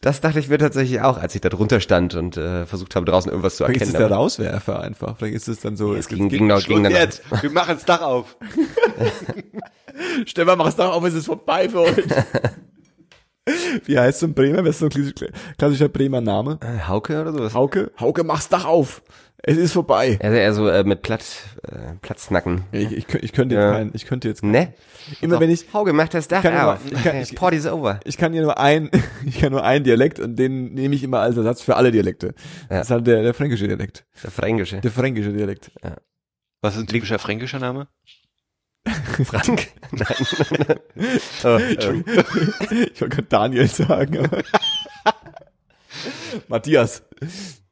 Das 0.00 0.20
dachte 0.20 0.38
ich 0.38 0.48
mir 0.48 0.58
tatsächlich 0.58 1.00
auch, 1.00 1.18
als 1.18 1.34
ich 1.34 1.40
da 1.40 1.48
drunter 1.48 1.80
stand 1.80 2.14
und 2.14 2.36
äh, 2.36 2.66
versucht 2.66 2.94
habe, 2.94 3.04
draußen 3.04 3.30
irgendwas 3.30 3.56
zu 3.56 3.64
Vielleicht 3.64 3.82
ist 3.82 3.88
erkennen. 3.88 4.04
es 4.04 4.08
der 4.08 4.16
Rauswerfer 4.16 4.80
einfach. 4.80 5.16
Vielleicht 5.18 5.34
ist 5.34 5.48
es 5.48 5.60
dann 5.60 5.76
so. 5.76 5.92
es 5.94 6.06
ging, 6.08 6.28
ging, 6.28 6.46
noch, 6.46 6.64
ging 6.64 6.76
Und 6.78 6.82
dann 6.84 6.92
jetzt, 6.92 7.22
wir 7.42 7.50
machen 7.50 7.74
das 7.74 7.84
Dach 7.84 8.02
auf. 8.02 8.36
Stefan, 10.26 10.56
mach 10.58 10.68
es 10.68 10.76
doch 10.76 10.92
auf, 10.94 11.04
es 11.04 11.14
ist 11.14 11.26
vorbei 11.26 11.68
für 11.68 11.80
euch. 11.80 11.96
Wie 13.86 13.98
heißt 13.98 14.20
so 14.20 14.26
ein 14.26 14.34
Bremer? 14.34 14.62
Wer 14.62 14.70
ist 14.70 14.78
so 14.78 14.86
ein 14.86 14.90
klassisch- 14.90 15.32
klassischer 15.56 15.88
Bremer 15.88 16.20
Name? 16.20 16.58
Äh, 16.62 16.86
Hauke 16.86 17.20
oder 17.20 17.32
sowas? 17.32 17.54
Hauke? 17.54 17.90
Hauke, 17.98 18.22
mach's 18.22 18.48
Dach 18.48 18.64
auf. 18.66 19.02
Es 19.42 19.56
ist 19.56 19.72
vorbei. 19.72 20.18
Also 20.20 20.36
eher 20.36 20.52
so 20.52 20.68
äh, 20.68 20.82
mit 20.84 21.02
Platt, 21.02 21.24
äh, 21.62 21.94
Platznacken. 22.02 22.64
Ich, 22.72 22.90
ich, 22.92 23.06
ich 23.14 23.32
könnte 23.32 23.54
jetzt 23.54 23.62
Ja. 23.62 23.72
keinen, 23.72 23.90
ich 23.94 24.04
könnte 24.04 24.26
jetzt, 24.28 24.42
Ne? 24.42 24.74
immer 25.20 25.38
wenn 25.38 25.48
ich, 25.48 25.72
Hauke, 25.72 25.92
mach 25.92 26.08
das 26.08 26.26
Dach 26.28 26.42
kann 26.42 26.54
aber- 26.54 26.74
auf. 26.74 26.80
ich 26.84 27.02
kann- 27.04 27.16
ich- 27.16 27.34
Party's 27.36 27.66
over. 27.66 28.00
ich 28.04 28.16
kann 28.18 28.34
ja 28.34 28.42
nur 28.42 28.58
ein, 28.58 28.90
ich 29.26 29.38
kann 29.38 29.52
nur 29.52 29.62
einen 29.64 29.84
Dialekt 29.84 30.18
und 30.18 30.36
den 30.36 30.74
nehme 30.74 30.94
ich 30.96 31.04
immer 31.04 31.20
als 31.20 31.36
Ersatz 31.36 31.62
für 31.62 31.76
alle 31.76 31.92
Dialekte. 31.92 32.34
Das 32.68 32.86
ist 32.86 32.90
halt 32.90 33.06
der, 33.06 33.22
der 33.22 33.32
fränkische 33.32 33.68
Dialekt. 33.68 34.04
Der 34.24 34.30
Fränkische. 34.32 34.80
Der 34.80 34.90
fränkische 34.90 35.32
Dialekt. 35.32 35.70
Was 36.60 36.74
ist 36.74 36.80
ein 36.82 36.86
typischer 36.88 37.20
fränkischer 37.20 37.60
Name? 37.60 37.86
Frank? 39.24 39.68
Nein. 39.92 40.78
oh, 41.44 41.48
äh, 41.48 42.02
Ich 42.92 43.00
wollte 43.00 43.08
gerade 43.08 43.22
Daniel 43.28 43.68
sagen, 43.68 44.18
aber. 44.18 44.42
Matthias. 46.48 47.02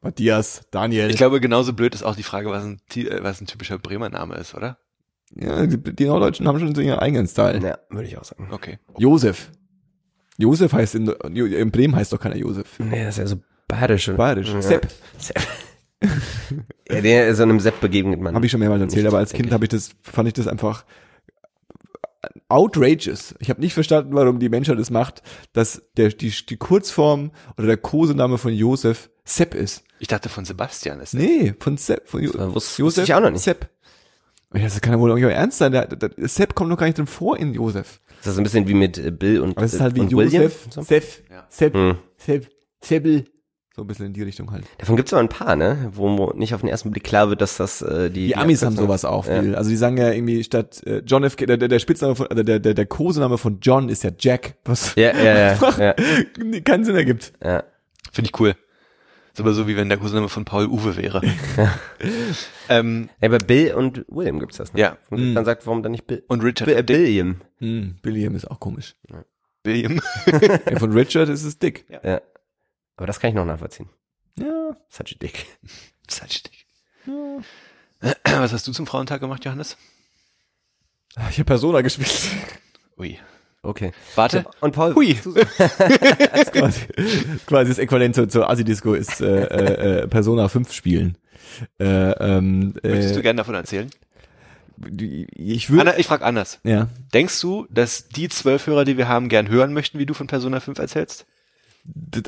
Matthias, 0.07 0.63
Daniel. 0.71 1.11
Ich 1.11 1.17
glaube, 1.17 1.41
genauso 1.41 1.73
blöd 1.73 1.95
ist 1.95 2.03
auch 2.03 2.17
die 2.17 2.23
Frage, 2.23 2.51
was 2.51 2.65
ein, 2.65 2.81
äh, 2.95 3.23
was 3.23 3.41
ein 3.41 3.47
typischer 3.47 3.79
Bremer 3.79 4.09
Name 4.09 4.37
ist, 4.37 4.55
oder? 4.55 4.79
ja, 5.35 5.67
die, 5.67 5.79
die 5.79 6.07
Norddeutschen 6.07 6.47
haben 6.47 6.59
schon 6.59 6.75
so 6.75 6.81
ihren 6.81 6.99
eigenen 6.99 7.27
Style. 7.27 7.61
ja, 7.61 7.79
würde 7.91 8.09
ich 8.09 8.17
auch 8.19 8.25
sagen. 8.25 8.49
Okay. 8.51 8.79
Josef. 8.99 9.51
Josef 10.39 10.73
heißt 10.73 10.95
in, 10.95 11.09
in 11.09 11.71
Bremen 11.71 11.97
heißt 11.97 12.13
doch 12.13 12.21
keiner 12.21 12.37
Josef. 12.37 12.79
Nee, 12.79 13.05
das 13.05 13.15
ist 13.15 13.19
ja 13.19 13.27
so 13.27 13.37
bayerisch. 13.69 14.11
Bayerisch. 14.15 14.53
Ja. 14.53 14.63
Sepp. 14.63 14.89
Sepp. 15.19 15.41
ja, 16.91 17.01
der, 17.01 17.35
so 17.35 17.43
einem 17.43 17.59
Sepp 17.59 17.81
begegnet 17.81 18.21
man. 18.21 18.35
Habe 18.35 18.45
ich 18.45 18.53
schon 18.53 18.61
mehrmals 18.61 18.83
erzählt, 18.83 19.05
Nicht, 19.05 19.09
aber 19.09 19.19
als 19.19 19.33
Kind 19.33 19.51
habe 19.51 19.65
ich 19.65 19.71
das, 19.71 19.91
fand 20.03 20.29
ich 20.29 20.35
das 20.35 20.47
einfach 20.47 20.85
outrageous. 22.49 23.35
Ich 23.41 23.51
habe 23.51 23.61
nicht 23.61 23.75
verstanden, 23.75 24.15
warum 24.15 24.39
die 24.39 24.49
Menschheit 24.49 24.79
das 24.79 24.91
macht, 24.91 25.23
dass 25.53 25.83
der 25.97 26.09
die, 26.11 26.31
die 26.31 26.57
Kurzform 26.57 27.33
oder 27.57 27.67
der 27.67 27.77
Kosename 27.77 28.39
von 28.39 28.53
Josef 28.53 29.11
Sepp 29.25 29.55
ist. 29.55 29.83
Ich 29.99 30.09
dachte 30.09 30.29
von 30.29 30.45
Sebastian 30.45 31.01
ist. 31.01 31.15
Nee, 31.15 31.55
von 31.59 31.77
Sepp, 31.77 32.09
von 32.09 32.23
jo 32.23 32.33
Das 32.33 32.55
wusste- 32.55 32.83
Josef 32.83 33.05
ich 33.05 33.15
auch 33.15 33.21
noch 33.21 33.31
nicht. 33.31 33.43
Sepp. 33.43 33.69
Das 34.53 34.81
kann 34.81 34.93
ja 34.95 35.01
wohl 35.01 35.11
irgendwie 35.11 35.29
ernst 35.31 35.59
sein. 35.59 35.73
Der, 35.73 35.87
der, 35.87 36.09
der 36.11 36.29
Sepp 36.29 36.55
kommt 36.55 36.71
noch 36.71 36.79
gar 36.79 36.87
nicht 36.87 36.97
drin 36.99 37.07
vor 37.07 37.37
in 37.37 37.53
Josef. 37.53 38.01
Das 38.23 38.35
ist 38.35 38.39
ein 38.39 38.45
bisschen 38.45 38.69
wie 38.69 38.75
mit 38.75 38.97
äh, 38.99 39.11
Bill 39.11 39.41
und, 39.41 39.57
Aber 39.57 39.67
es 39.67 39.75
ist 39.75 39.81
halt 39.81 39.95
wie 39.97 40.01
William. 40.13 40.43
Josef, 40.45 40.67
So. 40.71 40.83
Sepp, 40.83 41.05
Ja. 41.31 41.47
Sepp, 41.49 41.75
Hm. 41.75 41.97
Sepp, 42.17 42.49
Seppel. 42.83 43.25
So 43.77 43.83
ein 43.83 43.87
bisschen 43.89 44.07
in 44.07 44.15
die 44.15 44.23
Richtung 44.23 44.51
halt. 44.53 44.65
Davon 44.79 44.97
gibt's 44.97 45.13
aber 45.13 45.21
ein 45.21 45.29
paar, 45.29 45.55
ne? 45.55 45.91
Wo 45.95 46.33
nicht 46.33 46.55
auf 46.55 46.63
den 46.63 46.71
ersten 46.71 46.91
Blick 46.93 47.05
klar 47.05 47.29
wird, 47.29 47.43
dass 47.43 47.59
das 47.59 47.83
äh, 47.83 48.09
die 48.11 48.29
Die 48.29 48.37
Amis 48.37 48.63
haben 48.65 48.75
sowas 48.75 49.05
auch 49.05 49.27
Ja. 49.27 49.43
viel. 49.43 49.55
Also 49.55 49.69
die 49.69 49.77
sagen 49.77 49.99
ja 49.99 50.11
irgendwie 50.11 50.43
statt 50.45 50.83
äh, 50.87 51.03
John 51.05 51.25
F. 51.25 51.37
K- 51.37 51.45
der, 51.45 51.59
der, 51.59 51.69
der 51.69 51.79
Spitzname 51.79 52.17
von, 52.17 52.27
oder 52.29 52.43
der, 52.43 52.59
der, 52.59 52.73
der 52.73 52.87
Kosename 52.87 53.37
von 53.37 53.59
John 53.61 53.91
ist 53.91 54.03
ja 54.03 54.11
Jack, 54.19 54.55
was 54.65 54.95
Ja, 54.95 55.15
ja, 55.15 55.53
ja, 55.53 55.75
ja, 55.79 55.95
keinen 56.65 56.85
Sinn 56.87 56.97
ergibt. 56.97 57.35
ja. 57.45 57.65
Finde 58.13 58.31
ich 58.33 58.41
cool. 58.41 58.55
Ist 59.35 59.41
aber 59.41 59.53
so, 59.53 59.69
wie 59.69 59.77
wenn 59.77 59.91
der 59.91 59.99
Cousin 59.99 60.27
von 60.31 60.47
Paul 60.47 60.69
Uwe 60.69 60.97
wäre. 60.97 61.21
ähm, 62.71 63.11
ja. 63.21 63.29
Bei 63.29 63.37
Bill 63.37 63.75
und 63.75 64.07
William 64.09 64.41
gibt's 64.41 64.57
das, 64.57 64.73
ne? 64.73 64.81
Ja. 64.81 64.97
Und 65.11 65.21
Mhm. 65.21 65.35
dann 65.35 65.45
sagt, 65.45 65.67
warum 65.67 65.83
dann 65.83 65.93
nicht 65.93 66.07
Bill? 66.07 66.25
und 66.29 66.43
Richard 66.43 66.67
Bill, 66.67 66.79
äh, 66.79 66.83
Billiam. 66.83 67.43
Hm, 67.59 67.97
William 68.03 68.35
ist 68.35 68.51
auch 68.51 68.59
komisch. 68.59 68.95
William. 69.65 70.01
Ja, 70.71 70.79
von 70.79 70.93
Richard 70.93 71.29
ist 71.29 71.45
es 71.45 71.59
dick. 71.59 71.85
Ja. 72.03 72.23
Aber 72.97 73.07
das 73.07 73.21
kann 73.21 73.29
ich 73.29 73.35
noch 73.35 73.45
nachvollziehen. 73.45 73.89
Ja. 74.39 74.77
Such 74.89 75.15
a 75.15 75.19
dick. 75.21 75.47
Such 76.09 76.23
a 76.23 76.49
dick. 76.49 76.67
ja. 77.07 78.41
Was 78.41 78.53
hast 78.53 78.67
du 78.67 78.73
zum 78.73 78.87
Frauentag 78.87 79.21
gemacht, 79.21 79.45
Johannes? 79.45 79.77
Ich 81.31 81.39
habe 81.39 81.45
Persona 81.45 81.81
gespielt. 81.81 82.13
Ui. 82.99 83.19
Okay. 83.63 83.93
Warte. 84.15 84.45
Und 84.61 84.73
Paul, 84.73 84.95
Hui. 84.95 85.15
quasi, 86.53 86.83
quasi 87.47 87.71
das 87.71 87.79
Äquivalent 87.79 88.15
zur, 88.15 88.29
zur 88.29 88.49
Asi-Disco 88.49 88.95
ist 88.95 89.21
äh, 89.21 89.45
äh, 89.45 90.03
äh, 90.03 90.09
Persona 90.09 90.49
5 90.49 90.73
spielen. 90.73 91.19
Äh, 91.81 91.85
ähm, 91.85 92.75
Möchtest 92.83 93.17
du 93.17 93.21
äh, 93.21 93.23
gerne 93.23 93.39
davon 93.39 93.55
erzählen? 93.55 93.91
ich 94.91 95.71
würde 95.71 95.95
ich 95.97 96.07
frage 96.07 96.25
anders. 96.25 96.61
ja 96.63 96.89
Denkst 97.15 97.41
du, 97.41 97.67
dass 97.71 98.09
die 98.09 98.29
zwölf 98.29 98.67
Hörer, 98.67 98.85
die 98.85 98.99
wir 98.99 99.09
haben, 99.09 99.31
gern 99.31 99.49
hören 99.49 99.73
möchten, 99.73 99.99
wie 99.99 100.07
du 100.07 100.13
von 100.13 100.27
Persona 100.27 100.61
5 100.61 100.79
erzählst? 100.79 101.27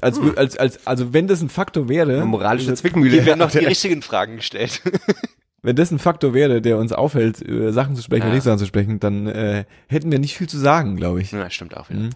Als, 0.03 0.18
als 0.37 0.57
als 0.59 0.87
also 0.87 1.12
wenn 1.12 1.27
das 1.29 1.40
ein 1.40 1.49
Faktor 1.49 1.88
wäre 1.88 2.14
eine 2.16 2.25
moralische 2.25 2.71
also, 2.71 2.83
Zwickmühle. 2.83 3.12
Hier 3.12 3.27
werden 3.27 3.38
noch 3.40 3.51
die 3.53 3.59
richtigen 3.59 4.03
Fragen 4.03 4.37
gestellt. 4.37 4.83
wenn 5.62 5.77
das 5.77 5.90
ein 5.90 5.99
Faktor 5.99 6.35
wäre, 6.35 6.62
der 6.62 6.79
uns 6.79 6.92
aufhält, 6.92 7.40
über 7.40 7.73
Sachen 7.73 7.97
zu 7.97 8.03
sprechen 8.03 8.23
Ja. 8.23 8.27
oder 8.29 8.35
nicht 8.37 8.44
Sachen 8.44 8.59
zu 8.59 8.66
sprechen, 8.66 9.01
dann 9.01 9.27
äh, 9.27 9.64
hätten 9.88 10.12
wir 10.12 10.18
nicht 10.18 10.37
viel 10.37 10.49
zu 10.49 10.59
sagen, 10.59 10.97
glaube 10.97 11.21
ich. 11.21 11.33
ja, 11.33 11.51
stimmt 11.51 11.77
auch 11.77 11.90
wieder. 11.90 12.01
Mhm. 12.01 12.11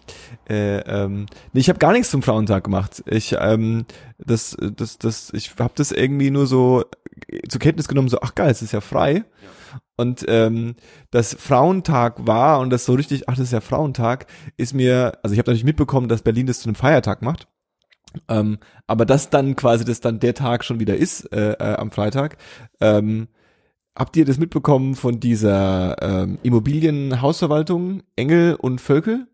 Äh, 0.49 0.79
ähm, 0.79 1.25
nee, 1.51 1.59
ich 1.59 1.69
habe 1.69 1.79
gar 1.79 1.91
nichts 1.91 2.09
zum 2.09 2.21
Frauentag 2.21 2.63
gemacht. 2.63 3.03
Ich 3.05 3.35
ähm, 3.39 3.85
das 4.17 4.55
das 4.59 4.97
das 4.97 5.31
ich 5.33 5.53
habe 5.59 5.73
das 5.75 5.91
irgendwie 5.91 6.31
nur 6.31 6.47
so 6.47 6.83
zur 7.49 7.59
Kenntnis 7.59 7.87
genommen, 7.87 8.09
so 8.09 8.19
ach 8.21 8.35
geil, 8.35 8.49
es 8.49 8.61
ist 8.61 8.71
ja 8.73 8.81
frei. 8.81 9.23
Und 9.95 10.25
ähm, 10.27 10.75
das 11.11 11.35
Frauentag 11.35 12.25
war 12.25 12.59
und 12.59 12.71
das 12.71 12.85
so 12.85 12.93
richtig, 12.93 13.29
ach 13.29 13.35
das 13.35 13.45
ist 13.45 13.53
ja 13.53 13.61
Frauentag, 13.61 14.25
ist 14.57 14.73
mir, 14.73 15.19
also 15.21 15.33
ich 15.33 15.39
habe 15.39 15.51
natürlich 15.51 15.63
mitbekommen, 15.63 16.07
dass 16.07 16.23
Berlin 16.23 16.47
das 16.47 16.61
zu 16.61 16.69
einem 16.69 16.75
Feiertag 16.75 17.21
macht. 17.21 17.47
Ähm, 18.27 18.57
aber 18.87 19.05
dass 19.05 19.29
dann 19.29 19.55
quasi 19.55 19.85
das 19.85 20.01
dann 20.01 20.19
der 20.19 20.33
Tag 20.33 20.63
schon 20.63 20.79
wieder 20.79 20.95
ist 20.95 21.31
äh, 21.33 21.53
äh, 21.53 21.75
am 21.75 21.91
Freitag. 21.91 22.37
Ähm, 22.79 23.27
habt 23.95 24.15
ihr 24.17 24.25
das 24.25 24.37
mitbekommen 24.37 24.95
von 24.95 25.19
dieser 25.19 25.95
ähm, 26.01 26.39
Immobilienhausverwaltung 26.43 28.03
Engel 28.15 28.55
und 28.55 28.81
Völkel? 28.81 29.27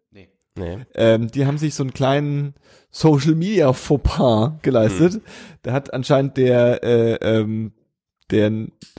Nee. 0.60 0.80
Ähm, 0.96 1.32
die 1.32 1.46
haben 1.46 1.58
sich 1.58 1.74
so 1.74 1.84
einen 1.84 1.94
kleinen 1.94 2.54
Social 2.92 3.36
Media 3.36 3.72
Fauxpas 3.72 4.54
geleistet. 4.62 5.22
Da 5.62 5.72
hat 5.72 5.94
anscheinend 5.94 6.38
der 6.38 6.84
äh, 6.84 7.14
ähm, 7.16 7.72
der 8.32 8.52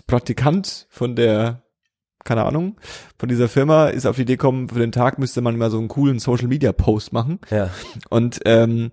Praktikant 0.06 0.86
von 0.90 1.16
der 1.16 1.62
keine 2.22 2.44
Ahnung, 2.44 2.76
von 3.18 3.30
dieser 3.30 3.48
Firma 3.48 3.88
ist 3.88 4.04
auf 4.06 4.16
die 4.16 4.22
Idee 4.22 4.34
gekommen, 4.34 4.68
für 4.68 4.78
den 4.78 4.92
Tag 4.92 5.18
müsste 5.18 5.40
man 5.40 5.56
mal 5.56 5.70
so 5.70 5.78
einen 5.78 5.88
coolen 5.88 6.18
Social 6.18 6.48
Media 6.48 6.70
Post 6.72 7.14
machen. 7.14 7.38
Ja. 7.50 7.70
Und 8.10 8.40
ähm, 8.44 8.90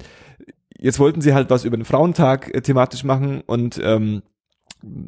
jetzt 0.79 0.97
wollten 0.99 1.19
sie 1.19 1.33
halt 1.33 1.49
was 1.49 1.65
über 1.65 1.75
den 1.75 1.83
Frauentag 1.85 2.53
äh, 2.55 2.61
thematisch 2.61 3.03
machen 3.03 3.41
und 3.45 3.81
ähm, 3.83 4.21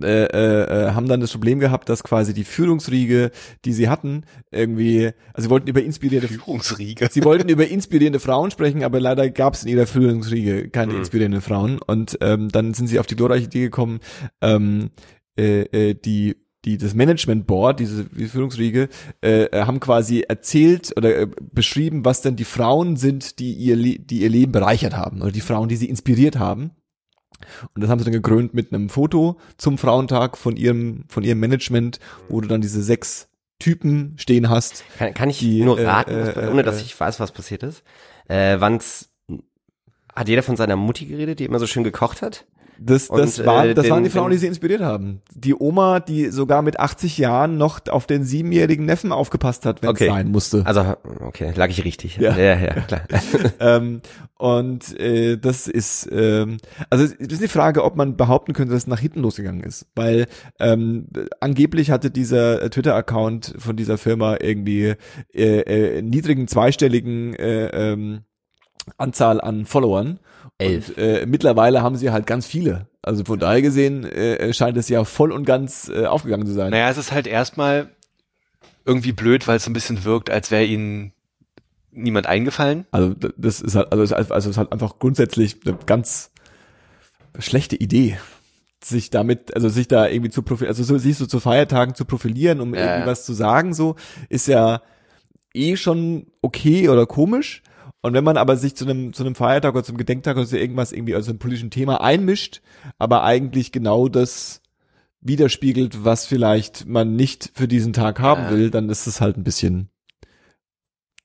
äh, 0.02 0.26
äh, 0.26 0.88
äh, 0.88 0.92
haben 0.92 1.08
dann 1.08 1.22
das 1.22 1.32
Problem 1.32 1.60
gehabt, 1.60 1.90
dass 1.90 2.04
quasi 2.04 2.34
die 2.34 2.44
Führungsriege, 2.44 3.32
die 3.66 3.72
sie 3.72 3.88
hatten, 3.88 4.24
irgendwie, 4.52 5.12
also 5.34 5.46
sie 5.46 5.50
wollten 5.52 5.68
über 5.70 5.82
inspirierende 5.84 6.28
Führungsriege. 6.28 7.08
Sie 7.12 7.24
wollten 7.24 7.50
über 7.50 7.68
inspirierende 7.68 8.20
Frauen 8.20 8.50
sprechen, 8.52 8.84
aber 8.84 9.00
leider 9.00 9.30
gab 9.30 9.54
es 9.54 9.64
in 9.64 9.70
ihrer 9.70 9.86
Führungsriege 9.86 10.70
keine 10.70 10.94
Mhm. 10.94 11.00
inspirierenden 11.00 11.42
Frauen. 11.42 11.80
Und 11.86 12.18
ähm, 12.20 12.50
dann 12.50 12.74
sind 12.74 12.88
sie 12.88 13.00
auf 13.00 13.06
die 13.08 13.16
glorreiche 13.16 13.46
Idee 13.46 13.62
gekommen, 13.62 14.00
ähm, 14.42 14.90
äh, 15.40 15.62
äh, 15.90 15.94
die 15.94 16.36
die 16.66 16.78
das 16.78 16.94
Management 16.94 17.48
Board, 17.48 17.80
diese 17.80 18.04
die 18.04 18.28
Führungsriege, 18.28 18.90
äh, 19.24 19.44
äh, 19.46 19.62
haben 19.64 19.80
quasi 19.80 20.26
erzählt 20.28 20.92
oder 20.98 21.18
äh, 21.22 21.28
beschrieben, 21.54 22.04
was 22.04 22.22
denn 22.22 22.36
die 22.36 22.44
Frauen 22.44 22.98
sind, 22.98 23.40
die 23.40 23.54
ihr 23.54 23.78
Le 23.78 23.98
die 23.98 24.20
ihr 24.24 24.30
Leben 24.30 24.52
bereichert 24.52 24.94
haben 24.96 25.22
oder 25.22 25.32
die 25.32 25.40
Frauen, 25.42 25.70
die 25.70 25.78
sie 25.78 25.88
inspiriert 25.90 26.38
haben. 26.38 26.72
Und 27.74 27.82
das 27.82 27.90
haben 27.90 28.00
sie 28.00 28.04
dann 28.06 28.14
gekrönt 28.14 28.54
mit 28.54 28.74
einem 28.74 28.90
Foto 28.90 29.38
zum 29.58 29.78
Frauentag 29.78 30.38
von 30.38 30.58
ihrem 30.58 31.06
von 31.08 31.24
ihrem 31.24 31.40
Management, 31.40 32.00
wo 32.28 32.42
du 32.42 32.50
dann 32.50 32.60
diese 32.60 32.84
sechs 32.84 33.30
Typen 33.60 34.16
stehen 34.18 34.50
hast, 34.50 34.84
Kann, 34.98 35.14
kann 35.14 35.30
ich 35.30 35.40
Die, 35.40 35.62
nur 35.64 35.80
äh, 35.80 35.86
raten, 35.86 36.12
äh, 36.12 36.36
was- 36.36 36.50
ohne 36.50 36.64
dass 36.64 36.80
äh, 36.80 36.82
ich 36.86 37.00
weiß, 37.00 37.20
was 37.22 37.32
passiert 37.32 37.64
ist. 37.64 37.84
Äh, 38.28 38.60
wann's, 38.60 39.10
hat 40.14 40.28
jeder 40.30 40.44
von 40.44 40.56
seiner 40.58 40.76
Mutti 40.76 41.06
geredet, 41.06 41.40
die 41.40 41.46
immer 41.46 41.60
so 41.60 41.68
schön 41.68 41.84
gekocht 41.86 42.22
hat? 42.22 42.46
Das, 42.82 43.08
das, 43.10 43.40
Und, 43.40 43.46
war, 43.46 43.66
äh, 43.66 43.74
das 43.74 43.90
waren 43.90 44.00
den- 44.00 44.06
die 44.06 44.10
Frauen, 44.10 44.32
die 44.32 44.38
sie 44.38 44.48
inspiriert 44.48 44.82
haben. 44.82 45.22
Die 45.34 45.54
Oma, 45.54 46.00
die 46.00 46.28
sogar 46.30 46.62
mit 46.62 46.80
80 46.80 47.18
Jahren 47.18 47.58
noch 47.58 47.80
auf 47.90 48.08
den 48.08 48.24
siebenjährigen 48.24 48.86
Neffen 48.86 49.12
aufgepasst 49.12 49.66
hat, 49.66 49.82
wenn 49.82 49.90
es 49.90 49.96
Okay. 49.96 50.08
sein 50.08 50.32
musste. 50.32 50.66
Also, 50.66 50.96
okay, 51.20 51.52
lag 51.56 51.70
ich 51.70 51.84
richtig. 51.84 52.18
Ja. 52.18 52.38
ja, 52.38 52.58
ja 52.58 52.74
klar. 52.82 53.02
ähm, 53.60 54.02
und 54.38 54.98
äh, 55.00 55.38
das 55.38 55.68
ist, 55.68 56.08
ähm, 56.12 56.58
also 56.90 57.04
es 57.04 57.12
ist 57.14 57.42
die 57.42 57.48
Frage, 57.48 57.84
ob 57.84 57.96
man 57.96 58.16
behaupten 58.16 58.54
könnte, 58.54 58.74
dass 58.74 58.84
es 58.84 58.88
nach 58.88 59.00
hinten 59.00 59.22
losgegangen 59.22 59.62
ist. 59.64 59.88
Weil 59.96 60.28
ähm, 60.60 61.08
angeblich 61.42 61.92
hatte 61.92 62.12
dieser 62.12 62.62
äh, 62.62 62.70
Twitter-Account 62.70 63.56
von 63.58 63.76
dieser 63.76 63.98
Firma 63.98 64.38
irgendwie 64.40 64.94
äh, 65.34 65.60
äh, 65.98 66.02
niedrigen 66.02 66.48
zweistelligen 66.48 67.34
äh, 67.36 67.68
ähm, 67.92 68.22
Anzahl 68.98 69.42
an 69.42 69.66
Followern. 69.66 70.20
Elf. 70.60 70.90
Und 70.90 70.98
äh, 70.98 71.26
mittlerweile 71.26 71.82
haben 71.82 71.96
sie 71.96 72.12
halt 72.12 72.28
ganz 72.28 72.46
viele. 72.46 72.88
Also 73.02 73.24
von 73.24 73.40
daher 73.40 73.62
gesehen 73.62 74.04
äh, 74.04 74.54
scheint 74.54 74.78
es 74.78 74.90
ja 74.90 75.04
voll 75.06 75.32
und 75.32 75.46
ganz 75.46 75.90
äh, 75.90 76.06
aufgegangen 76.06 76.46
zu 76.46 76.54
sein. 76.54 76.72
Naja, 76.72 76.90
es 76.90 76.98
ist 76.98 77.12
halt 77.12 77.28
erstmal 77.28 77.90
irgendwie 78.86 79.14
blöd, 79.14 79.48
weil 79.48 79.58
es 79.58 79.64
so 79.64 79.70
ein 79.70 79.74
bisschen 79.74 80.04
wirkt, 80.04 80.30
als 80.30 80.52
wäre 80.52 80.66
ihnen 80.66 81.14
niemand 81.92 82.28
eingefallen. 82.28 82.86
Also 82.92 83.14
das 83.14 83.62
ist 83.62 83.76
halt, 83.76 83.92
also 83.92 84.04
es 84.04 84.12
ist, 84.12 84.32
also 84.32 84.50
es 84.50 84.56
ist 84.56 84.58
halt 84.58 84.72
einfach 84.72 85.00
grundsätzlich 85.00 85.58
eine 85.66 85.78
ganz 85.86 86.32
schlechte 87.38 87.76
Idee, 87.76 88.18
sich 88.84 89.10
damit, 89.10 89.56
also 89.56 89.70
sich 89.70 89.88
da 89.88 90.08
irgendwie 90.08 90.32
zu 90.32 90.42
profilieren, 90.42 90.70
also 90.70 90.84
so, 90.84 90.98
sich 90.98 91.18
so 91.18 91.26
zu 91.26 91.40
Feiertagen 91.40 91.96
zu 91.96 92.06
profilieren, 92.06 92.62
um 92.62 92.74
Ja, 92.74 92.82
irgendwie 92.82 93.08
was 93.08 93.26
zu 93.26 93.34
sagen, 93.34 93.74
so, 93.74 93.96
ist 94.30 94.48
ja 94.48 94.82
eh 95.54 95.76
schon 95.76 96.28
okay 96.42 96.90
oder 96.90 97.06
komisch. 97.06 97.64
Und 98.02 98.14
wenn 98.14 98.24
man 98.24 98.38
aber 98.38 98.56
sich 98.56 98.76
zu 98.76 98.86
einem, 98.86 99.14
zu 99.14 99.24
einem 99.24 99.36
Feiertag 99.36 99.74
oder 99.74 99.84
zum 99.84 99.98
Gedenktag 99.98 100.38
oder 100.38 100.46
so 100.46 100.56
irgendwas 100.56 100.92
irgendwie, 100.92 101.16
also 101.16 101.32
einem 101.32 101.40
politischen 101.40 101.72
Thema 101.72 102.02
einmischt, 102.02 102.62
aber 102.98 103.24
eigentlich 103.24 103.72
genau 103.72 104.08
das 104.08 104.62
widerspiegelt, 105.22 106.06
was 106.06 106.26
vielleicht 106.26 106.86
man 106.86 107.16
nicht 107.16 107.52
für 107.54 107.68
diesen 107.68 107.92
Tag 107.92 108.20
haben 108.20 108.50
will, 108.50 108.72
dann 108.72 108.90
ist 108.90 109.06
es 109.06 109.20
halt 109.20 109.36
ein 109.36 109.44
bisschen 109.44 109.90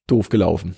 doof 0.09 0.29
gelaufen. 0.29 0.75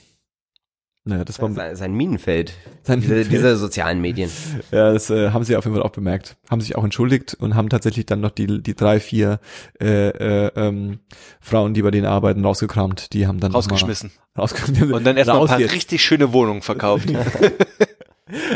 Naja, 1.09 1.25
das 1.25 1.40
war 1.40 1.53
Sein, 1.53 1.77
sein 1.77 1.95
Minenfeld. 1.95 2.53
sein 2.83 3.01
Diese, 3.01 3.25
diese 3.25 3.57
sozialen 3.57 4.01
Medien. 4.01 4.29
Ja, 4.73 4.92
das 4.92 5.09
äh, 5.09 5.31
haben 5.31 5.45
sie 5.45 5.57
auf 5.57 5.64
jeden 5.64 5.77
Fall 5.77 5.85
auch 5.85 5.92
bemerkt. 5.92 6.37
Haben 6.51 6.61
sich 6.61 6.75
auch 6.75 6.83
entschuldigt 6.83 7.35
und 7.35 7.55
haben 7.55 7.69
tatsächlich 7.69 8.07
dann 8.07 8.21
noch 8.21 8.33
die, 8.33 8.61
die 8.61 8.75
drei, 8.75 8.99
vier 8.99 9.38
äh, 9.81 10.09
äh, 10.09 10.51
ähm, 10.57 10.99
Frauen, 11.40 11.75
die 11.75 11.83
bei 11.83 11.92
denen 11.92 12.07
arbeiten, 12.07 12.45
rausgekramt. 12.45 13.12
Die 13.12 13.29
haben 13.29 13.38
dann 13.38 13.53
Rausgeschmissen. 13.53 14.11
Mal 14.35 14.42
rausgekramt. 14.42 14.92
Und 14.92 15.05
dann 15.07 15.16
erstmal 15.16 15.37
ein 15.37 15.40
Raus 15.42 15.51
paar 15.51 15.59
richtig 15.61 16.03
schöne 16.03 16.33
Wohnungen 16.33 16.62
verkauft. 16.62 17.09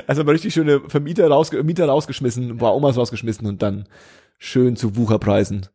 Also 0.09 0.25
mal 0.25 0.33
richtig 0.33 0.53
schöne 0.53 0.81
Vermieter 0.89 1.29
rausge 1.29 1.63
Mieter 1.63 1.87
rausgeschmissen, 1.87 2.51
ein 2.51 2.59
paar 2.59 2.75
Omas 2.75 2.97
rausgeschmissen 2.97 3.47
und 3.47 3.63
dann 3.63 3.87
schön 4.37 4.75
zu 4.75 4.97
Wucherpreisen 4.97 5.69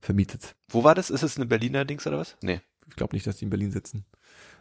vermietet. 0.00 0.54
Wo 0.68 0.84
war 0.84 0.94
das? 0.94 1.10
Ist 1.10 1.24
es 1.24 1.36
eine 1.36 1.46
Berliner 1.46 1.84
Dings 1.84 2.06
oder 2.06 2.18
was? 2.18 2.36
Nee. 2.42 2.60
Ich 2.86 2.94
glaube 2.94 3.16
nicht, 3.16 3.26
dass 3.26 3.38
die 3.38 3.44
in 3.46 3.50
Berlin 3.50 3.72
sitzen. 3.72 4.04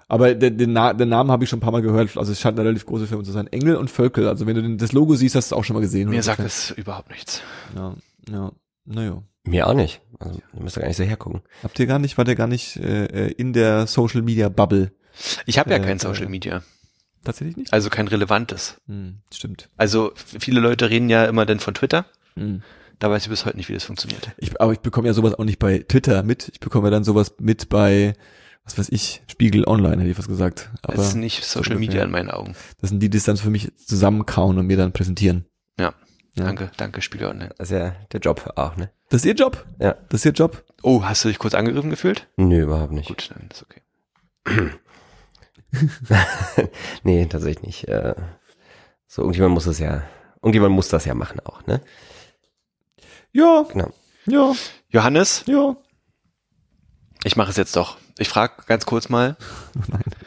Aber 0.08 0.34
den, 0.36 0.58
den, 0.58 0.74
Na 0.74 0.94
den 0.94 1.10
Namen 1.10 1.32
habe 1.32 1.44
ich 1.44 1.50
schon 1.50 1.58
ein 1.58 1.62
paar 1.62 1.72
Mal 1.72 1.82
gehört. 1.82 2.18
Also 2.18 2.32
es 2.32 2.40
scheint 2.40 2.58
eine 2.60 2.68
relativ 2.68 2.86
große 2.86 3.08
Firma 3.08 3.24
zu 3.24 3.32
sein. 3.32 3.48
Engel 3.48 3.76
und 3.76 3.90
Völkel. 3.90 4.28
Also 4.28 4.46
wenn 4.46 4.56
du 4.56 4.62
den, 4.62 4.78
das 4.78 4.92
Logo 4.92 5.16
siehst, 5.16 5.36
hast 5.36 5.52
du 5.52 5.56
es 5.56 5.60
auch 5.60 5.64
schon 5.64 5.76
mal 5.76 5.80
gesehen. 5.82 6.10
Mir 6.10 6.22
100%. 6.22 6.24
sagt 6.24 6.40
es 6.40 6.72
überhaupt 6.72 7.10
nichts. 7.10 7.42
Ja, 7.76 7.96
ja. 8.30 8.52
Naja. 8.86 9.24
Mir 9.46 9.68
auch 9.68 9.74
nicht. 9.74 10.02
Also, 10.20 10.42
ihr 10.56 10.62
müsst 10.64 10.78
gar 10.78 10.88
nicht 10.88 10.96
so 10.98 11.04
hergucken. 11.04 11.42
Habt 11.64 11.78
ihr 11.80 11.86
gar 11.86 12.00
nicht, 12.00 12.18
war 12.18 12.26
der 12.26 12.36
gar 12.36 12.48
nicht 12.48 12.78
äh, 12.78 13.06
äh, 13.06 13.32
in 13.32 13.52
der 13.54 13.88
Social 13.88 14.22
Media 14.22 14.48
Bubble? 14.50 14.92
Ich 15.46 15.60
habe 15.60 15.70
ja 15.72 15.78
Äh, 15.78 15.82
kein 15.82 16.00
Social 16.00 16.28
Media. 16.28 16.64
Tatsächlich 17.24 17.56
nicht? 17.58 17.74
Also 17.74 17.90
kein 17.90 18.08
relevantes. 18.08 18.78
Hm, 18.88 19.20
stimmt. 19.34 19.70
Also 19.78 20.12
viele 20.16 20.60
Leute 20.60 20.90
reden 20.90 21.10
ja 21.10 21.26
immer 21.26 21.46
dann 21.46 21.60
von 21.60 21.74
Twitter. 21.74 22.06
Hm. 22.36 22.62
Da 23.00 23.10
weiß 23.10 23.24
ich 23.24 23.30
bis 23.30 23.46
heute 23.46 23.58
nicht, 23.58 23.68
wie 23.70 23.74
das 23.74 23.84
funktioniert. 23.84 24.32
Ich, 24.38 24.60
aber 24.62 24.72
ich 24.74 24.80
bekomme 24.80 25.08
ja 25.08 25.14
sowas 25.14 25.34
auch 25.34 25.44
nicht 25.44 25.60
bei 25.60 25.80
Twitter 25.80 26.24
mit. 26.24 26.50
Ich 26.54 26.60
bekomme 26.60 26.88
ja 26.88 26.92
dann 26.92 27.04
sowas 27.04 27.36
mit 27.40 27.68
bei, 27.70 28.14
was 28.66 28.78
weiß 28.78 28.90
ich, 28.90 29.22
Spiegel 29.30 29.66
Online, 29.68 29.98
hätte 30.02 30.12
ich 30.12 30.18
was 30.18 30.28
gesagt. 30.28 30.72
Aber 30.82 30.96
das 30.96 31.10
ist 31.10 31.16
nicht 31.16 31.44
Social. 31.44 31.78
Media 31.78 32.04
in 32.04 32.12
meinen 32.12 32.30
Augen. 32.32 32.56
das 32.80 32.90
sind 32.90 33.00
die, 33.02 33.10
die 33.10 33.18
es 33.18 33.26
dann 33.26 33.38
für 33.38 33.50
mich 33.50 33.72
zusammenkauen 33.78 34.58
und 34.58 34.68
mir 34.68 34.78
dann 34.78 34.94
präsentieren. 34.94 35.46
Ja. 35.80 35.94
Ja. 36.36 36.46
Danke, 36.46 36.72
danke, 36.78 37.02
Spieler 37.02 37.30
Online. 37.30 37.54
Das 37.60 37.70
ist 37.70 37.78
ja 37.78 37.96
der 38.12 38.20
Job 38.20 38.54
auch, 38.56 38.76
ne? 38.76 38.90
Das 39.10 39.22
ist 39.22 39.26
ihr 39.26 39.36
Job? 39.36 39.66
Ja. 39.80 39.96
Das 40.10 40.22
ist 40.22 40.26
ihr 40.26 40.32
Job? 40.32 40.66
Oh, 40.82 41.04
hast 41.04 41.24
du 41.24 41.28
dich 41.28 41.38
kurz 41.38 41.54
angegriffen 41.54 41.92
gefühlt? 41.92 42.28
Nö, 42.38 42.64
überhaupt 42.64 42.92
nicht. 42.92 43.08
Gut, 43.08 43.30
dann 43.32 43.50
ist 43.52 43.62
okay. 43.64 43.82
nee, 47.04 47.26
tatsächlich 47.28 47.62
nicht. 47.64 47.88
Äh, 47.88 48.16
so, 49.06 49.22
irgendjemand 49.22 49.54
muss 49.54 49.68
es 49.68 49.78
ja, 49.78 50.02
irgendjemand 50.42 50.74
muss 50.74 50.88
das 50.88 51.06
ja 51.06 51.14
machen 51.14 51.40
auch, 51.42 51.66
ne? 51.68 51.82
Ja, 53.32 53.66
Genau. 53.72 53.92
ja, 54.26 54.54
Johannes, 54.90 55.44
ja. 55.48 55.76
ich 57.24 57.36
mache 57.36 57.52
es 57.52 57.58
jetzt 57.58 57.76
doch. 57.76 57.98
Ich 58.18 58.30
frage 58.30 58.54
ganz 58.68 58.86
kurz 58.86 59.10
mal. 59.10 59.38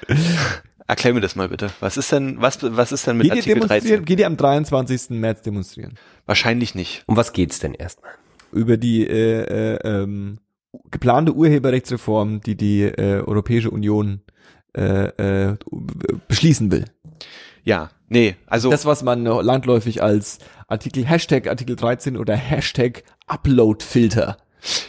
Erklär 0.89 1.15
mir 1.15 1.21
das 1.21 1.35
mal 1.35 1.49
bitte. 1.49 1.71
Was 1.81 1.97
ist 1.97 2.13
denn, 2.13 2.41
was, 2.41 2.59
was 2.63 2.93
ist 2.93 3.07
denn 3.07 3.17
mit 3.17 3.25
Geht 3.25 3.33
Artikel 3.33 3.55
demonstrieren? 3.55 3.83
13? 3.83 4.05
Geht 4.05 4.21
ihr 4.21 4.27
am 4.27 4.37
23. 4.37 5.11
März 5.11 5.43
demonstrieren? 5.43 5.95
Wahrscheinlich 6.27 6.75
nicht. 6.75 7.03
Um 7.07 7.17
was 7.17 7.33
geht's 7.33 7.59
denn 7.59 7.75
erstmal? 7.75 8.13
Über 8.53 8.77
die 8.77 9.07
äh, 9.07 9.75
äh, 9.75 9.79
ähm, 9.83 10.39
geplante 10.91 11.35
Urheberrechtsreform, 11.35 12.41
die 12.41 12.57
die 12.57 12.83
äh, 12.83 13.21
Europäische 13.21 13.71
Union 13.71 14.21
äh, 14.77 15.49
äh, 15.51 15.57
beschließen 16.29 16.71
will. 16.71 16.85
Ja, 17.65 17.91
nee, 18.09 18.37
also 18.47 18.71
Das, 18.71 18.87
was 18.87 19.03
man 19.03 19.25
landläufig 19.25 20.03
als 20.03 20.39
Artikel 20.69 21.05
Hashtag 21.05 21.49
Artikel 21.49 21.75
13 21.75 22.17
oder 22.17 22.37
Hashtag 22.37 23.03
Uploadfilter. 23.27 24.37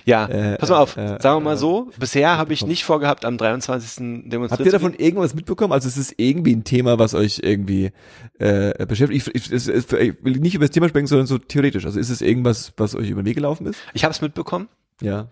Ja, 0.05 0.25
äh, 0.27 0.57
pass 0.57 0.69
mal 0.69 0.77
auf, 0.79 0.97
äh, 0.97 1.17
sagen 1.21 1.37
wir 1.37 1.39
mal 1.41 1.53
äh, 1.53 1.57
so, 1.57 1.91
bisher 1.99 2.37
habe 2.37 2.53
ich 2.53 2.65
nicht 2.65 2.83
vorgehabt, 2.83 3.25
am 3.25 3.37
23. 3.37 4.23
demonstrieren 4.29 4.49
Habt 4.51 4.65
ihr 4.65 4.71
davon 4.71 4.93
irgendwas 4.93 5.33
mitbekommen? 5.33 5.73
Also 5.73 5.87
es 5.87 5.97
ist 5.97 6.13
irgendwie 6.17 6.55
ein 6.55 6.63
Thema, 6.63 6.97
was 6.99 7.13
euch 7.13 7.39
irgendwie 7.43 7.91
äh, 8.39 8.85
beschäftigt. 8.85 9.27
Ich, 9.35 9.51
ich, 9.51 9.51
ich 9.51 9.93
will 10.23 10.37
nicht 10.39 10.55
über 10.55 10.65
das 10.65 10.71
Thema 10.71 10.89
sprechen, 10.89 11.07
sondern 11.07 11.27
so 11.27 11.37
theoretisch. 11.37 11.85
Also 11.85 11.99
ist 11.99 12.09
es 12.09 12.21
irgendwas, 12.21 12.73
was 12.77 12.95
euch 12.95 13.09
über 13.09 13.21
den 13.21 13.27
Weg 13.27 13.35
gelaufen 13.35 13.67
ist? 13.67 13.79
Ich 13.93 14.03
habe 14.03 14.13
es 14.13 14.21
mitbekommen, 14.21 14.67
Ja. 15.01 15.27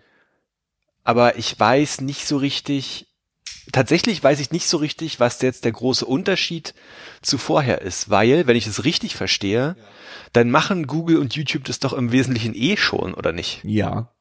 aber 1.04 1.36
ich 1.38 1.58
weiß 1.58 2.02
nicht 2.02 2.26
so 2.26 2.36
richtig, 2.36 3.06
tatsächlich 3.72 4.22
weiß 4.22 4.38
ich 4.40 4.52
nicht 4.52 4.68
so 4.68 4.76
richtig, 4.76 5.18
was 5.18 5.40
jetzt 5.42 5.64
der 5.64 5.72
große 5.72 6.04
Unterschied 6.06 6.74
zu 7.22 7.38
vorher 7.38 7.82
ist, 7.82 8.10
weil, 8.10 8.46
wenn 8.46 8.56
ich 8.56 8.66
es 8.66 8.84
richtig 8.84 9.16
verstehe, 9.16 9.76
dann 10.32 10.50
machen 10.50 10.86
Google 10.86 11.18
und 11.18 11.34
YouTube 11.34 11.64
das 11.64 11.80
doch 11.80 11.92
im 11.92 12.12
Wesentlichen 12.12 12.54
eh 12.54 12.76
schon, 12.76 13.14
oder 13.14 13.32
nicht? 13.32 13.60
Ja. 13.64 14.12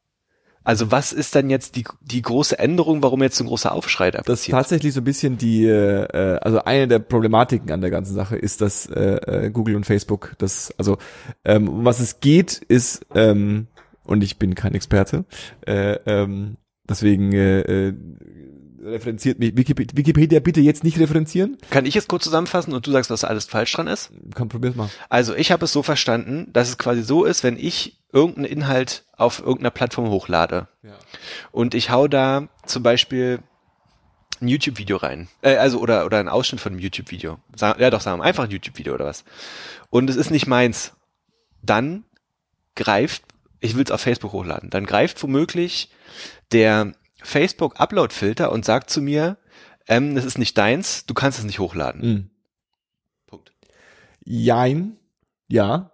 Also 0.66 0.92
was 0.92 1.14
ist 1.14 1.36
dann 1.36 1.50
jetzt 1.50 1.76
die, 1.76 1.86
die 2.02 2.24
große 2.24 2.58
Änderung, 2.58 3.04
warum 3.04 3.22
jetzt 3.22 3.38
so 3.38 3.44
ein 3.44 3.48
großer 3.48 3.72
Aufschrei 3.72 4.10
da 4.10 4.22
Das 4.24 4.42
ist 4.42 4.50
tatsächlich 4.50 4.94
so 4.94 5.02
ein 5.02 5.04
bisschen 5.04 5.38
die, 5.38 5.66
äh, 5.66 6.40
also 6.42 6.64
eine 6.64 6.88
der 6.88 7.00
Problematiken 7.00 7.72
an 7.72 7.82
der 7.82 7.92
ganzen 7.92 8.16
Sache 8.16 8.36
ist, 8.36 8.62
dass 8.62 8.88
äh, 8.88 9.46
äh, 9.46 9.50
Google 9.52 9.76
und 9.76 9.86
Facebook, 9.86 10.34
das, 10.40 10.74
also 10.78 10.98
ähm, 11.46 11.70
um 11.70 11.86
was 11.86 12.00
es 12.00 12.20
geht, 12.20 12.58
ist, 12.68 13.06
ähm, 13.14 13.68
und 14.06 14.24
ich 14.24 14.38
bin 14.38 14.56
kein 14.56 14.74
Experte, 14.74 15.26
äh, 15.68 16.00
ähm, 16.08 16.58
deswegen 16.90 17.32
äh, 17.32 17.60
äh, 17.62 17.94
referenziert 18.86 19.40
mich 19.40 19.58
Wikipedia, 19.58 20.40
bitte 20.40 20.62
jetzt 20.62 20.84
nicht 20.84 21.00
referenzieren. 21.00 21.58
Kann 21.70 21.86
ich 21.86 21.96
es 21.96 22.08
kurz 22.08 22.24
zusammenfassen 22.24 22.74
und 22.74 22.86
du 22.86 22.92
sagst, 22.92 23.10
was 23.10 23.24
alles 23.24 23.46
falsch 23.46 23.72
dran 23.74 23.88
ist? 23.88 24.12
Komm, 24.36 24.50
probier's 24.50 24.76
mal. 24.76 24.90
Also 25.10 25.36
ich 25.36 25.52
habe 25.52 25.66
es 25.66 25.74
so 25.74 25.84
verstanden, 25.84 26.50
dass 26.54 26.70
es 26.70 26.78
quasi 26.78 27.04
so 27.04 27.26
ist, 27.26 27.44
wenn 27.44 27.58
ich 27.58 28.00
irgendeinen 28.14 28.46
Inhalt 28.46 29.04
auf 29.18 29.40
irgendeiner 29.40 29.72
Plattform 29.72 30.10
hochlade 30.10 30.68
Ja. 30.84 30.94
und 31.52 31.74
ich 31.74 31.90
hau 31.90 32.08
da 32.08 32.48
zum 32.66 32.84
Beispiel 32.84 33.40
ein 34.42 34.48
YouTube-Video 34.50 34.98
rein, 34.98 35.28
äh, 35.42 35.56
also 35.56 35.80
oder 35.80 36.06
oder 36.06 36.20
ein 36.20 36.28
Ausschnitt 36.30 36.62
von 36.62 36.74
einem 36.74 36.82
YouTube-Video, 36.82 37.40
ja 37.60 37.90
doch 37.90 38.02
sagen 38.02 38.20
wir 38.20 38.26
einfach 38.26 38.44
ein 38.46 38.52
YouTube-Video 38.52 38.94
oder 38.94 39.06
was, 39.06 39.24
und 39.90 40.10
es 40.10 40.16
ist 40.18 40.30
nicht 40.30 40.46
meins, 40.48 40.94
dann 41.62 42.04
greift, 42.76 43.24
ich 43.62 43.76
will 43.76 43.84
es 43.86 43.92
auf 43.92 44.02
Facebook 44.02 44.34
hochladen, 44.34 44.70
dann 44.70 44.86
greift 44.86 45.24
womöglich 45.24 45.90
der 46.52 46.92
Facebook 47.26 47.80
Upload-Filter 47.80 48.52
und 48.52 48.66
sagt 48.66 48.90
zu 48.90 49.02
mir, 49.02 49.38
ähm, 49.88 50.16
das 50.16 50.26
ist 50.26 50.38
nicht 50.38 50.58
deins, 50.58 51.06
du 51.06 51.14
kannst 51.14 51.40
es 51.40 51.46
nicht 51.46 51.60
hochladen. 51.60 52.02
Mhm. 52.02 52.30
Punkt. 53.28 53.52
Jein, 54.24 54.98
ja. 55.48 55.92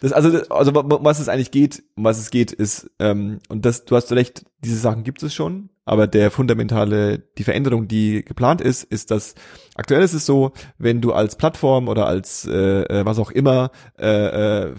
Das, 0.00 0.12
also, 0.12 0.46
also 0.48 0.72
was 0.74 1.18
es 1.18 1.28
eigentlich 1.28 1.50
geht, 1.50 1.82
um 1.94 2.04
was 2.04 2.18
es 2.18 2.30
geht, 2.30 2.52
ist, 2.52 2.90
ähm, 2.98 3.38
und 3.48 3.64
das, 3.64 3.84
du 3.84 3.96
hast 3.96 4.12
recht, 4.12 4.44
diese 4.58 4.78
Sachen 4.78 5.04
gibt 5.04 5.22
es 5.22 5.34
schon, 5.34 5.70
aber 5.84 6.06
der 6.06 6.30
fundamentale, 6.30 7.18
die 7.36 7.44
Veränderung, 7.44 7.88
die 7.88 8.24
geplant 8.24 8.60
ist, 8.60 8.84
ist, 8.84 9.10
dass 9.10 9.34
aktuell 9.74 10.02
ist 10.02 10.14
es 10.14 10.24
so, 10.24 10.52
wenn 10.78 11.00
du 11.00 11.12
als 11.12 11.36
Plattform 11.36 11.88
oder 11.88 12.06
als 12.06 12.46
äh, 12.46 12.82
äh, 12.82 13.04
was 13.04 13.18
auch 13.18 13.30
immer 13.30 13.70
äh, 13.98 14.68
äh, 14.68 14.74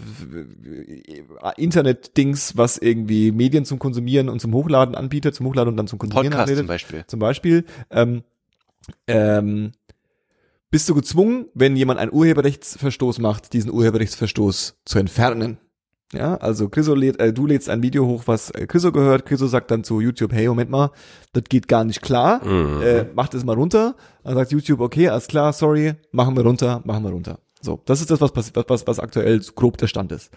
Internet-Dings, 1.56 2.56
was 2.56 2.78
irgendwie 2.78 3.30
Medien 3.30 3.64
zum 3.64 3.78
Konsumieren 3.78 4.28
und 4.28 4.40
zum 4.40 4.52
Hochladen 4.52 4.94
anbietet, 4.94 5.34
zum 5.34 5.46
Hochladen 5.46 5.70
und 5.70 5.76
dann 5.76 5.86
zum 5.86 5.98
Konsumieren 5.98 6.32
Podcast 6.32 6.50
anbietet, 6.50 6.58
zum 6.58 6.68
Beispiel. 6.68 7.04
zum 7.06 7.20
Beispiel, 7.20 7.64
ähm, 7.90 8.22
ähm, 9.06 9.72
bist 10.70 10.88
du 10.88 10.94
gezwungen, 10.94 11.46
wenn 11.54 11.76
jemand 11.76 12.00
einen 12.00 12.12
Urheberrechtsverstoß 12.12 13.20
macht, 13.20 13.52
diesen 13.52 13.70
Urheberrechtsverstoß 13.70 14.76
zu 14.84 14.98
entfernen. 14.98 15.58
Ja, 16.12 16.36
also 16.36 16.68
Chriso 16.68 16.94
lädt, 16.94 17.18
äh, 17.18 17.32
du 17.32 17.46
lädst 17.46 17.68
ein 17.68 17.82
Video 17.82 18.06
hoch, 18.06 18.22
was 18.26 18.50
äh, 18.50 18.66
Chriso 18.66 18.92
gehört. 18.92 19.26
Chriso 19.26 19.46
sagt 19.48 19.70
dann 19.70 19.82
zu 19.82 20.00
YouTube, 20.00 20.32
hey, 20.32 20.46
Moment 20.46 20.70
mal, 20.70 20.90
das 21.32 21.44
geht 21.44 21.66
gar 21.66 21.84
nicht 21.84 22.00
klar. 22.00 22.44
Mhm. 22.44 22.82
Äh, 22.82 23.06
mach 23.14 23.28
das 23.28 23.44
mal 23.44 23.54
runter. 23.56 23.96
Dann 24.22 24.34
sagt 24.34 24.52
YouTube, 24.52 24.80
okay, 24.80 25.08
alles 25.08 25.26
klar, 25.26 25.52
sorry, 25.52 25.94
machen 26.12 26.36
wir 26.36 26.44
runter, 26.44 26.80
machen 26.84 27.02
wir 27.02 27.10
runter. 27.10 27.40
So, 27.60 27.82
das 27.86 28.00
ist 28.00 28.10
das, 28.10 28.20
was, 28.20 28.36
was, 28.36 28.52
was, 28.54 28.86
was 28.86 29.00
aktuell 29.00 29.40
grob 29.56 29.78
der 29.78 29.88
Stand 29.88 30.12
ist. 30.12 30.30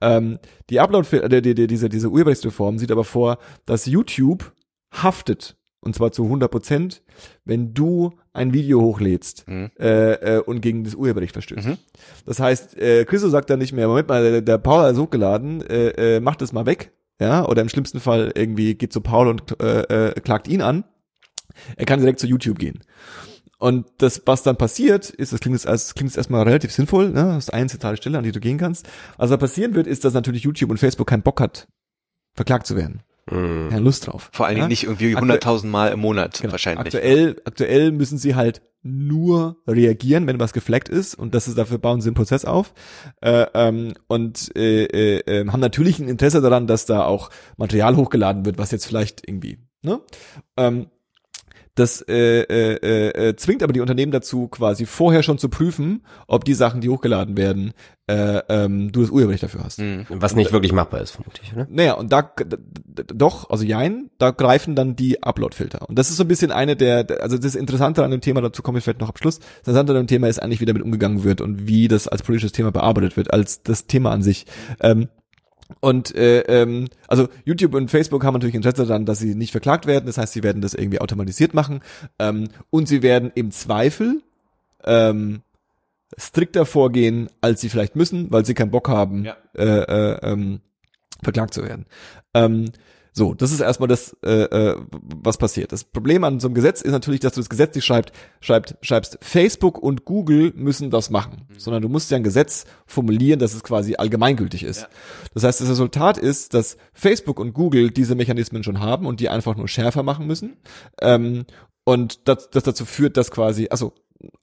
Ähm, 0.00 0.38
die 0.70 0.80
Upload, 0.80 1.16
äh, 1.16 1.40
die, 1.40 1.54
die, 1.54 1.66
diese, 1.68 1.88
diese 1.88 2.08
Urheberrechtsreform 2.08 2.78
sieht 2.78 2.90
aber 2.90 3.04
vor, 3.04 3.38
dass 3.64 3.86
YouTube 3.86 4.52
haftet, 4.92 5.56
und 5.82 5.94
zwar 5.94 6.12
zu 6.12 6.24
100 6.24 6.50
Prozent, 6.50 7.02
wenn 7.44 7.74
du 7.74 8.12
ein 8.32 8.54
Video 8.54 8.80
hochlädst 8.80 9.46
Mhm. 9.46 9.70
äh, 9.78 10.12
äh, 10.36 10.40
und 10.40 10.60
gegen 10.62 10.84
das 10.84 10.94
Urheberrecht 10.94 11.32
verstößt. 11.34 11.66
Mhm. 11.66 11.78
Das 12.24 12.40
heißt, 12.40 12.78
äh, 12.78 13.04
Chriso 13.04 13.28
sagt 13.28 13.50
dann 13.50 13.58
nicht 13.58 13.72
mehr, 13.72 13.88
Moment 13.88 14.08
mal, 14.08 14.22
der, 14.22 14.40
der 14.42 14.58
Paul 14.58 14.84
hat 14.84 14.92
es 14.92 14.98
hochgeladen, 14.98 15.60
äh, 15.68 16.16
äh, 16.16 16.20
macht 16.20 16.40
das 16.40 16.52
mal 16.52 16.64
weg, 16.66 16.92
ja, 17.20 17.46
oder 17.46 17.62
im 17.62 17.68
schlimmsten 17.68 18.00
Fall 18.00 18.32
irgendwie 18.34 18.74
geht 18.74 18.92
zu 18.92 19.00
Paul 19.00 19.28
und 19.28 19.60
äh, 19.60 20.08
äh, 20.08 20.20
klagt 20.20 20.48
ihn 20.48 20.62
an. 20.62 20.84
Er 21.76 21.84
kann 21.84 22.00
direkt 22.00 22.18
zu 22.20 22.26
YouTube 22.26 22.58
gehen. 22.58 22.80
Und 23.58 23.86
das, 23.98 24.22
was 24.26 24.42
dann 24.42 24.56
passiert, 24.56 25.10
ist, 25.10 25.32
das 25.32 25.38
klingt 25.38 25.54
jetzt, 25.54 25.68
als, 25.68 25.94
klingt 25.94 26.10
jetzt 26.10 26.16
erstmal 26.16 26.42
relativ 26.42 26.72
sinnvoll, 26.72 27.10
ne? 27.10 27.22
Das 27.34 27.44
ist 27.44 27.52
eine 27.52 27.68
zentrale 27.68 27.96
Stelle, 27.96 28.18
an 28.18 28.24
die 28.24 28.32
du 28.32 28.40
gehen 28.40 28.58
kannst. 28.58 28.88
Was 29.18 29.30
da 29.30 29.36
passieren 29.36 29.74
wird, 29.74 29.86
ist, 29.86 30.04
dass 30.04 30.14
natürlich 30.14 30.42
YouTube 30.42 30.70
und 30.70 30.78
Facebook 30.78 31.06
keinen 31.06 31.22
Bock 31.22 31.40
hat, 31.40 31.68
verklagt 32.34 32.66
zu 32.66 32.74
werden. 32.76 33.02
Mhm. 33.30 33.68
Keine 33.70 33.82
Lust 33.82 34.06
drauf. 34.06 34.30
Vor 34.32 34.46
allen 34.46 34.56
Dingen 34.56 34.64
ja? 34.64 34.68
nicht 34.68 34.84
irgendwie 34.84 35.14
Aktuell- 35.16 35.38
100.000 35.38 35.66
Mal 35.70 35.88
im 35.92 36.00
Monat 36.00 36.40
Genau. 36.40 36.52
wahrscheinlich. 36.52 36.86
Aktuell, 36.86 37.40
aktuell 37.44 37.92
müssen 37.92 38.18
sie 38.18 38.34
halt 38.34 38.62
nur 38.84 39.58
reagieren, 39.68 40.26
wenn 40.26 40.40
was 40.40 40.52
gefleckt 40.52 40.88
ist 40.88 41.14
und 41.14 41.34
das 41.36 41.46
ist 41.46 41.56
dafür 41.56 41.78
bauen 41.78 42.00
sie 42.00 42.08
einen 42.08 42.16
Prozess 42.16 42.44
auf 42.44 42.74
äh, 43.20 43.46
ähm, 43.54 43.92
und 44.08 44.50
äh, 44.56 44.86
äh, 44.86 45.18
äh, 45.20 45.48
haben 45.48 45.60
natürlich 45.60 46.00
ein 46.00 46.08
Interesse 46.08 46.40
daran, 46.40 46.66
dass 46.66 46.84
da 46.84 47.04
auch 47.04 47.30
Material 47.56 47.94
hochgeladen 47.94 48.44
wird, 48.44 48.58
was 48.58 48.72
jetzt 48.72 48.86
vielleicht 48.86 49.22
irgendwie 49.28 49.58
ne 49.82 50.00
ähm, 50.56 50.86
das 51.74 52.02
äh, 52.06 52.40
äh, 52.42 52.74
äh, 52.82 53.28
äh, 53.28 53.36
zwingt 53.36 53.62
aber 53.62 53.72
die 53.72 53.80
Unternehmen 53.80 54.12
dazu, 54.12 54.48
quasi 54.48 54.84
vorher 54.84 55.22
schon 55.22 55.38
zu 55.38 55.48
prüfen, 55.48 56.02
ob 56.26 56.44
die 56.44 56.52
Sachen, 56.54 56.80
die 56.82 56.90
hochgeladen 56.90 57.36
werden, 57.36 57.72
äh, 58.08 58.40
ähm, 58.50 58.92
du 58.92 59.00
das 59.00 59.10
Urheberrecht 59.10 59.42
dafür 59.42 59.64
hast. 59.64 59.78
Mhm. 59.78 60.04
Was 60.10 60.34
nicht 60.34 60.52
wirklich 60.52 60.72
machbar 60.72 61.00
ist, 61.00 61.12
vermutlich, 61.12 61.50
oder? 61.54 61.66
Naja, 61.70 61.94
und 61.94 62.12
da 62.12 62.30
doch, 63.14 63.48
also 63.48 63.64
jein, 63.64 64.10
da 64.18 64.32
greifen 64.32 64.74
dann 64.74 64.96
die 64.96 65.22
Upload-Filter. 65.22 65.88
Und 65.88 65.98
das 65.98 66.10
ist 66.10 66.16
so 66.18 66.24
ein 66.24 66.28
bisschen 66.28 66.52
eine 66.52 66.76
der, 66.76 67.04
der- 67.04 67.22
also 67.22 67.38
das 67.38 67.54
Interessante 67.54 68.04
an 68.04 68.10
dem 68.10 68.20
Thema, 68.20 68.42
dazu 68.42 68.62
komme 68.62 68.78
ich 68.78 68.84
vielleicht 68.84 69.00
noch 69.00 69.08
am 69.08 69.16
Schluss, 69.16 69.38
das 69.38 69.58
Interessante 69.60 69.92
an 69.92 69.98
dem 70.04 70.06
Thema 70.08 70.28
ist 70.28 70.42
eigentlich, 70.42 70.60
wie 70.60 70.66
damit 70.66 70.82
umgegangen 70.82 71.24
wird 71.24 71.40
und 71.40 71.66
wie 71.66 71.88
das 71.88 72.06
als 72.06 72.22
politisches 72.22 72.52
Thema 72.52 72.70
bearbeitet 72.70 73.16
wird, 73.16 73.32
als 73.32 73.62
das 73.62 73.86
Thema 73.86 74.10
an 74.10 74.22
sich. 74.22 74.44
Ähm, 74.80 75.08
und 75.80 76.14
äh, 76.14 76.40
ähm, 76.42 76.88
also 77.08 77.28
YouTube 77.44 77.74
und 77.74 77.90
Facebook 77.90 78.24
haben 78.24 78.34
natürlich 78.34 78.54
Interesse 78.54 78.86
daran, 78.86 79.06
dass 79.06 79.18
sie 79.18 79.34
nicht 79.34 79.52
verklagt 79.52 79.86
werden. 79.86 80.06
Das 80.06 80.18
heißt, 80.18 80.32
sie 80.32 80.42
werden 80.42 80.62
das 80.62 80.74
irgendwie 80.74 81.00
automatisiert 81.00 81.54
machen 81.54 81.80
ähm, 82.18 82.48
und 82.70 82.88
sie 82.88 83.02
werden 83.02 83.30
im 83.34 83.50
Zweifel 83.50 84.22
ähm, 84.84 85.42
strikter 86.16 86.66
vorgehen, 86.66 87.28
als 87.40 87.60
sie 87.60 87.68
vielleicht 87.68 87.96
müssen, 87.96 88.30
weil 88.30 88.44
sie 88.44 88.54
keinen 88.54 88.70
Bock 88.70 88.88
haben, 88.88 89.24
Ja. 89.24 89.36
äh, 89.56 89.64
äh, 89.64 90.18
ähm, 90.32 90.60
verklagt 91.22 91.54
zu 91.54 91.62
werden. 91.62 91.86
Ähm, 92.34 92.72
So, 93.14 93.34
das 93.34 93.52
ist 93.52 93.60
erstmal 93.60 93.88
das, 93.88 94.16
äh, 94.24 94.44
äh, 94.44 94.76
was 94.90 95.36
passiert. 95.36 95.72
Das 95.72 95.84
Problem 95.84 96.24
an 96.24 96.40
so 96.40 96.48
einem 96.48 96.54
Gesetz 96.54 96.80
ist 96.80 96.92
natürlich, 96.92 97.20
dass 97.20 97.34
du 97.34 97.40
das 97.40 97.50
Gesetz 97.50 97.74
nicht 97.74 97.84
schreibt, 97.84 98.12
schreibt, 98.40 98.76
schreibst, 98.80 99.18
Facebook 99.20 99.78
und 99.78 100.06
Google 100.06 100.52
müssen 100.56 100.90
das 100.90 101.10
machen, 101.10 101.46
mhm. 101.48 101.58
sondern 101.58 101.82
du 101.82 101.90
musst 101.90 102.10
ja 102.10 102.16
ein 102.16 102.22
Gesetz 102.22 102.64
formulieren, 102.86 103.38
dass 103.38 103.52
es 103.52 103.62
quasi 103.62 103.96
allgemeingültig 103.96 104.62
ist. 104.64 104.82
Ja. 104.82 104.88
Das 105.34 105.44
heißt, 105.44 105.60
das 105.60 105.68
Resultat 105.68 106.16
ist, 106.16 106.54
dass 106.54 106.78
Facebook 106.94 107.38
und 107.38 107.52
Google 107.52 107.90
diese 107.90 108.14
Mechanismen 108.14 108.64
schon 108.64 108.80
haben 108.80 109.04
und 109.04 109.20
die 109.20 109.28
einfach 109.28 109.56
nur 109.56 109.68
schärfer 109.68 110.02
machen 110.02 110.26
müssen. 110.26 110.56
Ähm, 111.02 111.44
und 111.84 112.28
das, 112.28 112.48
das 112.48 112.62
dazu 112.62 112.86
führt, 112.86 113.18
dass 113.18 113.30
quasi, 113.30 113.68
also 113.70 113.92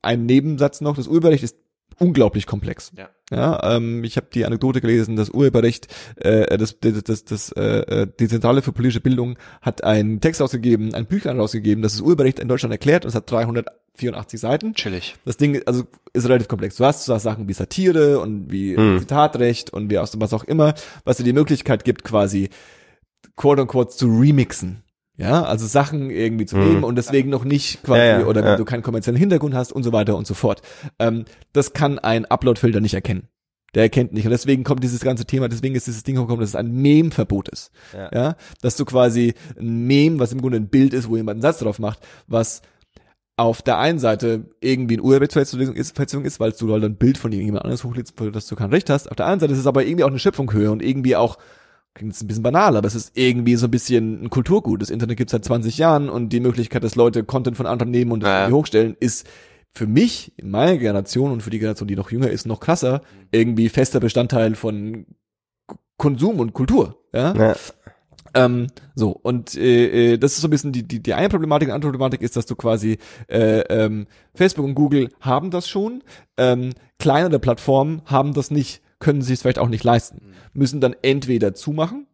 ein 0.04 0.26
Nebensatz 0.28 0.82
noch, 0.82 0.96
das 0.96 1.08
Urheberrecht 1.08 1.44
ist 1.44 1.56
unglaublich 2.00 2.45
komplex. 2.45 2.91
Ja. 2.97 3.10
Ja, 3.32 3.76
ähm, 3.76 4.04
ich 4.04 4.18
habe 4.18 4.28
die 4.34 4.45
Anekdote 4.45 4.82
gelesen, 4.82 5.16
das 5.16 5.30
Urheberrecht, 5.30 5.88
äh, 6.16 6.58
das, 6.58 6.80
das, 6.80 7.04
das, 7.04 7.26
das 7.26 7.52
äh, 7.52 8.08
die 8.20 8.28
Zentrale 8.28 8.64
für 8.64 8.72
politische 8.72 9.02
Bildung 9.02 9.38
hat 9.62 9.84
einen 9.84 10.20
Text 10.20 10.41
ausgegeben, 10.41 10.95
ein 10.95 11.06
Büchlein 11.06 11.39
rausgegeben, 11.39 11.84
das 11.84 11.93
das 11.93 12.02
Urheberrecht 12.02 12.39
in 12.39 12.47
Deutschland 12.47 12.74
erklärt 12.74 13.06
und 13.06 13.10
es 13.10 13.16
hat 13.16 13.30
384 13.30 14.39
Seiten. 14.39 14.74
Chillig. 14.74 15.16
Das 15.26 15.38
Ding 15.38 15.62
also 15.66 15.84
ist 16.14 16.26
relativ 16.26 16.47
komplex. 16.47 16.78
Du 16.78 16.86
hast 16.86 17.06
so 17.06 17.16
Sachen 17.18 17.47
wie 17.47 17.54
Satire 17.54 18.20
und 18.20 18.52
wie 18.52 18.76
hm. 18.76 19.00
Zitatrecht 19.00 19.72
und 19.72 19.91
wie 19.91 20.00
aus 20.00 20.20
was 20.20 20.34
auch 20.34 20.43
immer, 20.43 20.74
was 21.04 21.18
dir 21.18 21.24
die 21.24 21.34
Möglichkeit 21.34 21.84
gibt, 21.84 22.04
quasi 22.04 22.50
quote 23.36 23.62
unquote 23.62 23.95
zu 23.95 24.08
remixen. 24.08 24.84
Ja, 25.20 25.44
also 25.44 25.68
Sachen 25.68 26.10
irgendwie 26.10 26.46
zu 26.46 26.58
nehmen 26.58 26.78
mhm. 26.78 26.84
und 26.86 26.96
deswegen 26.96 27.30
noch 27.30 27.44
nicht 27.44 27.84
quasi, 27.84 28.00
ja, 28.00 28.20
ja, 28.22 28.26
oder 28.26 28.42
wenn 28.42 28.52
ja. 28.52 28.56
du 28.56 28.64
keinen 28.64 28.84
kommerziellen 28.84 29.20
Hintergrund 29.20 29.54
hast 29.54 29.74
und 29.74 29.84
so 29.84 29.92
weiter 29.92 30.16
und 30.16 30.26
so 30.26 30.34
fort. 30.34 30.62
Ähm, 30.98 31.26
das 31.52 31.74
kann 31.74 32.00
ein 32.00 32.26
Upload-Filter 32.26 32.80
nicht 32.80 32.94
erkennen. 32.94 33.28
Der 33.76 33.84
erkennt 33.84 34.14
nicht. 34.14 34.24
Und 34.26 34.32
deswegen 34.32 34.64
kommt 34.64 34.82
dieses 34.82 35.02
ganze 35.02 35.26
Thema, 35.26 35.50
deswegen 35.50 35.76
ist 35.76 35.88
dieses 35.88 36.04
Ding 36.04 36.16
gekommen, 36.16 36.40
dass 36.40 36.52
es 36.52 36.56
ein 36.56 36.72
Meme-Verbot 36.72 37.50
ist. 37.50 37.72
Ja. 37.94 38.36
Dass 38.62 38.78
du 38.78 38.86
quasi 38.86 39.34
ein 39.60 39.88
Meme, 39.88 40.20
was 40.20 40.32
im 40.32 40.40
Grunde 40.40 40.58
ein 40.58 40.70
Bild 40.70 40.94
ist, 40.94 41.10
wo 41.10 41.18
jemand 41.18 41.36
einen 41.36 41.42
Satz 41.42 41.60
drauf 41.60 41.80
macht, 41.80 42.00
was 42.28 42.62
auf 43.36 43.62
der 43.62 43.78
einen 43.78 44.00
Seite 44.00 44.46
irgendwie 44.62 44.98
ein 44.98 45.02
Urheberrechtsverletzung 45.02 45.76
ist, 45.76 46.00
ist, 46.26 46.40
weil 46.40 46.52
du 46.54 46.72
halt 46.72 46.84
ein 46.84 46.96
Bild 46.96 47.18
von 47.18 47.32
jemand 47.32 47.64
anderes 47.64 47.84
hochlädst, 47.84 48.14
dass 48.34 48.48
du 48.48 48.56
kein 48.56 48.70
Recht 48.70 48.90
hast. 48.90 49.12
Auf 49.12 49.16
der 49.16 49.26
anderen 49.26 49.42
Seite 49.42 49.54
ist 49.54 49.60
es 49.60 49.68
aber 49.68 49.86
irgendwie 49.86 50.06
auch 50.06 50.10
eine 50.10 50.20
Schöpfunghöhe 50.20 50.72
und 50.72 50.82
irgendwie 50.82 51.16
auch 51.16 51.38
klingt 52.00 52.14
jetzt 52.14 52.24
ein 52.24 52.28
bisschen 52.28 52.43
banal, 52.43 52.76
aber 52.78 52.88
es 52.88 52.95
ist 52.95 53.12
irgendwie 53.16 53.56
so 53.56 53.68
ein 53.68 53.72
bisschen 53.72 54.24
ein 54.24 54.30
Kulturgut. 54.30 54.82
Das 54.82 54.89
Internet 54.89 55.18
gibt 55.18 55.30
seit 55.30 55.45
20 55.45 55.78
Jahren 55.78 56.10
und 56.10 56.30
die 56.30 56.39
Möglichkeit, 56.39 56.84
dass 56.84 56.95
Leute 56.95 57.24
Content 57.24 57.58
von 57.58 57.66
anderen 57.66 57.91
nehmen 57.91 58.12
und 58.12 58.24
ja. 58.24 58.50
hochstellen, 58.50 58.95
ist 59.00 59.28
für 59.72 59.86
mich, 59.86 60.34
in 60.38 60.50
meiner 60.50 60.78
Generation 60.78 61.32
und 61.32 61.43
für 61.43 61.50
die 61.50 61.60
Generation, 61.60 61.88
die 61.88 61.95
noch 61.95 62.10
jünger 62.10 62.30
ist, 62.30 62.47
noch 62.47 62.60
krasser, 62.60 63.02
irgendwie 63.32 63.70
fester 63.70 64.00
Bestandteil 64.00 64.56
von 64.56 65.06
Konsum 65.97 66.39
und 66.39 66.54
Kultur. 66.54 67.04
Ja. 67.14 67.34
ja. 67.34 67.56
Ähm, 68.34 68.68
so, 68.95 69.12
und 69.12 69.56
äh, 69.56 70.14
äh, 70.14 70.18
das 70.18 70.34
ist 70.34 70.41
so 70.41 70.47
ein 70.47 70.52
bisschen 70.52 70.72
die, 70.72 70.88
die, 70.88 71.02
die 71.02 71.14
eine 71.14 71.30
Problematik. 71.30 71.68
Die 71.68 71.74
andere 71.74 71.91
Problematik 71.91 72.22
ist, 72.22 72.38
dass 72.38 72.45
du 72.45 72.56
quasi 72.56 72.97
äh, 73.28 73.60
ähm, 73.62 74.08
Facebook 74.34 74.66
und 74.66 74.76
Google 74.76 75.10
haben 75.20 75.52
das 75.52 75.68
schon, 75.68 76.04
ähm, 76.38 76.72
kleinere 76.97 77.39
Plattformen 77.39 78.02
haben 78.06 78.34
das 78.34 78.52
nicht 78.52 78.82
können 79.00 79.22
sich 79.22 79.36
es 79.36 79.41
vielleicht 79.41 79.60
auch 79.60 79.70
nicht 79.70 79.84
leisten. 79.84 80.34
Müssen 80.54 80.82
dann 80.82 80.95
entweder 81.02 81.54
zumachen 81.54 82.08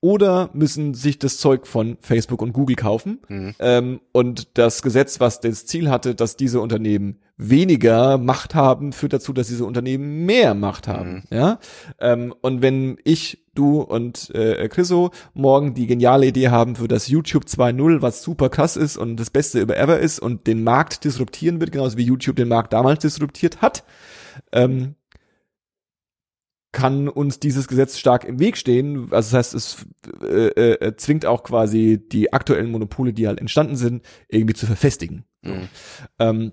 oder 0.00 0.50
müssen 0.52 0.94
sich 0.94 1.18
das 1.18 1.38
Zeug 1.38 1.66
von 1.66 1.96
Facebook 2.00 2.42
und 2.42 2.52
Google 2.52 2.76
kaufen. 2.76 3.20
Mhm. 3.28 3.54
Ähm, 3.58 4.00
und 4.12 4.56
das 4.58 4.82
Gesetz, 4.82 5.20
was 5.20 5.40
das 5.40 5.66
Ziel 5.66 5.90
hatte, 5.90 6.14
dass 6.14 6.36
diese 6.36 6.60
Unternehmen 6.60 7.18
weniger 7.38 8.18
Macht 8.18 8.54
haben, 8.54 8.92
führt 8.92 9.14
dazu, 9.14 9.32
dass 9.32 9.48
diese 9.48 9.64
Unternehmen 9.64 10.24
mehr 10.26 10.54
Macht 10.54 10.86
haben. 10.86 11.24
Mhm. 11.30 11.36
Ja. 11.36 11.58
Ähm, 11.98 12.34
und 12.40 12.62
wenn 12.62 12.98
ich, 13.04 13.44
du 13.54 13.80
und 13.80 14.34
äh, 14.34 14.68
Chriso 14.68 15.10
morgen 15.32 15.74
die 15.74 15.86
geniale 15.86 16.26
Idee 16.26 16.50
haben 16.50 16.76
für 16.76 16.88
das 16.88 17.08
YouTube 17.08 17.44
2.0, 17.44 18.02
was 18.02 18.22
super 18.22 18.50
krass 18.50 18.76
ist 18.76 18.96
und 18.98 19.16
das 19.16 19.30
Beste 19.30 19.60
über 19.60 19.76
ever 19.76 19.98
ist 19.98 20.18
und 20.18 20.46
den 20.46 20.62
Markt 20.62 21.04
disruptieren 21.04 21.58
wird, 21.58 21.72
genauso 21.72 21.96
wie 21.96 22.04
YouTube 22.04 22.36
den 22.36 22.48
Markt 22.48 22.74
damals 22.74 23.00
disruptiert 23.00 23.62
hat, 23.62 23.82
ähm, 24.52 24.94
kann 26.76 27.08
uns 27.08 27.40
dieses 27.40 27.68
Gesetz 27.68 27.96
stark 27.96 28.26
im 28.26 28.38
Weg 28.38 28.58
stehen. 28.58 29.08
Also 29.10 29.30
das 29.30 29.32
heißt, 29.32 29.54
es 29.54 29.86
äh, 30.22 30.74
äh, 30.74 30.96
zwingt 30.98 31.24
auch 31.24 31.42
quasi 31.42 31.98
die 32.12 32.34
aktuellen 32.34 32.70
Monopole, 32.70 33.14
die 33.14 33.26
halt 33.26 33.40
entstanden 33.40 33.76
sind, 33.76 34.04
irgendwie 34.28 34.52
zu 34.52 34.66
verfestigen. 34.66 35.24
Mhm. 35.40 35.68
Ähm, 36.18 36.52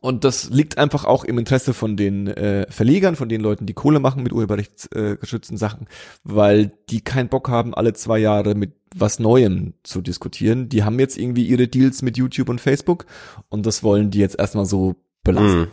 und 0.00 0.22
das 0.22 0.50
liegt 0.50 0.78
einfach 0.78 1.04
auch 1.04 1.24
im 1.24 1.36
Interesse 1.36 1.74
von 1.74 1.96
den 1.96 2.28
äh, 2.28 2.70
Verlegern, 2.70 3.16
von 3.16 3.28
den 3.28 3.40
Leuten, 3.40 3.66
die 3.66 3.74
Kohle 3.74 3.98
machen 3.98 4.22
mit 4.22 4.32
urheberrechtsgeschützten 4.32 5.56
äh, 5.56 5.58
Sachen, 5.58 5.88
weil 6.22 6.72
die 6.88 7.00
keinen 7.00 7.28
Bock 7.28 7.48
haben, 7.48 7.74
alle 7.74 7.92
zwei 7.92 8.18
Jahre 8.18 8.54
mit 8.54 8.76
was 8.94 9.18
Neuem 9.18 9.74
zu 9.82 10.00
diskutieren. 10.00 10.68
Die 10.68 10.84
haben 10.84 11.00
jetzt 11.00 11.18
irgendwie 11.18 11.44
ihre 11.44 11.66
Deals 11.66 12.02
mit 12.02 12.16
YouTube 12.16 12.50
und 12.50 12.60
Facebook 12.60 13.06
und 13.48 13.66
das 13.66 13.82
wollen 13.82 14.12
die 14.12 14.20
jetzt 14.20 14.38
erstmal 14.38 14.66
so 14.66 14.94
belassen. 15.26 15.60
Mhm. 15.60 15.68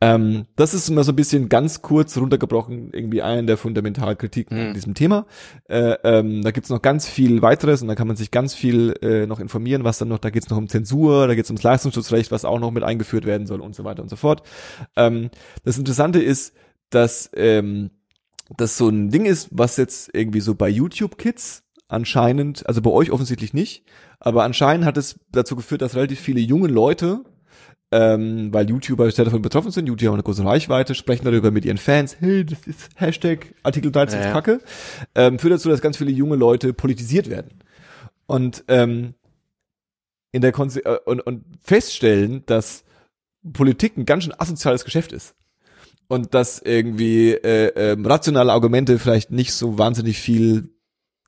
Ähm, 0.00 0.46
das 0.56 0.74
ist 0.74 0.88
immer 0.88 1.04
so 1.04 1.12
ein 1.12 1.16
bisschen 1.16 1.48
ganz 1.48 1.80
kurz 1.80 2.16
runtergebrochen, 2.16 2.90
irgendwie 2.92 3.22
eine 3.22 3.44
der 3.44 3.56
Fundamentalkritiken 3.56 4.58
mhm. 4.58 4.66
an 4.66 4.74
diesem 4.74 4.94
Thema. 4.94 5.26
Äh, 5.68 5.94
ähm, 6.02 6.42
da 6.42 6.50
gibt's 6.50 6.70
noch 6.70 6.82
ganz 6.82 7.06
viel 7.06 7.40
weiteres 7.40 7.82
und 7.82 7.88
da 7.88 7.94
kann 7.94 8.08
man 8.08 8.16
sich 8.16 8.30
ganz 8.30 8.54
viel 8.54 8.94
äh, 9.00 9.26
noch 9.26 9.40
informieren, 9.40 9.84
was 9.84 9.98
dann 9.98 10.08
noch, 10.08 10.18
da 10.18 10.30
geht's 10.30 10.50
noch 10.50 10.58
um 10.58 10.68
Zensur, 10.68 11.28
da 11.28 11.34
geht's 11.34 11.50
ums 11.50 11.62
Leistungsschutzrecht, 11.62 12.30
was 12.32 12.44
auch 12.44 12.58
noch 12.58 12.72
mit 12.72 12.82
eingeführt 12.82 13.26
werden 13.26 13.46
soll 13.46 13.60
und 13.60 13.74
so 13.74 13.84
weiter 13.84 14.02
und 14.02 14.08
so 14.08 14.16
fort. 14.16 14.42
Ähm, 14.96 15.30
das 15.64 15.78
Interessante 15.78 16.20
ist, 16.20 16.54
dass 16.90 17.30
ähm, 17.34 17.90
das 18.56 18.76
so 18.76 18.88
ein 18.88 19.10
Ding 19.10 19.24
ist, 19.24 19.48
was 19.52 19.76
jetzt 19.76 20.10
irgendwie 20.12 20.40
so 20.40 20.54
bei 20.54 20.68
YouTube 20.68 21.16
Kids 21.16 21.62
anscheinend, 21.88 22.66
also 22.66 22.82
bei 22.82 22.90
euch 22.90 23.10
offensichtlich 23.10 23.54
nicht, 23.54 23.84
aber 24.18 24.42
anscheinend 24.44 24.84
hat 24.84 24.96
es 24.96 25.20
dazu 25.30 25.56
geführt, 25.56 25.82
dass 25.82 25.94
relativ 25.94 26.20
viele 26.20 26.40
junge 26.40 26.68
Leute 26.68 27.24
ähm, 27.92 28.52
weil 28.52 28.68
YouTuber 28.68 29.10
sehr 29.10 29.26
davon 29.26 29.42
betroffen 29.42 29.70
sind, 29.70 29.86
YouTuber 29.86 30.08
haben 30.08 30.14
eine 30.14 30.22
große 30.22 30.44
Reichweite, 30.44 30.94
sprechen 30.94 31.24
darüber 31.24 31.50
mit 31.50 31.64
ihren 31.64 31.78
Fans, 31.78 32.16
hey, 32.20 32.44
das 32.44 32.66
ist 32.66 32.88
Hashtag 32.96 33.54
Artikel 33.62 33.92
13 33.92 34.18
ist 34.18 34.26
ja, 34.26 34.32
Kacke, 34.32 34.60
ähm, 35.14 35.38
führt 35.38 35.54
dazu, 35.54 35.68
dass 35.68 35.80
ganz 35.82 35.98
viele 35.98 36.10
junge 36.10 36.36
Leute 36.36 36.72
politisiert 36.72 37.28
werden. 37.28 37.62
Und 38.26 38.64
ähm, 38.68 39.14
in 40.32 40.40
der 40.40 40.52
Konse 40.52 40.84
äh, 40.84 40.98
und, 41.04 41.20
und 41.20 41.44
feststellen, 41.60 42.42
dass 42.46 42.84
Politik 43.52 43.96
ein 43.96 44.06
ganz 44.06 44.24
schön 44.24 44.34
asoziales 44.36 44.84
Geschäft 44.84 45.12
ist. 45.12 45.34
Und 46.08 46.34
dass 46.34 46.60
irgendwie 46.60 47.32
äh, 47.32 47.68
äh, 47.74 47.96
rationale 48.02 48.52
Argumente 48.52 48.98
vielleicht 48.98 49.30
nicht 49.30 49.52
so 49.52 49.78
wahnsinnig 49.78 50.18
viel 50.18 50.70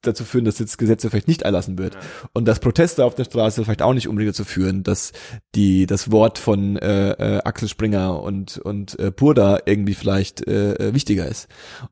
dazu 0.07 0.25
führen, 0.25 0.45
dass 0.45 0.59
jetzt 0.59 0.79
Gesetze 0.79 1.11
vielleicht 1.11 1.29
nicht 1.29 1.43
erlassen 1.43 1.79
wird. 1.79 1.95
Ja. 1.95 2.01
Und 2.33 2.47
dass 2.47 2.61
Proteste 2.61 3.05
auf 3.05 3.15
der 3.15 3.25
Straße 3.25 3.65
vielleicht 3.65 3.83
auch 3.83 3.95
nicht 3.95 4.09
unbedingt 4.09 4.35
dazu 4.35 4.45
führen, 4.45 4.83
dass 4.83 5.13
die 5.55 5.87
das 5.87 6.11
Wort 6.11 6.39
von 6.39 6.77
äh, 6.77 7.11
äh, 7.11 7.43
Axel 7.45 7.69
Springer 7.69 8.23
und 8.23 8.59
und 8.59 8.99
äh, 8.99 9.11
Burda 9.11 9.61
irgendwie 9.67 9.95
vielleicht 9.95 10.47
äh, 10.47 10.75
äh 10.75 10.95
wichtiger 10.95 11.27
ist. 11.27 11.49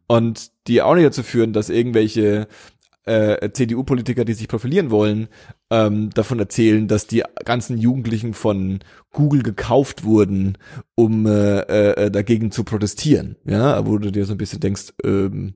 Und 0.07 0.51
die 0.67 0.83
auch 0.83 0.95
nicht 0.95 1.07
dazu 1.07 1.23
führen, 1.23 1.53
dass 1.53 1.71
irgendwelche 1.71 2.47
äh, 3.05 3.51
CDU-Politiker, 3.51 4.25
die 4.25 4.35
sich 4.35 4.49
profilieren 4.49 4.91
wollen, 4.91 5.29
ähm, 5.71 6.11
davon 6.11 6.39
erzählen, 6.39 6.87
dass 6.87 7.07
die 7.07 7.23
ganzen 7.45 7.79
Jugendlichen 7.79 8.35
von 8.35 8.81
Google 9.11 9.43
gekauft 9.43 10.05
wurden, 10.05 10.59
um 10.95 11.27
äh, 11.27 11.61
äh, 11.61 12.11
dagegen 12.11 12.51
zu 12.51 12.65
protestieren. 12.65 13.37
Ja, 13.45 13.87
wo 13.87 13.99
du 13.99 14.11
dir 14.11 14.25
so 14.25 14.35
ein 14.35 14.39
bisschen 14.39 14.61
denkst, 14.61 14.93
ähm, 15.05 15.55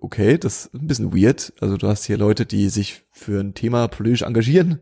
okay, 0.00 0.38
das 0.38 0.66
ist 0.66 0.74
ein 0.74 0.86
bisschen 0.86 1.14
weird. 1.14 1.52
Also 1.60 1.76
du 1.76 1.88
hast 1.88 2.04
hier 2.04 2.16
Leute, 2.16 2.46
die 2.46 2.68
sich 2.68 3.02
für 3.10 3.40
ein 3.40 3.54
Thema 3.54 3.88
politisch 3.88 4.22
engagieren 4.22 4.80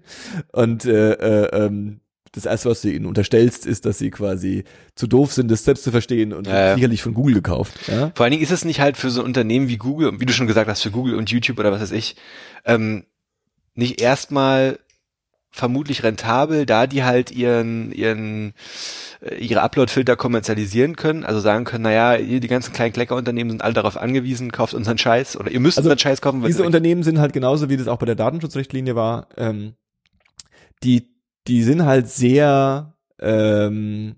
und 0.52 0.84
äh, 0.84 1.12
äh, 1.12 1.66
ähm, 1.66 2.00
das 2.32 2.46
erste, 2.46 2.68
was 2.68 2.82
du 2.82 2.90
ihnen 2.90 3.06
unterstellst, 3.06 3.64
ist, 3.64 3.86
dass 3.86 3.98
sie 3.98 4.10
quasi 4.10 4.64
zu 4.96 5.06
doof 5.06 5.32
sind, 5.32 5.50
das 5.50 5.64
selbst 5.64 5.84
zu 5.84 5.92
verstehen 5.92 6.32
und 6.32 6.46
ja, 6.46 6.74
sicherlich 6.74 7.02
von 7.02 7.14
Google 7.14 7.34
gekauft. 7.34 7.74
Ja? 7.86 8.10
Vor 8.14 8.24
allen 8.24 8.32
Dingen 8.32 8.42
ist 8.42 8.50
es 8.50 8.64
nicht 8.64 8.80
halt 8.80 8.96
für 8.96 9.10
so 9.10 9.20
ein 9.20 9.26
Unternehmen 9.26 9.68
wie 9.68 9.76
Google, 9.76 10.18
wie 10.20 10.26
du 10.26 10.32
schon 10.32 10.48
gesagt 10.48 10.68
hast, 10.68 10.82
für 10.82 10.90
Google 10.90 11.14
und 11.14 11.30
YouTube 11.30 11.58
oder 11.58 11.70
was 11.70 11.80
weiß 11.80 11.92
ich, 11.92 12.16
ähm, 12.64 13.04
nicht 13.74 14.00
erstmal 14.00 14.78
vermutlich 15.54 16.02
rentabel, 16.02 16.66
da 16.66 16.88
die 16.88 17.04
halt 17.04 17.30
ihren, 17.30 17.92
ihren, 17.92 18.54
äh, 19.20 19.36
ihre 19.36 19.62
Upload-Filter 19.62 20.16
kommerzialisieren 20.16 20.96
können, 20.96 21.24
also 21.24 21.38
sagen 21.38 21.64
können, 21.64 21.84
naja, 21.84 22.18
die 22.18 22.40
ganzen 22.48 22.72
kleinen 22.72 22.92
Kleckerunternehmen 22.92 23.52
sind 23.52 23.62
alle 23.62 23.72
darauf 23.72 23.96
angewiesen, 23.96 24.50
kauft 24.50 24.74
unseren 24.74 24.98
Scheiß 24.98 25.36
oder 25.36 25.52
ihr 25.52 25.60
müsst 25.60 25.78
also 25.78 25.88
unseren 25.88 26.00
Scheiß 26.00 26.20
kaufen. 26.20 26.42
Diese 26.42 26.64
Unternehmen 26.64 27.04
sind 27.04 27.20
halt 27.20 27.32
genauso, 27.32 27.68
wie 27.68 27.76
das 27.76 27.86
auch 27.86 27.98
bei 27.98 28.06
der 28.06 28.16
Datenschutzrichtlinie 28.16 28.96
war, 28.96 29.28
ähm, 29.36 29.74
die, 30.82 31.14
die 31.46 31.62
sind 31.62 31.84
halt 31.84 32.08
sehr, 32.08 32.96
ähm, 33.20 34.16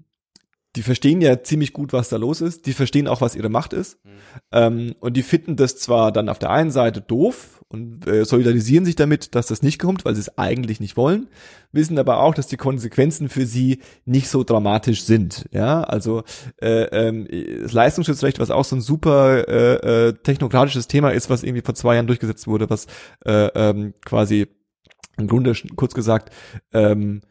die 0.75 0.83
verstehen 0.83 1.21
ja 1.21 1.43
ziemlich 1.43 1.75
gut, 1.75 1.93
was 1.93 2.09
da 2.09 2.17
los 2.17 2.41
ist. 2.41 2.65
Die 2.65 2.73
verstehen 2.73 3.09
auch, 3.09 3.21
was 3.21 3.37
ihre 3.37 3.51
Macht 3.51 3.75
ist. 3.75 4.03
Mhm. 4.05 4.11
Ähm, 4.53 4.95
und 5.01 5.19
die 5.19 5.23
finden 5.23 5.57
das 5.57 5.77
zwar 5.77 6.13
dann 6.13 6.31
auf 6.31 6.39
der 6.39 6.51
einen 6.51 6.71
Seite 6.71 7.03
doof 7.03 7.56
und 7.69 8.07
äh, 8.07 8.25
solidarisieren 8.25 8.85
sich 8.85 8.95
damit, 8.95 9.35
dass 9.35 9.47
das 9.47 9.63
nicht 9.63 9.79
kommt, 9.79 10.05
weil 10.05 10.15
sie 10.15 10.21
es 10.21 10.39
eigentlich 10.39 10.79
nicht 10.79 10.97
wollen, 10.97 11.29
wissen 11.73 11.99
aber 11.99 12.21
auch, 12.21 12.35
dass 12.35 12.47
die 12.47 12.57
Konsequenzen 12.57 13.29
für 13.29 13.45
sie 13.45 13.81
nicht 14.05 14.29
so 14.29 14.45
dramatisch 14.45 15.03
sind. 15.03 15.47
Ja, 15.51 15.83
also 15.83 16.23
äh, 16.61 16.85
ähm, 16.85 17.27
das 17.63 17.73
Leistungsschutzrecht, 17.73 18.39
was 18.39 18.51
auch 18.51 18.65
so 18.65 18.77
ein 18.77 18.81
super 18.81 19.49
äh, 19.49 20.09
äh, 20.09 20.13
technokratisches 20.13 20.87
Thema 20.87 21.11
ist, 21.11 21.29
was 21.29 21.43
irgendwie 21.43 21.63
vor 21.63 21.75
zwei 21.75 21.95
Jahren 21.95 22.07
durchgesetzt 22.07 22.47
wurde, 22.47 22.71
was 22.71 22.87
äh, 23.25 23.49
ähm, 23.55 23.95
quasi 24.05 24.47
im 25.19 25.27
Grunde 25.27 25.55
kurz 25.75 25.95
gesagt 25.95 26.31
ähm, 26.73 27.23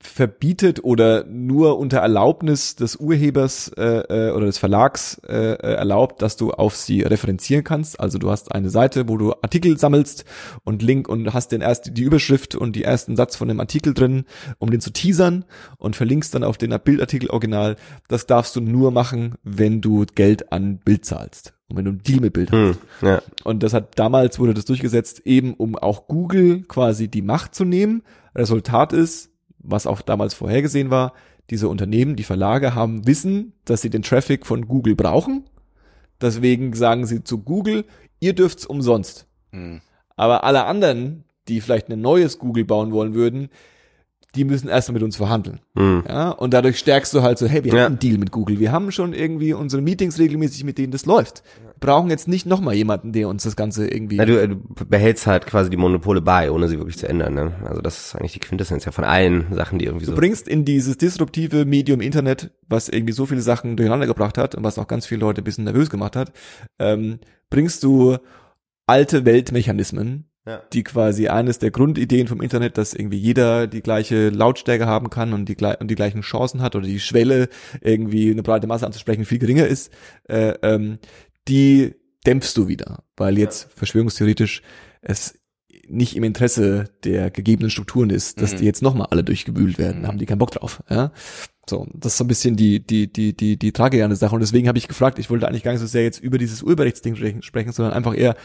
verbietet 0.00 0.84
oder 0.84 1.24
nur 1.24 1.78
unter 1.78 1.98
Erlaubnis 1.98 2.76
des 2.76 2.96
Urhebers 2.96 3.68
äh, 3.76 4.28
äh, 4.28 4.30
oder 4.30 4.46
des 4.46 4.58
Verlags 4.58 5.20
äh, 5.26 5.54
äh, 5.54 5.74
erlaubt, 5.74 6.22
dass 6.22 6.36
du 6.36 6.52
auf 6.52 6.76
sie 6.76 7.02
referenzieren 7.02 7.64
kannst. 7.64 7.98
Also 7.98 8.18
du 8.18 8.30
hast 8.30 8.52
eine 8.52 8.70
Seite, 8.70 9.08
wo 9.08 9.16
du 9.16 9.32
Artikel 9.42 9.76
sammelst 9.76 10.24
und 10.62 10.82
Link 10.82 11.08
und 11.08 11.34
hast 11.34 11.50
den 11.50 11.62
erst 11.62 11.96
die 11.96 12.02
Überschrift 12.02 12.54
und 12.54 12.76
die 12.76 12.84
ersten 12.84 13.16
Satz 13.16 13.34
von 13.34 13.48
dem 13.48 13.58
Artikel 13.58 13.92
drin, 13.92 14.24
um 14.58 14.70
den 14.70 14.80
zu 14.80 14.92
teasern 14.92 15.44
und 15.78 15.96
verlinkst 15.96 16.32
dann 16.32 16.44
auf 16.44 16.58
den 16.58 16.78
Bildartikel 16.78 17.30
original. 17.30 17.74
Das 18.06 18.26
darfst 18.26 18.54
du 18.54 18.60
nur 18.60 18.92
machen, 18.92 19.34
wenn 19.42 19.80
du 19.80 20.06
Geld 20.14 20.52
an 20.52 20.78
Bild 20.78 21.06
zahlst 21.06 21.54
und 21.68 21.76
wenn 21.76 21.84
du 21.84 21.90
einen 21.90 22.02
Deal 22.04 22.20
mit 22.20 22.34
Bild 22.34 22.52
hast. 22.52 22.78
Hm, 23.00 23.08
ja. 23.08 23.22
Und 23.42 23.64
das 23.64 23.74
hat 23.74 23.98
damals 23.98 24.38
wurde 24.38 24.54
das 24.54 24.64
durchgesetzt, 24.64 25.22
eben 25.24 25.54
um 25.54 25.76
auch 25.76 26.06
Google 26.06 26.62
quasi 26.68 27.08
die 27.08 27.22
Macht 27.22 27.56
zu 27.56 27.64
nehmen. 27.64 28.02
Resultat 28.36 28.92
ist, 28.92 29.30
was 29.70 29.86
auch 29.86 30.00
damals 30.00 30.34
vorhergesehen 30.34 30.90
war, 30.90 31.12
diese 31.50 31.68
Unternehmen, 31.68 32.16
die 32.16 32.24
Verlage 32.24 32.74
haben 32.74 33.06
wissen, 33.06 33.52
dass 33.64 33.80
sie 33.80 33.90
den 33.90 34.02
Traffic 34.02 34.46
von 34.46 34.68
Google 34.68 34.94
brauchen. 34.94 35.44
Deswegen 36.20 36.74
sagen 36.74 37.06
sie 37.06 37.24
zu 37.24 37.38
Google, 37.38 37.84
ihr 38.20 38.34
dürft's 38.34 38.66
umsonst. 38.66 39.26
Hm. 39.52 39.80
Aber 40.16 40.44
alle 40.44 40.64
anderen, 40.64 41.24
die 41.46 41.60
vielleicht 41.60 41.88
ein 41.88 42.00
neues 42.00 42.38
Google 42.38 42.64
bauen 42.64 42.92
wollen 42.92 43.14
würden, 43.14 43.48
die 44.34 44.44
müssen 44.44 44.68
erst 44.68 44.88
mal 44.88 44.92
mit 44.94 45.02
uns 45.02 45.16
verhandeln. 45.16 45.60
Hm. 45.74 46.04
Ja, 46.06 46.30
und 46.30 46.52
dadurch 46.52 46.78
stärkst 46.78 47.14
du 47.14 47.22
halt 47.22 47.38
so, 47.38 47.46
hey, 47.46 47.64
wir 47.64 47.72
Ja. 47.72 47.78
haben 47.84 47.92
einen 47.92 47.98
Deal 47.98 48.18
mit 48.18 48.30
Google. 48.30 48.58
Wir 48.60 48.72
haben 48.72 48.92
schon 48.92 49.14
irgendwie 49.14 49.54
unsere 49.54 49.80
Meetings 49.80 50.18
regelmäßig, 50.18 50.64
mit 50.64 50.76
denen 50.76 50.92
das 50.92 51.06
läuft. 51.06 51.42
Wir 51.62 51.72
brauchen 51.80 52.10
jetzt 52.10 52.28
nicht 52.28 52.44
nochmal 52.44 52.74
jemanden, 52.74 53.12
der 53.12 53.28
uns 53.28 53.44
das 53.44 53.56
Ganze 53.56 53.88
irgendwie 53.88 54.16
Na, 54.16 54.26
du, 54.26 54.38
äh, 54.40 54.48
du 54.48 54.56
behältst 54.86 55.26
halt 55.26 55.46
quasi 55.46 55.70
die 55.70 55.76
Monopole 55.78 56.20
bei, 56.20 56.50
ohne 56.50 56.68
sie 56.68 56.76
wirklich 56.76 56.98
zu 56.98 57.08
ändern. 57.08 57.34
Ne? 57.34 57.52
Also 57.64 57.80
das 57.80 57.98
ist 58.08 58.16
eigentlich 58.16 58.32
die 58.32 58.40
Quintessenz 58.40 58.84
ja 58.84 58.92
von 58.92 59.04
allen 59.04 59.46
Sachen, 59.54 59.78
die 59.78 59.86
irgendwie 59.86 60.04
so. 60.04 60.12
Du 60.12 60.18
bringst 60.18 60.46
in 60.46 60.64
dieses 60.66 60.98
disruptive 60.98 61.64
Medium 61.64 62.00
Internet, 62.00 62.50
was 62.68 62.88
irgendwie 62.90 63.12
so 63.14 63.24
viele 63.26 63.40
Sachen 63.40 63.76
durcheinander 63.76 64.06
gebracht 64.06 64.36
hat 64.36 64.54
und 64.54 64.62
was 64.62 64.78
auch 64.78 64.88
ganz 64.88 65.06
viele 65.06 65.20
Leute 65.20 65.40
ein 65.40 65.44
bisschen 65.44 65.64
nervös 65.64 65.88
gemacht 65.88 66.16
hat, 66.16 66.32
ähm, 66.78 67.20
bringst 67.48 67.82
du 67.82 68.18
alte 68.86 69.24
Weltmechanismen, 69.24 70.27
Ja. 70.48 70.62
die 70.72 70.82
quasi 70.82 71.28
eines 71.28 71.58
der 71.58 71.70
Grundideen 71.70 72.26
vom 72.26 72.40
Internet, 72.40 72.78
dass 72.78 72.94
irgendwie 72.94 73.18
jeder 73.18 73.66
die 73.66 73.82
gleiche 73.82 74.30
Lautstärke 74.30 74.86
haben 74.86 75.10
kann 75.10 75.34
und 75.34 75.46
die, 75.48 75.56
und 75.78 75.88
die 75.90 75.94
gleichen 75.94 76.22
Chancen 76.22 76.62
hat 76.62 76.74
oder 76.74 76.86
die 76.86 77.00
Schwelle 77.00 77.48
irgendwie 77.82 78.30
eine 78.30 78.42
breite 78.42 78.66
Masse 78.66 78.86
anzusprechen 78.86 79.26
viel 79.26 79.38
geringer 79.38 79.66
ist, 79.66 79.92
äh, 80.28 80.54
ähm, 80.62 80.98
die 81.48 81.94
dämpfst 82.26 82.54
du 82.56 82.66
wieder, 82.66 83.04
weil 83.16 83.38
jetzt 83.38 83.68
verschwörungstheoretisch 83.74 84.62
es 85.02 85.34
nicht 85.86 86.16
im 86.16 86.24
Interesse 86.24 86.84
der 87.04 87.30
gegebenen 87.30 87.70
Strukturen 87.70 88.10
ist, 88.10 88.40
dass 88.42 88.52
Mhm. 88.52 88.56
die 88.58 88.64
jetzt 88.64 88.82
nochmal 88.82 89.08
alle 89.10 89.24
durchgewühlt 89.24 89.78
werden, 89.78 90.02
Mhm. 90.02 90.06
haben 90.06 90.18
die 90.18 90.26
keinen 90.26 90.38
Bock 90.38 90.50
drauf. 90.50 90.82
Ja? 90.90 91.12
So, 91.68 91.86
das 91.94 92.12
ist 92.12 92.18
so 92.18 92.24
ein 92.24 92.28
bisschen 92.28 92.56
die, 92.56 92.80
die, 92.86 93.10
die, 93.12 93.34
die, 93.36 93.58
die 93.58 93.72
Tragik 93.72 94.02
an 94.02 94.10
der 94.10 94.16
Sache. 94.16 94.34
Und 94.34 94.40
deswegen 94.40 94.68
habe 94.68 94.78
ich 94.78 94.88
gefragt, 94.88 95.18
ich 95.18 95.30
wollte 95.30 95.46
eigentlich 95.48 95.62
gar 95.62 95.72
nicht 95.72 95.80
so 95.80 95.86
sehr 95.86 96.02
jetzt 96.04 96.20
über 96.20 96.36
dieses 96.38 96.62
Urheberrechtsding 96.62 97.16
sprechen, 97.42 97.72
sondern 97.72 97.94
einfach 97.94 98.16
eher, 98.16 98.36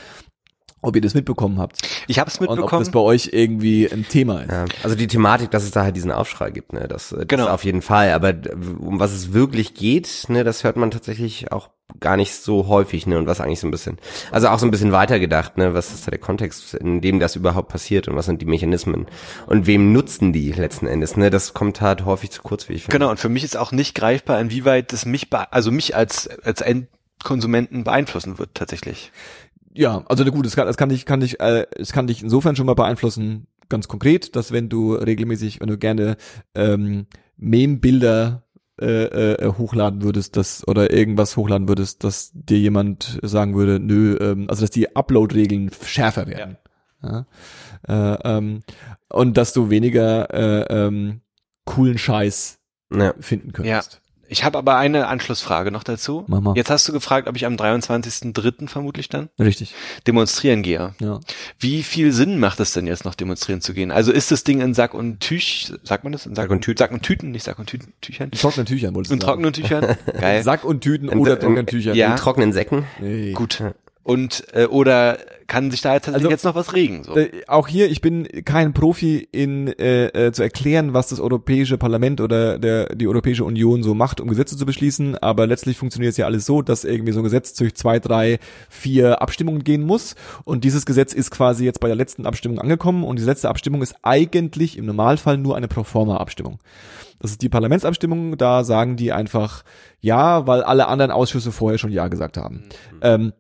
ob 0.84 0.96
ihr 0.96 1.02
das 1.02 1.14
mitbekommen 1.16 1.60
habt. 1.60 1.80
Ich 2.08 2.20
habe 2.20 2.30
es 2.30 2.38
Und 2.38 2.48
ob 2.48 2.56
mitbekommen. 2.58 2.82
das 2.84 2.92
bei 2.92 3.00
euch 3.00 3.30
irgendwie 3.34 3.90
ein 3.92 4.06
Thema 4.08 4.42
ist. 4.42 4.52
Ja, 4.52 4.66
also 4.84 4.96
die 4.96 5.08
Thematik, 5.08 5.50
dass 5.52 5.64
es 5.64 5.72
da 5.72 5.84
halt 5.84 5.96
diesen 5.96 6.12
Aufschrei 6.12 6.52
gibt, 6.52 6.74
ne, 6.74 6.88
das, 6.88 7.10
das 7.10 7.28
Genau. 7.28 7.48
auf 7.48 7.64
jeden 7.66 7.82
Fall. 7.82 8.12
Aber 8.12 8.30
äh, 8.30 8.50
um 8.80 9.00
was 9.00 9.12
es 9.14 9.34
wirklich 9.34 9.74
geht, 9.74 10.26
ne, 10.28 10.44
das 10.44 10.64
hört 10.64 10.76
man 10.78 10.92
tatsächlich 10.92 11.52
auch 11.52 11.70
gar 12.00 12.18
nicht 12.18 12.34
so 12.34 12.68
häufig, 12.68 13.06
ne, 13.08 13.18
und 13.18 13.28
was 13.28 13.40
eigentlich 13.40 13.60
so 13.60 13.68
ein 13.68 13.72
bisschen, 13.72 13.98
also 14.32 14.48
auch 14.48 14.58
so 14.60 14.66
ein 14.66 14.72
bisschen 14.72 14.92
weitergedacht, 14.92 15.58
ne, 15.58 15.74
was 15.74 15.94
ist 15.94 16.08
da 16.08 16.12
der 16.12 16.20
Kontext, 16.20 16.74
in 16.74 17.02
dem 17.02 17.20
das 17.20 17.36
überhaupt 17.36 17.70
passiert 17.70 18.08
und 18.08 18.16
was 18.16 18.26
sind 18.26 18.42
die 18.42 18.46
Mechanismen 18.46 19.06
und 19.48 19.68
wem 19.68 19.94
nutzen 19.94 20.34
die 20.34 20.52
letzten 20.54 20.88
Endes, 20.88 21.18
ne, 21.18 21.30
das 21.30 21.54
kommt 21.54 21.82
halt 21.82 22.04
häufig 22.06 22.32
zu 22.32 22.42
kurz, 22.42 22.68
wie 22.68 22.74
ich 22.74 22.84
finde. 22.84 22.98
Genau, 22.98 23.12
und 23.12 23.20
für 23.20 23.30
mich 23.30 23.44
ist 23.44 23.58
auch 23.58 23.72
nicht 23.72 23.96
greifbar, 23.96 24.40
inwieweit 24.42 24.92
das 24.92 25.06
mich, 25.06 25.28
also 25.52 25.72
mich 25.72 25.96
als, 25.96 26.28
als 26.44 26.62
Endkonsumenten 26.62 27.84
beeinflussen 27.84 28.40
wird, 28.40 28.50
tatsächlich. 28.56 29.12
Ja, 29.76 30.04
also 30.08 30.24
na 30.24 30.30
gut, 30.30 30.46
das 30.46 30.56
kann, 30.56 30.68
das 30.68 30.78
kann 30.78 30.90
dich, 30.90 31.06
kann 31.06 31.20
dich, 31.20 31.40
äh, 31.40 31.66
es 31.78 31.92
kann 31.92 32.08
dich 32.08 32.22
insofern 32.22 32.56
schon 32.56 32.66
mal 32.66 32.76
beeinflussen, 32.76 33.48
ganz 33.70 33.88
konkret, 33.88 34.36
dass 34.36 34.52
wenn 34.52 34.70
du 34.70 34.94
regelmäßig, 34.94 35.62
wenn 35.62 35.68
du 35.70 35.78
gerne 35.78 36.18
ähm, 36.54 37.08
Meme-Bilder 37.38 38.44
äh, 38.80 39.34
äh, 39.34 39.54
hochladen 39.58 40.02
würdest, 40.04 40.36
das 40.38 40.68
oder 40.68 40.92
irgendwas 40.92 41.38
hochladen 41.38 41.68
würdest, 41.68 42.04
dass 42.04 42.32
dir 42.34 42.60
jemand 42.60 43.20
sagen 43.24 43.56
würde, 43.56 43.80
nö, 43.80 44.18
ähm, 44.20 44.46
also 44.50 44.62
dass 44.62 44.70
die 44.72 44.96
Upload-Regeln 44.96 45.72
schärfer 45.84 46.28
werden. 46.28 46.58
Ja. 47.02 47.26
Äh, 47.88 48.38
ähm, 48.38 48.64
und 49.10 49.38
dass 49.38 49.54
du 49.54 49.70
weniger 49.70 50.34
äh, 50.34 50.86
ähm, 50.88 51.22
coolen 51.66 51.98
Scheiß 51.98 52.60
Ja. 52.94 53.14
finden 53.20 53.54
könntest. 53.54 54.02
Ich 54.34 54.44
habe 54.44 54.58
aber 54.58 54.78
eine 54.78 55.08
Anschlussfrage 55.08 55.70
noch 55.70 55.84
dazu. 55.84 56.24
Mach 56.28 56.42
mal. 56.42 56.56
Jetzt 56.58 56.72
hast 56.72 56.88
du 56.88 56.92
gefragt, 56.92 57.28
ob 57.28 57.36
ich 57.36 57.46
am 57.46 57.54
23.03. 57.56 58.68
vermutlich 58.68 59.08
dann 59.08 59.30
Richtig. 59.40 59.76
demonstrieren 60.08 60.64
gehe. 60.64 60.96
Ja. 61.00 61.20
Wie 61.60 61.84
viel 61.84 62.12
Sinn 62.12 62.40
macht 62.40 62.60
es 62.60 62.74
denn 62.74 62.88
jetzt 62.88 63.06
noch 63.06 63.14
demonstrieren 63.14 63.62
zu 63.62 63.74
gehen? 63.76 63.92
Also 63.92 64.12
ist 64.12 64.32
das 64.32 64.44
Ding 64.44 64.60
in 64.60 64.74
Sack 64.74 64.96
und 64.96 65.20
Tüch, 65.20 65.72
sagt 65.84 66.04
man 66.04 66.14
das? 66.14 66.26
In 66.26 66.34
Sack, 66.36 66.46
Sack 66.46 66.52
und 66.52 66.62
Tüten. 66.62 66.78
Sack 66.80 66.92
und 66.92 67.04
Tüten, 67.04 67.32
nicht 67.32 67.44
Sack 67.44 67.60
und 67.60 67.68
Tüten, 67.68 67.94
Tüchern? 68.02 68.30
In 68.32 68.38
trockenen 68.40 68.66
Tüchern 68.66 68.96
wolltest 68.96 69.12
du 69.12 69.14
In 69.14 69.20
trockenen 69.20 69.54
Tüchern? 69.54 69.96
Geil. 70.20 70.42
Sack 70.44 70.64
und 70.66 70.82
Tüten 70.82 71.10
In- 71.10 71.20
oder 71.20 71.34
in- 71.36 71.40
trockenen 71.40 71.66
Tüchern. 71.68 71.96
ja. 71.96 72.10
In 72.12 72.16
trockenen 72.18 72.54
Säcken. 72.54 72.86
Nee. 73.00 73.34
Gut. 73.34 73.64
Und 74.02 74.46
äh, 74.54 74.66
oder 74.66 75.18
kann 75.48 75.72
sich 75.72 75.82
da 75.82 75.94
jetzt, 75.94 76.10
Also, 76.10 76.30
jetzt 76.30 76.46
noch 76.46 76.56
was 76.56 76.74
regen? 76.74 77.04
So. 77.04 77.16
Äh, 77.18 77.44
auch 77.48 77.68
hier, 77.68 77.90
ich 77.90 78.02
bin 78.02 78.28
kein 78.46 78.74
Profi 78.74 79.28
in 79.32 79.68
äh, 79.68 80.08
äh, 80.08 80.32
zu 80.32 80.44
erklären, 80.44 80.94
was 80.94 81.08
das 81.08 81.20
Europäische 81.20 81.78
Parlament 81.78 82.22
oder 82.22 82.60
der 82.60 82.96
die 82.96 83.08
Europäische 83.08 83.44
Union 83.44 83.84
so 83.84 83.94
macht, 83.94 84.22
um 84.22 84.28
Gesetze 84.28 84.58
zu 84.58 84.66
beschließen. 84.66 85.18
Aber 85.18 85.48
letztlich 85.48 85.78
funktioniert 85.78 86.12
es 86.12 86.18
ja 86.18 86.26
alles 86.26 86.46
so, 86.46 86.62
dass 86.62 86.84
irgendwie 86.84 87.12
so 87.12 87.20
ein 87.20 87.24
Gesetz 87.24 87.54
durch 87.54 87.76
zwei, 87.76 88.00
drei, 88.00 88.40
vier 88.70 89.22
Abstimmungen 89.22 89.64
gehen 89.64 89.84
muss. 89.84 90.16
Und 90.44 90.64
dieses 90.64 90.86
Gesetz 90.86 91.14
ist 91.14 91.32
quasi 91.32 91.66
jetzt 91.66 91.80
bei 91.80 91.88
der 91.88 91.98
letzten 91.98 92.26
Abstimmung 92.26 92.60
angekommen. 92.60 93.04
Und 93.04 93.20
die 93.20 93.24
letzte 93.24 93.50
Abstimmung 93.50 93.82
ist 93.82 93.96
eigentlich 94.04 94.78
im 94.78 94.86
Normalfall 94.86 95.38
nur 95.38 95.56
eine 95.56 95.68
Proforma-Abstimmung. 95.68 96.60
Das 97.20 97.32
ist 97.32 97.42
die 97.42 97.50
Parlamentsabstimmung. 97.50 98.38
Da 98.38 98.64
sagen 98.64 98.98
die 98.98 99.14
einfach 99.14 99.64
ja, 100.02 100.46
weil 100.46 100.64
alle 100.64 100.88
anderen 100.88 101.12
Ausschüsse 101.12 101.54
vorher 101.54 101.78
schon 101.78 101.92
ja 101.92 102.10
gesagt 102.10 102.36
haben. 102.38 102.64
Ähm, 103.02 103.32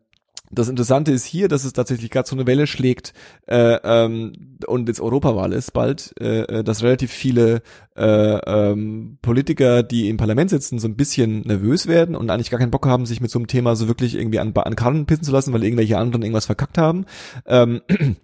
das 0.53 0.69
Interessante 0.69 1.11
ist 1.11 1.25
hier, 1.25 1.47
dass 1.47 1.63
es 1.63 1.73
tatsächlich 1.73 2.09
gerade 2.09 2.27
so 2.27 2.35
eine 2.35 2.47
Welle 2.47 2.67
schlägt 2.67 3.13
äh, 3.47 3.77
ähm, 3.83 4.57
und 4.65 4.87
jetzt 4.87 5.01
Europawahl 5.01 5.53
ist 5.53 5.71
bald, 5.71 6.13
äh, 6.19 6.41
äh, 6.41 6.63
dass 6.63 6.83
relativ 6.83 7.11
viele 7.11 7.61
äh, 7.95 8.01
ähm, 8.03 9.17
Politiker, 9.21 9.83
die 9.83 10.09
im 10.09 10.17
Parlament 10.17 10.49
sitzen, 10.49 10.79
so 10.79 10.87
ein 10.87 10.95
bisschen 10.95 11.41
nervös 11.41 11.87
werden 11.87 12.15
und 12.15 12.29
eigentlich 12.29 12.49
gar 12.49 12.59
keinen 12.59 12.71
Bock 12.71 12.85
haben, 12.85 13.05
sich 13.05 13.21
mit 13.21 13.31
so 13.31 13.39
einem 13.39 13.47
Thema 13.47 13.75
so 13.75 13.87
wirklich 13.87 14.15
irgendwie 14.15 14.39
an, 14.39 14.53
an 14.55 14.75
Karren 14.75 15.05
pissen 15.05 15.23
zu 15.23 15.31
lassen, 15.31 15.53
weil 15.53 15.63
irgendwelche 15.63 15.97
anderen 15.97 16.23
irgendwas 16.23 16.45
verkackt 16.45 16.77
haben. 16.77 17.05
Ähm, 17.45 17.81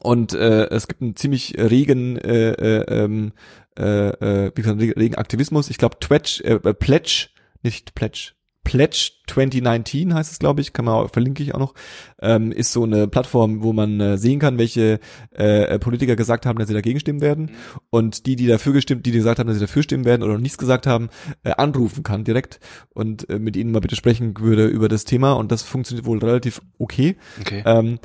und 0.00 0.32
äh, 0.34 0.66
es 0.68 0.88
gibt 0.88 1.02
einen 1.02 1.16
ziemlich 1.16 1.54
regen, 1.58 2.16
äh, 2.16 2.50
äh, 2.52 3.04
ähm, 3.04 3.32
äh, 3.78 4.46
äh, 4.46 4.52
wie 4.54 4.62
viel 4.62 4.92
regen 4.92 5.14
Aktivismus. 5.14 5.70
Ich 5.70 5.78
glaube, 5.78 5.98
Twitch, 6.00 6.40
äh, 6.40 6.54
äh, 6.54 6.74
Pledge, 6.74 7.28
nicht 7.62 7.94
Pledge, 7.94 8.32
Pledge 8.68 9.12
2019 9.28 10.12
heißt 10.12 10.30
es, 10.30 10.38
glaube 10.38 10.60
ich, 10.60 10.74
kann 10.74 10.84
man 10.84 10.92
auch, 10.92 11.10
verlinke 11.10 11.42
ich 11.42 11.54
auch 11.54 11.58
noch, 11.58 11.72
ähm, 12.20 12.52
ist 12.52 12.70
so 12.70 12.84
eine 12.84 13.08
Plattform, 13.08 13.62
wo 13.62 13.72
man 13.72 13.98
äh, 13.98 14.18
sehen 14.18 14.40
kann, 14.40 14.58
welche 14.58 15.00
äh, 15.30 15.78
Politiker 15.78 16.16
gesagt 16.16 16.44
haben, 16.44 16.58
dass 16.58 16.68
sie 16.68 16.74
dagegen 16.74 17.00
stimmen 17.00 17.22
werden 17.22 17.52
und 17.88 18.26
die, 18.26 18.36
die 18.36 18.46
dafür 18.46 18.74
gestimmt, 18.74 19.06
die, 19.06 19.10
die 19.10 19.16
gesagt 19.16 19.38
haben, 19.38 19.46
dass 19.46 19.56
sie 19.56 19.64
dafür 19.64 19.82
stimmen 19.82 20.04
werden 20.04 20.22
oder 20.22 20.34
noch 20.34 20.40
nichts 20.42 20.58
gesagt 20.58 20.86
haben, 20.86 21.08
äh, 21.44 21.52
anrufen 21.52 22.02
kann 22.02 22.24
direkt 22.24 22.60
und 22.92 23.30
äh, 23.30 23.38
mit 23.38 23.56
ihnen 23.56 23.70
mal 23.70 23.80
bitte 23.80 23.96
sprechen 23.96 24.38
würde 24.38 24.66
über 24.66 24.90
das 24.90 25.06
Thema 25.06 25.32
und 25.32 25.50
das 25.50 25.62
funktioniert 25.62 26.04
wohl 26.04 26.18
relativ 26.18 26.60
okay. 26.78 27.16
Okay. 27.40 27.62
Ähm, 27.64 27.98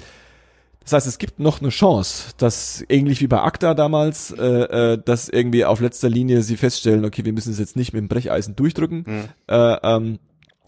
das 0.84 0.94
heißt, 0.94 1.08
es 1.08 1.18
gibt 1.18 1.40
noch 1.40 1.62
eine 1.62 1.70
Chance, 1.70 2.34
dass 2.38 2.86
ähnlich 2.88 3.22
wie 3.22 3.28
bei 3.28 3.42
ACTA 3.42 3.74
damals, 3.74 4.32
äh, 4.32 4.94
äh, 4.94 5.02
dass 5.04 5.30
irgendwie 5.30 5.66
auf 5.66 5.80
letzter 5.80 6.10
Linie 6.10 6.42
sie 6.42 6.58
feststellen, 6.58 7.06
okay, 7.06 7.26
wir 7.26 7.34
müssen 7.34 7.52
es 7.52 7.60
jetzt 7.60 7.76
nicht 7.76 7.94
mit 7.94 8.02
dem 8.02 8.08
Brecheisen 8.08 8.56
durchdrücken. 8.56 9.04
Mhm. 9.08 9.24
Äh, 9.48 9.78
ähm, 9.84 10.20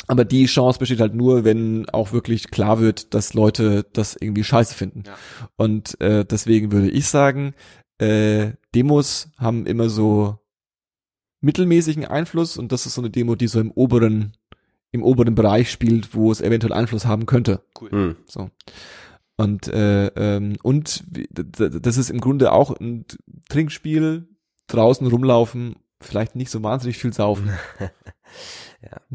aber 0.07 0.25
die 0.25 0.45
Chance 0.45 0.79
besteht 0.79 0.99
halt 0.99 1.15
nur, 1.15 1.43
wenn 1.43 1.89
auch 1.89 2.11
wirklich 2.11 2.51
klar 2.51 2.79
wird, 2.79 3.13
dass 3.13 3.33
Leute 3.33 3.85
das 3.93 4.15
irgendwie 4.19 4.43
scheiße 4.43 4.73
finden. 4.73 5.03
Ja. 5.05 5.17
Und 5.57 5.99
äh, 6.01 6.25
deswegen 6.25 6.71
würde 6.71 6.89
ich 6.89 7.07
sagen, 7.07 7.53
äh, 7.97 8.51
Demos 8.73 9.29
haben 9.37 9.65
immer 9.65 9.89
so 9.89 10.39
mittelmäßigen 11.41 12.05
Einfluss 12.05 12.57
und 12.57 12.71
das 12.71 12.85
ist 12.85 12.95
so 12.95 13.01
eine 13.01 13.09
Demo, 13.09 13.35
die 13.35 13.47
so 13.47 13.59
im 13.59 13.71
oberen, 13.71 14.33
im 14.91 15.03
oberen 15.03 15.35
Bereich 15.35 15.71
spielt, 15.71 16.13
wo 16.13 16.31
es 16.31 16.41
eventuell 16.41 16.73
Einfluss 16.73 17.05
haben 17.05 17.25
könnte. 17.25 17.61
Cool. 17.79 17.91
Hm. 17.91 18.15
So. 18.27 18.49
Und, 19.37 19.67
äh, 19.67 20.07
ähm, 20.07 20.57
und 20.63 21.03
das 21.31 21.97
ist 21.97 22.09
im 22.09 22.21
Grunde 22.21 22.51
auch 22.51 22.79
ein 22.79 23.05
Trinkspiel, 23.49 24.27
draußen 24.67 25.05
rumlaufen, 25.05 25.75
vielleicht 26.01 26.35
nicht 26.35 26.51
so 26.51 26.61
wahnsinnig 26.63 26.97
viel 26.97 27.13
saufen. 27.13 27.51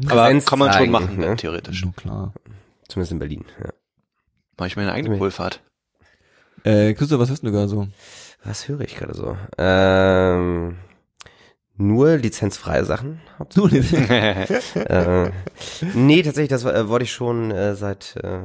Aber 0.05 0.23
Präsenz 0.23 0.45
kann 0.45 0.59
man 0.59 0.73
schon 0.73 0.89
machen, 0.89 1.17
ne? 1.17 1.35
theoretisch. 1.35 1.83
Na 1.85 1.91
klar. 1.95 2.33
Zumindest 2.87 3.11
in 3.13 3.19
Berlin. 3.19 3.45
Ja. 3.63 3.69
Mache 4.57 4.67
ich 4.67 4.75
meine 4.75 4.91
eigene. 4.91 5.19
Wohlfahrt. 5.19 5.61
Äh, 6.63 6.93
Christoph, 6.93 7.19
was 7.19 7.31
hast 7.31 7.43
du 7.43 7.51
gerade 7.51 7.67
so? 7.67 7.87
Was 8.43 8.67
höre 8.67 8.81
ich 8.81 8.95
gerade 8.95 9.13
so? 9.13 9.37
Ähm, 9.57 10.77
nur 11.77 12.17
lizenzfreie 12.17 12.85
Sachen. 12.85 13.21
Du, 13.53 13.67
nee. 13.67 13.79
äh, 14.75 15.31
nee, 15.93 16.21
tatsächlich, 16.21 16.49
das 16.49 16.65
äh, 16.65 16.87
wollte 16.87 17.03
ich 17.03 17.13
schon 17.13 17.51
äh, 17.51 17.75
seit 17.75 18.15
äh, 18.21 18.41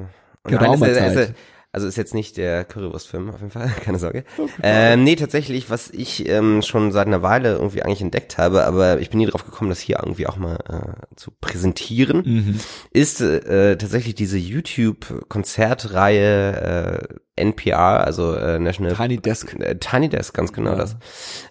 und 0.46 0.50
Geraumer 0.50 0.88
ist, 0.88 0.98
ist, 0.98 1.14
Zeit. 1.14 1.34
Also 1.76 1.86
ist 1.86 1.96
jetzt 1.96 2.14
nicht 2.14 2.38
der 2.38 2.64
Currywurstfilm 2.64 3.28
auf 3.28 3.40
jeden 3.40 3.50
Fall, 3.50 3.70
keine 3.84 3.98
Sorge. 3.98 4.24
Ähm, 4.62 5.04
nee, 5.04 5.14
tatsächlich, 5.14 5.68
was 5.68 5.90
ich 5.90 6.26
ähm, 6.26 6.62
schon 6.62 6.90
seit 6.90 7.06
einer 7.06 7.20
Weile 7.20 7.52
irgendwie 7.52 7.82
eigentlich 7.82 8.00
entdeckt 8.00 8.38
habe, 8.38 8.64
aber 8.64 8.98
ich 8.98 9.10
bin 9.10 9.18
nie 9.18 9.26
drauf 9.26 9.44
gekommen, 9.44 9.68
das 9.68 9.80
hier 9.80 9.98
irgendwie 10.02 10.26
auch 10.26 10.38
mal 10.38 10.56
äh, 10.70 10.92
zu 11.16 11.32
präsentieren, 11.38 12.22
mhm. 12.24 12.60
ist 12.92 13.20
äh, 13.20 13.76
tatsächlich 13.76 14.14
diese 14.14 14.38
YouTube-Konzertreihe 14.38 17.08
äh, 17.36 17.42
NPR, 17.42 18.06
also 18.06 18.32
äh, 18.34 18.58
National 18.58 18.94
Tiny 18.94 19.18
Desk. 19.18 19.54
äh, 19.60 19.76
Tiny 19.78 20.08
Desk, 20.08 20.32
ganz 20.34 20.54
genau 20.54 20.70
Ja. 20.70 20.76
das. 20.76 20.96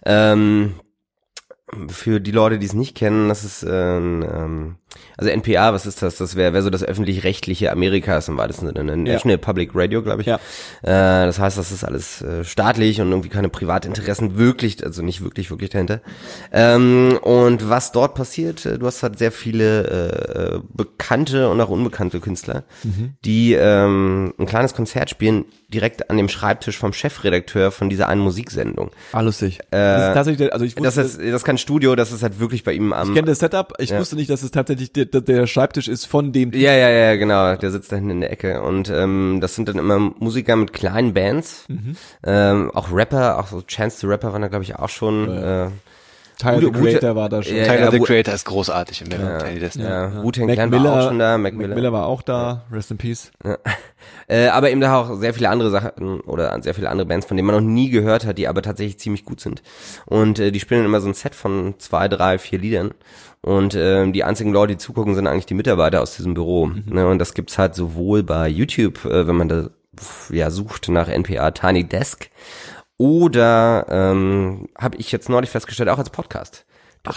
Ähm, 0.08 0.74
für 1.88 2.20
die 2.20 2.32
Leute, 2.32 2.60
die 2.60 2.66
es 2.66 2.74
nicht 2.74 2.96
kennen, 2.96 3.28
das 3.30 3.44
ist 3.44 3.66
ähm, 3.68 4.24
ähm, 4.32 4.76
also 5.18 5.30
NPR, 5.30 5.74
was 5.74 5.86
ist 5.86 6.02
das? 6.02 6.18
Das 6.18 6.36
wäre 6.36 6.54
wär 6.54 6.62
so 6.62 6.70
das 6.70 6.84
öffentlich-rechtliche 6.84 7.72
Amerikas 7.72 8.28
im 8.28 8.38
weitesten 8.38 8.68
Sinne, 8.68 8.84
ne? 8.84 8.98
National 8.98 9.38
Public 9.38 9.72
Radio, 9.74 10.02
glaube 10.02 10.22
ich. 10.22 10.28
Ja. 10.28 10.36
Äh, 10.82 11.26
das 11.26 11.40
heißt, 11.40 11.58
das 11.58 11.72
ist 11.72 11.84
alles 11.84 12.22
äh, 12.22 12.44
staatlich 12.44 13.02
und 13.02 13.10
irgendwie 13.10 13.30
keine 13.30 13.50
Privatinteressen 13.50 14.38
wirklich, 14.38 14.84
also 14.84 15.02
nicht 15.02 15.24
wirklich, 15.24 15.52
wirklich 15.52 15.70
dahinter. 15.70 16.02
Ähm, 16.52 17.18
und 17.22 17.70
was 17.70 17.92
dort 17.92 18.16
passiert, 18.16 18.66
äh, 18.66 18.78
du 18.78 18.86
hast 18.86 19.04
halt 19.04 19.18
sehr 19.18 19.32
viele 19.32 19.88
äh, 19.88 20.60
bekannte 20.74 21.50
und 21.50 21.60
auch 21.62 21.70
unbekannte 21.70 22.20
Künstler, 22.20 22.64
die 23.24 23.54
ähm, 23.54 24.34
ein 24.38 24.46
kleines 24.46 24.74
Konzert 24.74 25.10
spielen 25.10 25.46
direkt 25.70 26.10
an 26.10 26.18
dem 26.18 26.30
Schreibtisch 26.30 26.78
vom 26.78 26.94
Chefredakteur 26.94 27.72
von 27.72 27.90
dieser 27.90 28.08
einen 28.08 28.22
Musiksendung. 28.22 28.92
Ah, 29.12 29.22
lustig. 29.22 29.60
das 29.72 30.10
ist 30.10 30.14
tatsächlich, 30.14 30.54
also 30.54 30.66
ich 30.66 30.76
Das 30.76 30.98
wusste, 30.98 31.02
ist, 31.02 31.18
das 31.20 31.42
ist 31.42 31.44
kein 31.56 31.58
Studio, 31.60 31.96
das 31.96 32.12
ist 32.12 32.22
halt 32.24 32.40
wirklich 32.40 32.64
bei 32.64 32.74
ihm 32.74 32.92
am. 32.94 33.10
ich 33.10 33.16
kenne 33.16 33.28
das 33.28 33.40
Setup, 33.40 33.74
ich 33.80 33.92
Ja. 33.92 34.00
wusste 34.00 34.16
nicht, 34.16 34.30
dass 34.30 34.44
es 34.44 34.52
tatsächlich 34.52 34.92
der, 34.92 35.06
der- 35.06 35.48
Schreibtisch 35.48 35.88
ist 35.88 36.06
von 36.06 36.32
dem. 36.34 36.52
Ja, 36.54 36.74
ja, 36.74 36.90
ja, 36.90 37.16
genau. 37.16 37.56
Der 37.56 37.72
sitzt 37.72 37.92
da 37.92 37.96
hinten 37.96 38.12
in 38.12 38.22
der 38.22 38.32
Ecke. 38.32 38.62
Und 38.62 38.90
ähm, 38.90 39.40
das 39.42 39.56
sind 39.56 39.70
dann 39.70 39.78
immer 39.78 40.00
Musiker 40.00 40.56
mit 40.56 40.74
kleinen 40.74 41.14
Bands. 41.14 41.66
Mhm. 41.68 41.96
Ähm, 42.24 42.72
auch 42.74 42.92
Rapper, 42.92 43.40
auch 43.40 43.48
so 43.48 43.62
Chance 43.62 44.00
the 44.02 44.08
Rapper 44.08 44.34
waren 44.34 44.42
da, 44.42 44.48
glaube 44.50 44.64
ich, 44.64 44.76
auch 44.76 44.90
schon. 44.90 45.30
Äh, 45.30 45.68
Tyler 46.38 46.62
the 46.62 46.72
Creator 46.72 47.16
war 47.16 47.30
da 47.30 47.44
schon. 47.44 47.56
Ja, 47.56 47.66
Tyler 47.66 47.92
the 47.92 48.00
Creator 48.00 48.34
ist 48.34 48.46
großartig 48.46 49.00
Tiny 49.00 49.60
Desk. 49.60 49.80
ja, 49.80 50.24
Wu-Tang 50.24 50.48
Clan 50.48 50.72
war 50.72 50.80
Miller, 50.80 50.94
auch 50.94 51.08
schon 51.08 51.20
da, 51.20 51.38
Mac 51.38 51.54
Mac 51.54 51.62
Miller. 51.62 51.76
Miller 51.76 51.94
war 51.94 52.06
auch 52.08 52.22
da, 52.22 52.64
rest 52.72 52.92
in 52.92 52.98
peace. 52.98 53.32
Äh, 54.28 54.48
aber 54.48 54.72
eben 54.72 54.82
da 54.82 55.00
auch 55.00 55.16
sehr 55.20 55.34
viele 55.34 55.50
andere 55.50 55.70
Sachen 55.70 56.20
oder 56.22 56.60
sehr 56.62 56.74
viele 56.74 56.90
andere 56.90 57.08
Bands, 57.08 57.28
von 57.28 57.38
denen 57.38 57.46
man 57.48 57.56
noch 57.56 57.62
nie 57.62 57.90
gehört 57.90 58.26
hat, 58.26 58.38
die 58.38 58.48
aber 58.48 58.62
tatsächlich 58.64 59.00
ziemlich 59.00 59.24
gut 59.24 59.40
sind. 59.40 59.62
Und 60.06 60.40
äh, 60.40 60.52
die 60.52 60.60
spielen 60.60 60.86
immer 60.86 61.00
so 61.00 61.08
ein 61.08 61.14
Set 61.14 61.36
von 61.36 61.76
zwei, 61.78 62.08
drei, 62.08 62.38
vier 62.40 62.60
Liedern. 62.60 62.92
Und 63.42 63.76
ähm, 63.76 64.14
die 64.14 64.24
einzigen 64.24 64.52
Leute, 64.52 64.74
die 64.74 64.78
zugucken, 64.78 65.14
sind 65.14 65.28
eigentlich 65.28 65.46
die 65.46 65.54
Mitarbeiter 65.54 66.02
aus 66.02 66.16
diesem 66.16 66.34
Büro. 66.34 66.72
Ne? 66.86 67.08
Und 67.08 67.20
das 67.20 67.36
gibt's 67.36 67.60
halt 67.60 67.76
sowohl 67.76 68.24
bei 68.24 68.48
YouTube, 68.48 69.06
äh, 69.06 69.28
wenn 69.28 69.36
man 69.36 69.50
da 69.50 69.70
ja 70.30 70.50
sucht 70.50 70.90
nach 70.90 71.08
NPR 71.08 71.54
Tiny 71.54 71.84
Desk, 71.84 72.30
oder 72.98 73.86
ähm, 73.90 74.68
habe 74.78 74.98
ich 74.98 75.12
jetzt 75.12 75.30
neulich 75.30 75.50
festgestellt, 75.50 75.90
auch 75.90 75.98
als 76.00 76.10
Podcast. 76.10 76.66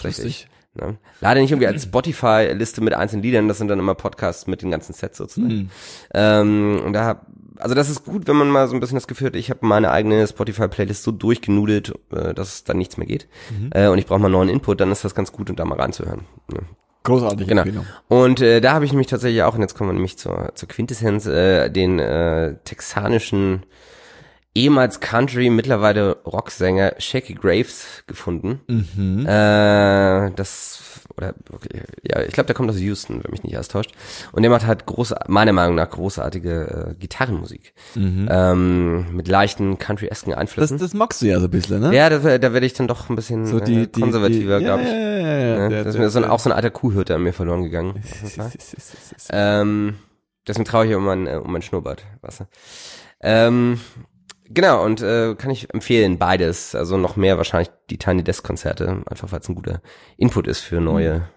lustig. 0.02 0.48
Ne? 0.74 0.96
Leider 1.20 1.40
nicht 1.40 1.50
irgendwie 1.50 1.66
als 1.66 1.84
Spotify-Liste 1.84 2.80
mit 2.80 2.94
einzelnen 2.94 3.22
Liedern, 3.22 3.48
das 3.48 3.58
sind 3.58 3.68
dann 3.68 3.78
immer 3.78 3.94
Podcasts 3.94 4.46
mit 4.46 4.62
den 4.62 4.70
ganzen 4.70 4.92
Sets 4.92 5.18
sozusagen. 5.18 5.70
Ähm, 6.14 6.80
und 6.84 6.92
da, 6.92 7.22
also 7.56 7.74
das 7.74 7.88
ist 7.90 8.04
gut, 8.04 8.28
wenn 8.28 8.36
man 8.36 8.48
mal 8.50 8.68
so 8.68 8.74
ein 8.74 8.80
bisschen 8.80 8.96
das 8.96 9.08
Gefühl 9.08 9.28
hat, 9.28 9.36
ich 9.36 9.50
habe 9.50 9.66
meine 9.66 9.90
eigene 9.90 10.26
Spotify-Playlist 10.26 11.02
so 11.02 11.10
durchgenudelt, 11.10 11.94
äh, 12.12 12.34
dass 12.34 12.64
dann 12.64 12.78
nichts 12.78 12.96
mehr 12.96 13.06
geht. 13.06 13.28
Äh, 13.70 13.88
und 13.88 13.98
ich 13.98 14.06
brauche 14.06 14.20
mal 14.20 14.28
neuen 14.28 14.48
Input, 14.48 14.80
dann 14.80 14.92
ist 14.92 15.04
das 15.04 15.14
ganz 15.14 15.32
gut, 15.32 15.50
um 15.50 15.56
da 15.56 15.64
mal 15.64 15.80
reinzuhören. 15.80 16.26
Ne? 16.52 16.60
Großartige 17.02 17.46
Genau. 17.46 17.62
Empfehlung. 17.62 17.86
Und 18.08 18.40
äh, 18.40 18.60
da 18.60 18.74
habe 18.74 18.84
ich 18.84 18.92
nämlich 18.92 19.06
tatsächlich 19.08 19.42
auch, 19.42 19.54
und 19.54 19.62
jetzt 19.62 19.74
kommen 19.74 19.88
wir 19.90 19.94
nämlich 19.94 20.18
zur, 20.18 20.52
zur 20.54 20.68
Quintessenz, 20.68 21.26
äh, 21.26 21.70
den 21.70 21.98
äh, 21.98 22.56
texanischen 22.64 23.64
ehemals 24.62 25.00
Country, 25.00 25.50
mittlerweile 25.50 26.16
Rocksänger 26.24 26.94
Shaky 26.98 27.34
Graves 27.34 28.02
gefunden. 28.06 28.60
Mhm. 28.66 29.26
Äh, 29.26 30.30
das, 30.36 31.00
oder, 31.16 31.34
ja, 32.02 32.20
ich 32.22 32.32
glaube, 32.32 32.46
der 32.46 32.54
kommt 32.54 32.70
aus 32.70 32.78
Houston, 32.78 33.22
wenn 33.22 33.30
mich 33.30 33.42
nicht 33.42 33.54
alles 33.56 33.68
täuscht. 33.68 33.92
Und 34.32 34.42
der 34.42 34.50
macht 34.50 34.66
halt 34.66 34.86
groß, 34.86 35.14
meiner 35.28 35.52
Meinung 35.52 35.74
nach 35.76 35.88
großartige 35.90 36.90
äh, 36.90 36.94
Gitarrenmusik. 36.98 37.72
Ähm, 37.96 39.14
mit 39.14 39.28
leichten 39.28 39.78
country-esken 39.78 40.30
Mhm. 40.30 40.34
Das, 40.34 40.40
Einflüssen. 40.40 40.78
das 40.78 40.94
magst 40.94 41.22
du 41.22 41.26
ja 41.26 41.38
so 41.40 41.46
ein 41.46 41.50
bisschen, 41.50 41.80
ne? 41.80 41.94
ja, 41.94 42.08
da, 42.10 42.38
da 42.38 42.52
werde 42.52 42.66
ich 42.66 42.74
dann 42.74 42.88
doch 42.88 43.08
ein 43.08 43.16
bisschen 43.16 43.46
so 43.46 43.60
die, 43.60 43.82
äh, 43.82 43.86
konservativer, 43.86 44.60
glaube 44.60 44.82
ich. 44.82 44.88
Ja, 44.88 44.94
ja, 44.98 45.18
ja, 45.18 45.38
ja. 45.38 45.58
Ne? 45.58 45.68
Der- 45.70 45.84
das 45.84 45.94
ist 45.94 46.00
mir 46.00 46.10
so 46.10 46.18
ein, 46.18 46.24
auch 46.24 46.40
so 46.40 46.50
ein 46.50 46.56
alter 46.56 46.70
Kuhhirte 46.70 47.14
an 47.14 47.22
mir 47.22 47.32
verloren 47.32 47.62
gegangen. 47.62 48.02
Ähm, 49.30 49.94
deswegen 50.46 50.64
traue 50.64 50.86
ich 50.86 50.94
um 50.94 51.04
mein, 51.04 51.26
äh, 51.26 51.34
um 51.36 51.52
mein 51.52 51.62
Schnurrbart, 51.62 52.04
weißt 52.22 52.40
du. 52.40 52.44
Ähm, 53.20 53.80
genau, 54.50 54.84
und 54.84 55.00
äh, 55.02 55.34
kann 55.36 55.50
ich 55.50 55.72
empfehlen, 55.72 56.18
beides. 56.18 56.74
Also 56.74 56.96
noch 56.96 57.16
mehr 57.16 57.36
wahrscheinlich 57.36 57.70
die 57.90 57.98
Tiny 57.98 58.22
Desk 58.24 58.44
Konzerte, 58.44 59.02
einfach 59.08 59.32
weil 59.32 59.40
es 59.40 59.48
ein 59.48 59.54
guter 59.54 59.80
Input 60.16 60.46
ist 60.46 60.60
für 60.60 60.80
neue, 60.80 61.28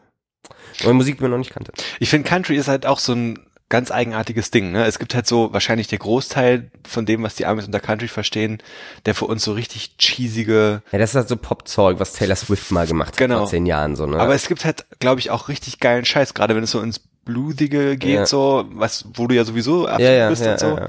neue 0.84 0.94
Musik, 0.94 1.18
die 1.18 1.24
man 1.24 1.32
noch 1.32 1.38
nicht 1.38 1.54
kannte. 1.54 1.72
Ich 2.00 2.10
finde, 2.10 2.28
Country 2.28 2.56
ist 2.56 2.68
halt 2.68 2.86
auch 2.86 3.00
so 3.00 3.14
ein 3.14 3.40
ganz 3.70 3.90
eigenartiges 3.90 4.52
Ding. 4.52 4.74
Ne? 4.74 4.86
Es 4.86 5.00
gibt 5.00 5.16
halt 5.16 5.26
so 5.26 5.54
wahrscheinlich 5.54 5.88
der 5.88 6.00
Großteil 6.00 6.70
von 6.86 7.06
dem, 7.06 7.24
was 7.24 7.36
die 7.36 7.46
Amis 7.46 7.66
unter 7.66 7.80
Country 7.80 8.10
verstehen, 8.10 8.62
der 9.06 9.16
für 9.16 9.24
uns 9.26 9.46
so 9.46 9.54
richtig 9.54 9.96
cheesige. 9.98 10.82
Ja, 10.92 11.00
das 11.00 11.12
ist 11.12 11.16
halt 11.16 11.30
so 11.30 11.38
Popzeug, 11.38 11.98
was 12.00 12.12
Taylor 12.12 12.36
Swift 12.36 12.70
mal 12.72 12.86
gemacht 12.86 13.12
hat 13.14 13.18
Genau. 13.18 13.38
vor 13.40 13.48
zehn 13.48 13.66
Jahren, 13.66 13.96
so, 13.96 14.06
ne? 14.08 14.20
Aber 14.20 14.36
es 14.36 14.48
gibt 14.50 14.66
halt, 14.66 14.86
glaube 15.00 15.22
ich, 15.22 15.32
auch 15.32 15.48
richtig 15.48 15.80
geilen 15.80 16.04
Scheiß, 16.04 16.34
gerade 16.34 16.54
wenn 16.54 16.64
es 16.64 16.72
so 16.72 16.82
ins 16.82 17.00
Blutige 17.24 17.96
geht, 17.98 18.16
Ja. 18.16 18.26
so, 18.26 18.66
was, 18.74 19.06
wo 19.14 19.28
du 19.28 19.36
ja 19.36 19.46
sowieso 19.46 19.86
absolut 19.86 20.02
ja, 20.02 20.12
ja, 20.12 20.30
bist 20.30 20.44
ja, 20.44 20.52
und 20.52 20.60
so. 20.60 20.80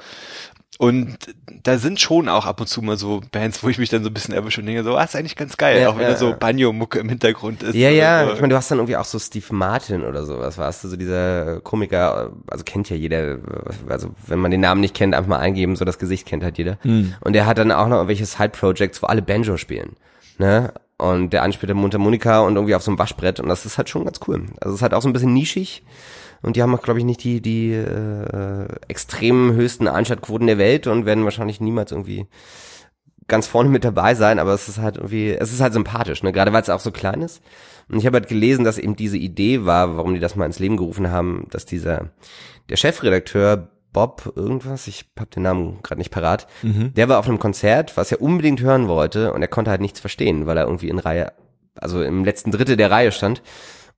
Und 0.82 1.16
da 1.62 1.78
sind 1.78 2.00
schon 2.00 2.28
auch 2.28 2.44
ab 2.44 2.60
und 2.60 2.66
zu 2.66 2.82
mal 2.82 2.96
so 2.96 3.20
Bands, 3.30 3.62
wo 3.62 3.68
ich 3.68 3.78
mich 3.78 3.88
dann 3.88 4.02
so 4.02 4.10
ein 4.10 4.14
bisschen 4.14 4.34
erwische 4.34 4.60
und 4.60 4.66
denke 4.66 4.82
so, 4.82 4.96
ah, 4.96 5.04
ist 5.04 5.14
eigentlich 5.14 5.36
ganz 5.36 5.56
geil, 5.56 5.80
Ja, 5.80 5.90
auch 5.90 5.94
wenn 5.96 6.02
ja, 6.02 6.10
da 6.10 6.16
so. 6.16 6.34
Banjo-Mucke 6.36 6.98
im 6.98 7.08
Hintergrund 7.08 7.62
ist. 7.62 7.76
Ja, 7.76 7.88
ja, 7.88 8.26
so. 8.26 8.32
ich 8.32 8.40
meine, 8.40 8.50
du 8.50 8.56
hast 8.56 8.68
dann 8.68 8.78
irgendwie 8.78 8.96
auch 8.96 9.04
so 9.04 9.20
Steve 9.20 9.46
Martin 9.50 10.02
oder 10.02 10.24
sowas, 10.24 10.58
warst 10.58 10.82
du, 10.82 10.88
so 10.88 10.96
dieser 10.96 11.60
Komiker, 11.60 12.32
also 12.48 12.64
kennt 12.64 12.90
ja 12.90 12.96
jeder, 12.96 13.38
also 13.88 14.08
wenn 14.26 14.40
man 14.40 14.50
den 14.50 14.60
Namen 14.60 14.80
nicht 14.80 14.92
kennt, 14.92 15.14
einfach 15.14 15.28
mal 15.28 15.38
eingeben, 15.38 15.76
so 15.76 15.84
das 15.84 16.00
Gesicht 16.00 16.26
kennt 16.26 16.42
halt 16.42 16.58
jeder. 16.58 16.78
Und 16.82 17.32
der 17.32 17.46
hat 17.46 17.58
dann 17.58 17.70
auch 17.70 17.86
noch 17.86 17.98
irgendwelche 17.98 18.26
Side-Projects, 18.26 19.04
wo 19.04 19.06
alle 19.06 19.22
Banjo 19.22 19.58
spielen, 19.58 19.94
ne? 20.38 20.72
Und 20.98 21.32
der 21.32 21.44
eine 21.44 21.52
spielt 21.52 21.70
dann 21.70 21.76
Mundharmonika 21.76 22.40
und 22.40 22.56
irgendwie 22.56 22.74
auf 22.74 22.82
so 22.82 22.90
einem 22.90 22.98
Waschbrett 22.98 23.38
und 23.38 23.48
das 23.48 23.66
ist 23.66 23.78
halt 23.78 23.88
schon 23.88 24.04
ganz 24.04 24.18
cool. 24.26 24.46
Also 24.60 24.70
es 24.70 24.80
ist 24.80 24.82
halt 24.82 24.94
auch 24.94 25.02
so 25.02 25.08
ein 25.08 25.12
bisschen 25.12 25.32
nischig 25.32 25.84
und 26.42 26.56
die 26.56 26.62
haben 26.62 26.74
auch, 26.74 26.82
glaube 26.82 26.98
ich, 26.98 27.04
nicht 27.04 27.22
die, 27.24 27.40
die 27.40 27.72
äh, 27.72 28.66
extrem 28.88 29.52
höchsten 29.52 29.88
Einschaltquoten 29.88 30.46
der 30.46 30.58
Welt 30.58 30.86
und 30.86 31.06
werden 31.06 31.24
wahrscheinlich 31.24 31.60
niemals 31.60 31.92
irgendwie 31.92 32.26
ganz 33.28 33.46
vorne 33.46 33.70
mit 33.70 33.84
dabei 33.84 34.14
sein, 34.14 34.38
aber 34.38 34.52
es 34.52 34.68
ist 34.68 34.78
halt 34.78 34.96
irgendwie, 34.96 35.30
es 35.30 35.52
ist 35.52 35.60
halt 35.60 35.72
sympathisch, 35.72 36.22
ne? 36.22 36.32
Gerade 36.32 36.52
weil 36.52 36.62
es 36.62 36.68
auch 36.68 36.80
so 36.80 36.90
klein 36.90 37.22
ist. 37.22 37.40
Und 37.88 37.98
ich 37.98 38.06
habe 38.06 38.16
halt 38.16 38.28
gelesen, 38.28 38.64
dass 38.64 38.78
eben 38.78 38.96
diese 38.96 39.16
Idee 39.16 39.64
war, 39.64 39.96
warum 39.96 40.14
die 40.14 40.20
das 40.20 40.36
mal 40.36 40.46
ins 40.46 40.58
Leben 40.58 40.76
gerufen 40.76 41.10
haben, 41.10 41.46
dass 41.50 41.64
dieser 41.64 42.10
der 42.68 42.76
Chefredakteur 42.76 43.68
Bob 43.92 44.32
irgendwas, 44.36 44.86
ich 44.86 45.10
hab 45.18 45.30
den 45.30 45.42
Namen 45.42 45.78
gerade 45.82 45.98
nicht 46.00 46.10
parat, 46.10 46.46
der 46.96 47.08
war 47.08 47.18
auf 47.18 47.28
einem 47.28 47.38
Konzert, 47.38 47.96
was 47.96 48.10
er 48.10 48.22
unbedingt 48.22 48.60
hören 48.60 48.88
wollte 48.88 49.32
und 49.32 49.42
er 49.42 49.48
konnte 49.48 49.70
halt 49.70 49.82
nichts 49.82 50.00
verstehen, 50.00 50.46
weil 50.46 50.56
er 50.56 50.64
irgendwie 50.64 50.88
in 50.88 50.98
Reihe, 50.98 51.32
also 51.74 52.02
im 52.02 52.24
letzten 52.24 52.50
Drittel 52.50 52.76
der 52.76 52.90
Reihe 52.90 53.12
stand 53.12 53.42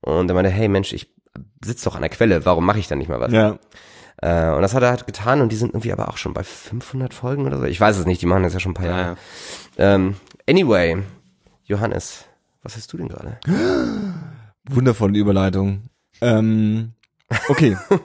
und 0.01 0.29
er 0.29 0.35
meinte, 0.35 0.51
hey 0.51 0.67
Mensch, 0.67 0.91
ich 0.91 1.13
sitz 1.63 1.83
doch 1.83 1.95
an 1.95 2.01
der 2.01 2.09
Quelle, 2.09 2.45
warum 2.45 2.65
mache 2.65 2.79
ich 2.79 2.87
da 2.87 2.95
nicht 2.95 3.09
mal 3.09 3.19
was? 3.19 3.31
Ja. 3.31 3.57
Äh, 4.21 4.55
und 4.55 4.61
das 4.61 4.73
hat 4.73 4.83
er 4.83 4.89
halt 4.89 5.05
getan 5.07 5.41
und 5.41 5.51
die 5.51 5.55
sind 5.57 5.69
irgendwie 5.73 5.91
aber 5.91 6.07
auch 6.09 6.17
schon 6.17 6.33
bei 6.33 6.43
500 6.43 7.13
Folgen 7.13 7.45
oder 7.45 7.57
so. 7.57 7.65
Ich 7.65 7.79
weiß 7.81 7.97
es 7.97 8.05
nicht, 8.05 8.21
die 8.21 8.25
machen 8.27 8.43
das 8.43 8.53
ja 8.53 8.59
schon 8.59 8.71
ein 8.71 8.75
paar 8.75 8.85
Ja, 8.85 8.97
Jahre. 8.97 9.17
ja. 9.77 9.95
Ähm, 9.95 10.15
anyway, 10.49 10.97
Johannes, 11.65 12.25
was 12.63 12.75
hast 12.75 12.91
du 12.93 12.97
denn 12.97 13.09
gerade? 13.09 13.37
Wundervolle 14.69 15.17
Überleitung. 15.17 15.83
Ähm, 16.21 16.93
okay. 17.49 17.77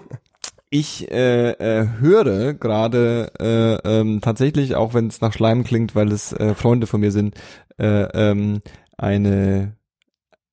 Ich 0.72 1.10
äh, 1.10 1.50
äh, 1.50 1.88
höre 1.98 2.54
gerade 2.54 3.32
äh, 3.40 3.88
ähm, 3.88 4.20
tatsächlich, 4.20 4.76
auch 4.76 4.94
wenn 4.94 5.08
es 5.08 5.20
nach 5.20 5.32
Schleim 5.32 5.64
klingt, 5.64 5.96
weil 5.96 6.12
es 6.12 6.32
äh, 6.32 6.54
Freunde 6.54 6.86
von 6.86 7.00
mir 7.00 7.10
sind, 7.10 7.34
äh, 7.80 8.02
ähm, 8.14 8.62
eine 8.96 9.72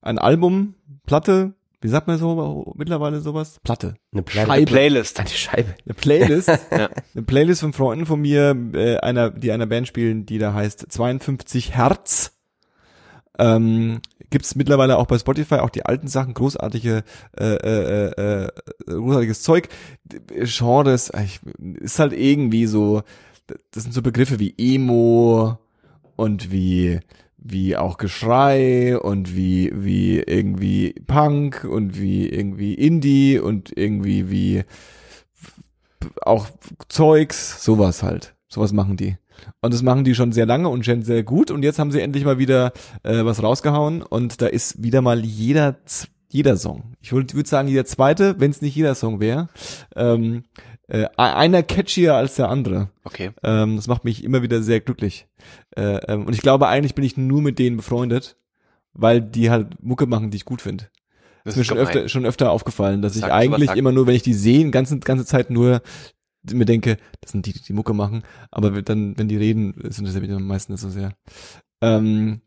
ein 0.01 0.17
Album, 0.17 0.73
Platte, 1.05 1.53
wie 1.82 1.89
sagt 1.89 2.07
man 2.07 2.17
so 2.17 2.73
mittlerweile 2.75 3.21
sowas? 3.21 3.59
Platte. 3.63 3.95
Eine 4.11 4.23
Platte. 4.23 4.47
Scheibe. 4.47 4.71
Playlist. 4.71 5.19
Eine 5.19 5.30
Scheibe. 5.30 5.75
Eine 5.86 5.93
Playlist. 5.93 6.49
Ja. 6.71 6.89
Eine 7.13 7.23
Playlist 7.23 7.61
von 7.61 7.73
Freunden 7.73 8.05
von 8.05 8.21
mir, 8.21 8.55
äh, 8.73 8.97
einer, 8.97 9.30
die 9.30 9.51
einer 9.51 9.67
Band 9.67 9.88
spielen, 9.88 10.25
die 10.25 10.38
da 10.38 10.53
heißt 10.53 10.91
52 10.91 11.75
Hertz. 11.75 12.34
Ähm, 13.39 14.01
gibt's 14.30 14.55
mittlerweile 14.55 14.97
auch 14.97 15.05
bei 15.05 15.17
Spotify 15.17 15.55
auch 15.55 15.69
die 15.69 15.86
alten 15.86 16.07
Sachen, 16.07 16.34
großartige, 16.34 17.03
äh, 17.38 17.43
äh, 17.43 18.45
äh, 18.45 18.49
großartiges 18.88 19.43
Zeug. 19.43 19.69
Genres, 20.28 21.09
äh, 21.09 21.25
ist 21.80 21.99
halt 21.99 22.13
irgendwie 22.13 22.65
so, 22.65 23.03
das 23.71 23.84
sind 23.84 23.93
so 23.93 24.01
Begriffe 24.01 24.39
wie 24.39 24.55
Emo 24.57 25.57
und 26.15 26.51
wie 26.51 26.99
wie 27.38 27.78
auch 27.78 27.98
Geschrei 27.98 28.98
und 28.98 29.36
wie 29.36 29.72
wie 29.74 30.20
irgendwie 30.20 30.94
Punk 31.06 31.64
und 31.64 32.00
wie 32.00 32.28
irgendwie 32.28 32.74
Indie 32.74 33.40
und 33.40 33.72
irgendwie 33.76 34.30
wie 34.30 34.64
auch 36.22 36.48
Zeugs, 36.90 37.64
sowas 37.64 38.04
halt. 38.04 38.36
Sowas 38.50 38.72
machen 38.74 38.98
die. 38.98 39.18
Und 39.62 39.74
das 39.74 39.84
machen 39.84 40.04
die 40.04 40.16
schon 40.16 40.32
sehr 40.32 40.46
lange 40.46 40.70
und 40.70 40.86
schon 40.86 41.04
sehr 41.04 41.24
gut. 41.24 41.52
Und 41.52 41.64
jetzt 41.64 41.80
haben 41.80 41.92
sie 41.92 42.02
endlich 42.02 42.26
mal 42.26 42.38
wieder 42.38 42.72
äh, 43.04 43.24
was 43.24 43.44
rausgehauen. 43.44 44.02
Und 44.02 44.42
da 44.42 44.48
ist 44.48 44.82
wieder 44.82 45.02
mal 45.02 45.24
jeder, 45.24 45.78
jeder 46.30 46.58
Song. 46.58 46.94
Ich 47.02 47.12
würde 47.12 47.34
würd 47.34 47.48
sagen, 47.48 47.68
jeder 47.68 47.86
zweite, 47.86 48.40
wenn 48.40 48.52
es 48.52 48.62
nicht 48.62 48.76
jeder 48.76 48.96
Song 48.96 49.20
wäre. 49.20 49.50
Ähm, 49.96 50.44
äh, 50.88 51.08
einer 51.18 51.64
catchier 51.64 52.16
als 52.16 52.36
der 52.36 52.50
andere. 52.50 52.90
Okay. 53.04 53.32
Ähm, 53.44 53.76
das 53.76 53.88
macht 53.88 54.06
mich 54.06 54.24
immer 54.24 54.42
wieder 54.42 54.62
sehr 54.62 54.80
glücklich. 54.80 55.28
Äh, 55.76 55.98
ähm, 56.08 56.26
und 56.26 56.34
ich 56.34 56.42
glaube, 56.42 56.68
eigentlich 56.68 56.96
bin 56.96 57.04
ich 57.04 57.18
nur 57.18 57.42
mit 57.42 57.60
denen 57.60 57.78
befreundet, 57.78 58.38
weil 58.94 59.22
die 59.22 59.50
halt 59.50 59.84
Mucke 59.84 60.06
machen, 60.06 60.32
die 60.32 60.38
ich 60.38 60.46
gut 60.46 60.62
finde. 60.62 60.90
Das 61.44 61.54
ist 61.54 61.58
mir 61.58 61.64
schon 61.64 61.78
gemein. 61.78 61.96
öfter, 61.96 62.10
schon 62.10 62.26
öfter 62.26 62.52
aufgefallen, 62.52 63.02
dass 63.02 63.16
ich 63.16 63.22
Sag, 63.22 63.30
sowas 63.30 63.42
eigentlich 63.42 63.72
immer 63.72 63.92
nur, 63.92 64.08
wenn 64.08 64.16
ich 64.16 64.24
die 64.24 64.34
sehe, 64.34 64.70
ganze, 64.70 65.00
ganze 65.00 65.26
Zeit 65.26 65.50
nur 65.50 65.82
mir 66.54 66.66
denke, 66.66 66.98
das 67.22 67.32
sind 67.32 67.46
die, 67.46 67.54
die 67.54 67.62
die 67.62 67.74
Mucke 67.74 67.94
machen, 67.94 68.24
aber 68.52 68.82
dann, 68.82 69.18
wenn 69.18 69.28
die 69.28 69.38
reden, 69.38 69.74
sind 69.90 70.08
das 70.08 70.16
ja 70.16 70.22
wieder 70.22 70.40
meistens 70.40 70.82
so 70.82 70.90
sehr. 70.90 71.14
Ähm, 71.82 72.42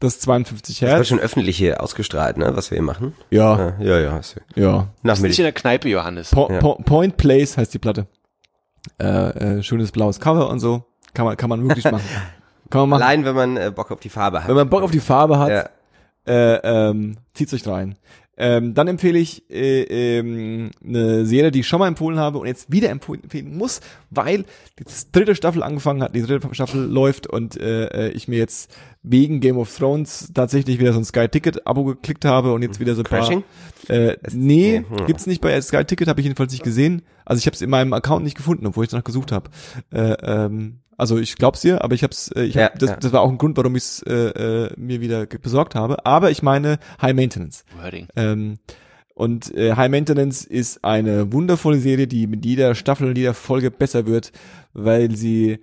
das 0.00 0.20
52 0.20 0.76
Das 0.78 0.82
wird 0.82 0.96
Hertz. 0.96 1.08
schon 1.08 1.18
öffentlich 1.18 1.56
hier 1.56 1.82
ausgestrahlt, 1.82 2.36
ne, 2.38 2.54
was 2.54 2.70
wir 2.70 2.76
hier 2.76 2.84
machen. 2.84 3.14
Ja, 3.30 3.58
Ja, 3.58 3.74
ja, 3.80 3.98
ja. 4.00 4.18
ist- 4.18 4.36
ja. 4.54 4.72
Bist 4.78 4.86
nicht 4.86 5.04
Nachmittag. 5.04 5.38
in 5.38 5.44
der 5.44 5.52
Kneipe, 5.52 5.88
Johannes. 5.88 6.30
Po 6.30 6.48
Ja. 6.50 6.58
po 6.60 6.74
Point 6.76 7.16
Place 7.16 7.56
heißt 7.56 7.72
die 7.74 7.78
Platte. 7.78 8.06
Äh, 9.00 9.06
äh, 9.58 9.62
schönes 9.62 9.90
blaues 9.92 10.20
Cover 10.20 10.48
und 10.48 10.60
so. 10.60 10.84
Kann 11.14 11.24
man, 11.26 11.36
kann 11.36 11.48
man 11.50 11.66
wirklich 11.68 11.84
machen. 11.90 12.04
Kann 12.70 12.82
man 12.82 12.88
machen. 12.90 13.02
Allein, 13.02 13.24
wenn 13.24 13.34
man 13.34 13.56
äh, 13.56 13.72
Bock 13.74 13.90
auf 13.90 14.00
die 14.00 14.08
Farbe 14.08 14.40
hat. 14.42 14.48
Wenn 14.48 14.54
man 14.56 14.68
Bock 14.70 14.82
auf 14.82 14.90
die 14.90 15.00
Farbe 15.00 15.38
hat, 15.38 15.50
ja. 15.50 15.68
äh, 16.32 16.88
ähm, 16.90 17.16
zieht's 17.34 17.52
euch 17.54 17.66
rein. 17.66 17.96
Ähm, 18.40 18.72
dann 18.72 18.86
empfehle 18.86 19.18
ich 19.18 19.50
äh, 19.50 19.82
ähm, 20.18 20.70
eine 20.84 21.26
Serie, 21.26 21.50
die 21.50 21.60
ich 21.60 21.66
schon 21.66 21.80
mal 21.80 21.88
empfohlen 21.88 22.20
habe 22.20 22.38
und 22.38 22.46
jetzt 22.46 22.70
wieder 22.70 22.88
empfohlen 22.88 23.24
empfehlen 23.24 23.56
muss, 23.56 23.80
weil 24.10 24.44
die 24.78 24.84
dritte 25.12 25.34
Staffel 25.34 25.62
angefangen 25.64 26.02
hat, 26.02 26.14
die 26.14 26.22
dritte 26.22 26.54
Staffel 26.54 26.84
läuft 26.84 27.26
und 27.26 27.60
äh, 27.60 27.86
äh, 27.86 28.10
ich 28.10 28.28
mir 28.28 28.38
jetzt 28.38 28.70
wegen 29.02 29.40
Game 29.40 29.58
of 29.58 29.76
Thrones 29.76 30.30
tatsächlich 30.32 30.78
wieder 30.78 30.92
so 30.92 31.00
ein 31.00 31.04
Sky 31.04 31.28
Ticket 31.28 31.66
Abo 31.66 31.84
geklickt 31.84 32.24
habe 32.24 32.52
und 32.52 32.62
jetzt 32.62 32.78
wieder 32.78 32.94
so 32.94 33.02
ein 33.02 33.04
Crashing? 33.04 33.42
paar 33.86 33.96
äh, 33.96 34.16
nee, 34.32 34.84
gibt's 35.06 35.26
nicht 35.26 35.40
bei 35.40 35.60
Sky 35.60 35.84
Ticket, 35.84 36.08
habe 36.08 36.20
ich 36.20 36.24
jedenfalls 36.24 36.52
nicht 36.52 36.64
gesehen. 36.64 37.02
Also 37.24 37.40
ich 37.40 37.46
habe 37.46 37.54
es 37.54 37.62
in 37.62 37.70
meinem 37.70 37.92
Account 37.92 38.24
nicht 38.24 38.36
gefunden, 38.36 38.66
obwohl 38.66 38.84
ich 38.84 38.90
danach 38.90 39.04
gesucht 39.04 39.32
habe. 39.32 39.50
Äh, 39.90 40.14
ähm, 40.22 40.80
also 40.98 41.16
ich 41.16 41.36
glaub's 41.36 41.60
dir, 41.60 41.82
aber 41.82 41.94
ich 41.94 42.02
hab's, 42.02 42.30
äh, 42.32 42.42
ich 42.42 42.56
hab, 42.56 42.72
Ja, 42.74 42.78
das, 42.78 42.90
ja. 42.90 42.96
das 42.96 43.12
war 43.12 43.22
auch 43.22 43.30
ein 43.30 43.38
Grund, 43.38 43.56
warum 43.56 43.76
ich 43.76 43.84
es 43.84 44.02
äh, 44.02 44.14
äh, 44.14 44.70
mir 44.76 45.00
wieder 45.00 45.26
besorgt 45.26 45.74
habe. 45.76 46.04
Aber 46.04 46.30
ich 46.30 46.42
meine 46.42 46.78
High 47.00 47.14
Maintenance. 47.14 47.64
Wording. 47.80 48.08
Ähm, 48.16 48.58
und 49.14 49.54
äh, 49.56 49.74
High 49.76 49.90
Maintenance 49.90 50.44
ist 50.44 50.84
eine 50.84 51.32
wundervolle 51.32 51.78
Serie, 51.78 52.08
die 52.08 52.26
mit 52.26 52.44
jeder 52.44 52.74
Staffel, 52.74 53.16
jeder 53.16 53.34
Folge 53.34 53.70
besser 53.70 54.06
wird, 54.06 54.32
weil 54.74 55.14
sie, 55.14 55.60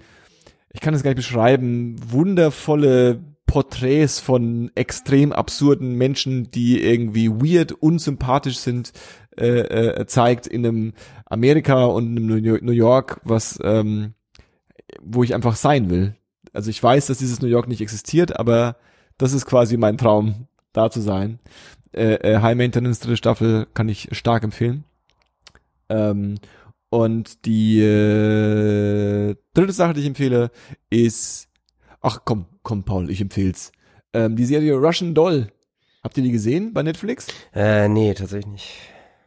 ich 0.71 0.79
kann 0.81 0.93
es 0.93 1.03
gar 1.03 1.11
nicht 1.11 1.17
beschreiben, 1.17 1.97
wundervolle 2.07 3.19
Porträts 3.45 4.19
von 4.19 4.71
extrem 4.75 5.31
absurden 5.31 5.95
Menschen, 5.95 6.49
die 6.51 6.81
irgendwie 6.81 7.29
weird, 7.29 7.73
unsympathisch 7.73 8.57
sind, 8.57 8.93
äh, 9.38 9.59
äh, 9.59 10.05
zeigt 10.07 10.47
in 10.47 10.65
einem 10.65 10.93
Amerika 11.25 11.86
und 11.86 12.07
einem 12.07 12.25
New 12.25 12.57
New 12.61 12.71
York, 12.71 13.19
was 13.23 13.59
ähm, 13.63 14.13
wo 15.01 15.23
ich 15.23 15.33
einfach 15.33 15.55
sein 15.55 15.89
will. 15.89 16.15
Also 16.53 16.69
ich 16.69 16.81
weiß, 16.81 17.07
dass 17.07 17.17
dieses 17.17 17.41
New 17.41 17.47
York 17.47 17.67
nicht 17.67 17.81
existiert, 17.81 18.39
aber 18.39 18.77
das 19.17 19.33
ist 19.33 19.45
quasi 19.45 19.77
mein 19.77 19.97
Traum, 19.97 20.47
da 20.73 20.89
zu 20.89 21.01
sein. 21.01 21.39
Äh, 21.93 22.15
äh, 22.15 22.41
High 22.41 22.57
Maintenance 22.57 22.99
dritte 22.99 23.17
Staffel 23.17 23.67
kann 23.73 23.89
ich 23.89 24.09
stark 24.11 24.43
empfehlen. 24.43 24.83
Ähm, 25.89 26.36
und 26.89 27.45
die 27.45 27.81
äh, 27.81 29.36
dritte 29.53 29.73
Sache, 29.73 29.93
die 29.93 30.01
ich 30.01 30.07
empfehle, 30.07 30.51
ist, 30.89 31.47
ach 32.01 32.19
komm, 32.25 32.45
komm, 32.63 32.83
Paul, 32.83 33.09
ich 33.09 33.21
empfehl's. 33.21 33.71
Ähm, 34.13 34.36
die 34.36 34.45
Serie 34.45 34.75
Russian 34.75 35.13
Doll. 35.13 35.51
Habt 36.03 36.17
ihr 36.17 36.23
die 36.23 36.31
gesehen 36.31 36.73
bei 36.73 36.83
Netflix? 36.83 37.27
Äh, 37.53 37.89
nee, 37.89 38.13
tatsächlich 38.13 38.51
nicht. 38.51 38.71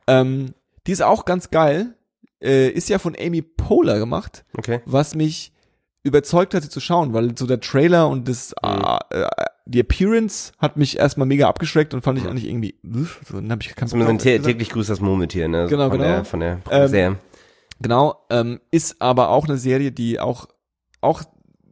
Ähm, 0.06 0.54
die 0.86 0.92
ist 0.92 1.02
auch 1.02 1.24
ganz 1.24 1.50
geil. 1.50 1.94
Äh, 2.42 2.68
ist 2.70 2.88
ja 2.88 2.98
von 2.98 3.16
Amy 3.18 3.42
Poehler 3.42 3.98
gemacht 3.98 4.44
Okay. 4.56 4.80
was 4.86 5.14
mich 5.14 5.52
überzeugt 6.04 6.54
hat, 6.54 6.62
sie 6.62 6.68
zu 6.68 6.80
schauen, 6.80 7.12
weil 7.12 7.36
so 7.36 7.46
der 7.46 7.60
Trailer 7.60 8.08
und 8.08 8.28
das, 8.28 8.54
Mhm. 8.64 8.84
äh, 9.10 9.20
äh, 9.22 9.28
die 9.66 9.80
Appearance 9.80 10.52
hat 10.58 10.76
mich 10.76 10.96
erstmal 10.98 11.26
mega 11.26 11.48
abgeschreckt 11.48 11.92
und 11.92 12.02
fand 12.02 12.18
ich 12.18 12.26
eigentlich 12.26 12.46
irgendwie, 12.48 12.76
so, 13.28 13.34
dann 13.40 13.50
habe 13.50 13.60
ich 13.62 13.74
keinen 13.74 13.88
So 13.88 13.96
ein 13.96 14.00
Bock 14.06 14.18
drauf. 14.18 14.22
täglich 14.22 14.70
grüßt 14.70 14.88
das 14.88 15.00
Murmeltier, 15.00 15.48
ne? 15.48 15.66
Genau, 15.68 15.88
von 15.90 15.98
genau. 15.98 16.04
Der, 16.12 16.24
von 16.24 16.40
der 16.40 16.60
Ähm, 16.70 16.88
Serie. 16.88 17.16
Genau, 17.80 18.24
ähm, 18.30 18.60
ist 18.70 19.02
aber 19.02 19.28
auch 19.28 19.46
eine 19.46 19.58
Serie, 19.58 19.92
die 19.92 20.18
auch, 20.20 20.46
auch 21.00 21.22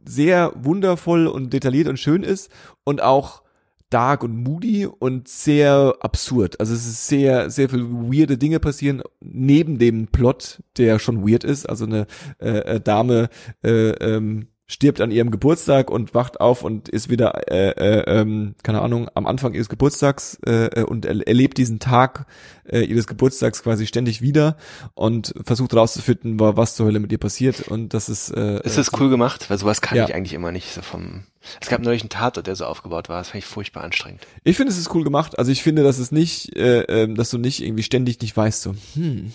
sehr 0.05 0.51
wundervoll 0.55 1.27
und 1.27 1.51
detailliert 1.53 1.87
und 1.87 1.97
schön 1.97 2.23
ist 2.23 2.51
und 2.83 3.01
auch 3.01 3.41
dark 3.89 4.23
und 4.23 4.35
moody 4.43 4.85
und 4.85 5.27
sehr 5.27 5.95
absurd. 6.01 6.59
Also 6.59 6.73
es 6.73 6.85
ist 6.85 7.07
sehr, 7.07 7.49
sehr 7.49 7.69
viel 7.69 7.85
weirde 7.89 8.37
Dinge 8.37 8.59
passieren 8.59 9.01
neben 9.21 9.77
dem 9.77 10.07
Plot, 10.07 10.61
der 10.77 10.99
schon 10.99 11.27
weird 11.27 11.43
ist. 11.43 11.67
Also 11.67 11.85
eine 11.85 12.07
äh, 12.39 12.75
äh, 12.75 12.79
Dame 12.81 13.29
äh, 13.63 13.89
ähm, 13.91 14.47
stirbt 14.69 14.99
an 14.99 15.11
ihrem 15.11 15.31
Geburtstag 15.31 15.89
und 15.89 16.13
wacht 16.13 16.41
auf 16.41 16.61
und 16.61 16.89
ist 16.89 17.09
wieder, 17.09 17.49
äh, 17.49 17.69
äh, 17.69 18.19
ähm, 18.19 18.55
keine 18.63 18.81
Ahnung, 18.81 19.09
am 19.13 19.25
Anfang 19.25 19.53
ihres 19.53 19.69
Geburtstags 19.69 20.37
äh, 20.45 20.65
äh, 20.81 20.83
und 20.83 21.05
er, 21.05 21.25
erlebt 21.25 21.57
diesen 21.57 21.79
Tag 21.79 22.25
äh, 22.65 22.81
ihres 22.81 23.07
Geburtstags 23.07 23.63
quasi 23.63 23.87
ständig 23.87 24.21
wieder 24.21 24.57
und 24.93 25.33
versucht 25.45 25.73
rauszufinden, 25.73 26.37
wa- 26.39 26.57
was 26.57 26.75
zur 26.75 26.85
Hölle 26.85 26.99
mit 26.99 27.13
ihr 27.13 27.17
passiert. 27.17 27.61
Und 27.69 27.93
das 27.93 28.09
ist 28.09 28.29
äh, 28.31 28.61
Ist 28.63 28.77
das 28.77 28.91
cool 28.99 29.09
gemacht? 29.09 29.49
Weil 29.49 29.57
sowas 29.57 29.79
kann 29.79 29.97
Ja. 29.97 30.05
ich 30.05 30.13
eigentlich 30.13 30.33
immer 30.33 30.51
nicht 30.51 30.73
so 30.73 30.81
vom. 30.81 31.23
Es 31.61 31.69
gab 31.69 31.81
neulich 31.81 32.01
einen 32.01 32.09
Tatort, 32.09 32.45
der 32.47 32.57
so 32.57 32.65
aufgebaut 32.65 33.07
war. 33.07 33.19
Das 33.19 33.29
fand 33.29 33.41
ich 33.41 33.49
furchtbar 33.49 33.85
anstrengend. 33.85 34.19
Ich 34.43 34.57
finde, 34.57 34.73
es 34.73 34.77
ist 34.77 34.93
cool 34.93 35.05
gemacht. 35.05 35.39
Also 35.39 35.49
ich 35.49 35.63
finde, 35.63 35.81
dass 35.83 35.97
es 35.97 36.11
nicht, 36.11 36.53
äh, 36.57 36.81
ähm, 36.81 37.15
dass 37.15 37.29
du 37.29 37.37
nicht 37.37 37.63
irgendwie 37.63 37.83
ständig 37.83 38.19
nicht 38.19 38.35
weißt, 38.35 38.61
so, 38.63 38.75
hm, 38.95 39.31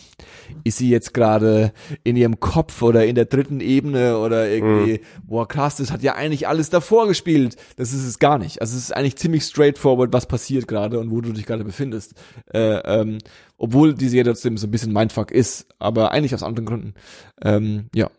ist 0.64 0.78
sie 0.78 0.90
jetzt 0.90 1.14
gerade 1.14 1.72
in 2.04 2.16
ihrem 2.16 2.40
Kopf 2.40 2.82
oder 2.82 3.04
in 3.04 3.14
der 3.14 3.24
dritten 3.24 3.60
Ebene 3.60 4.18
oder 4.18 4.48
irgendwie, 4.48 5.00
boah, 5.24 5.46
krass, 5.46 5.76
das 5.76 5.90
hat 5.90 6.02
ja 6.02 6.14
eigentlich 6.14 6.48
alles 6.48 6.70
davor 6.70 7.08
gespielt. 7.08 7.56
Das 7.76 7.92
ist 7.92 8.06
es 8.06 8.18
gar 8.18 8.38
nicht. 8.38 8.60
Also 8.60 8.76
es 8.76 8.84
ist 8.84 8.96
eigentlich 8.96 9.16
ziemlich 9.16 9.44
straightforward, 9.44 10.12
was 10.12 10.26
passiert 10.26 10.68
gerade 10.68 10.98
und 10.98 11.10
wo 11.10 11.20
du 11.20 11.32
dich 11.32 11.46
gerade 11.46 11.64
befindest. 11.64 12.14
Äh, 12.52 12.78
ähm, 12.84 13.18
obwohl 13.58 13.94
die 13.94 14.08
Serie 14.08 14.32
trotzdem 14.32 14.56
so 14.56 14.66
ein 14.66 14.70
bisschen 14.70 14.92
Mindfuck 14.92 15.30
ist, 15.30 15.66
aber 15.78 16.10
eigentlich 16.12 16.34
aus 16.34 16.42
anderen 16.42 16.66
Gründen. 16.66 16.94
Ähm, 17.42 17.88
ja. 17.94 18.10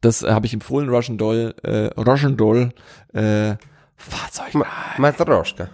Das 0.00 0.22
äh, 0.22 0.30
habe 0.30 0.46
ich 0.46 0.54
empfohlen, 0.54 0.88
Russian 0.88 1.18
Doll, 1.18 1.54
äh, 1.62 1.86
Russian 2.00 2.36
Doll, 2.36 2.70
äh, 3.12 3.56
Fahrzeug. 3.96 4.54
Matroschka. 4.98 5.70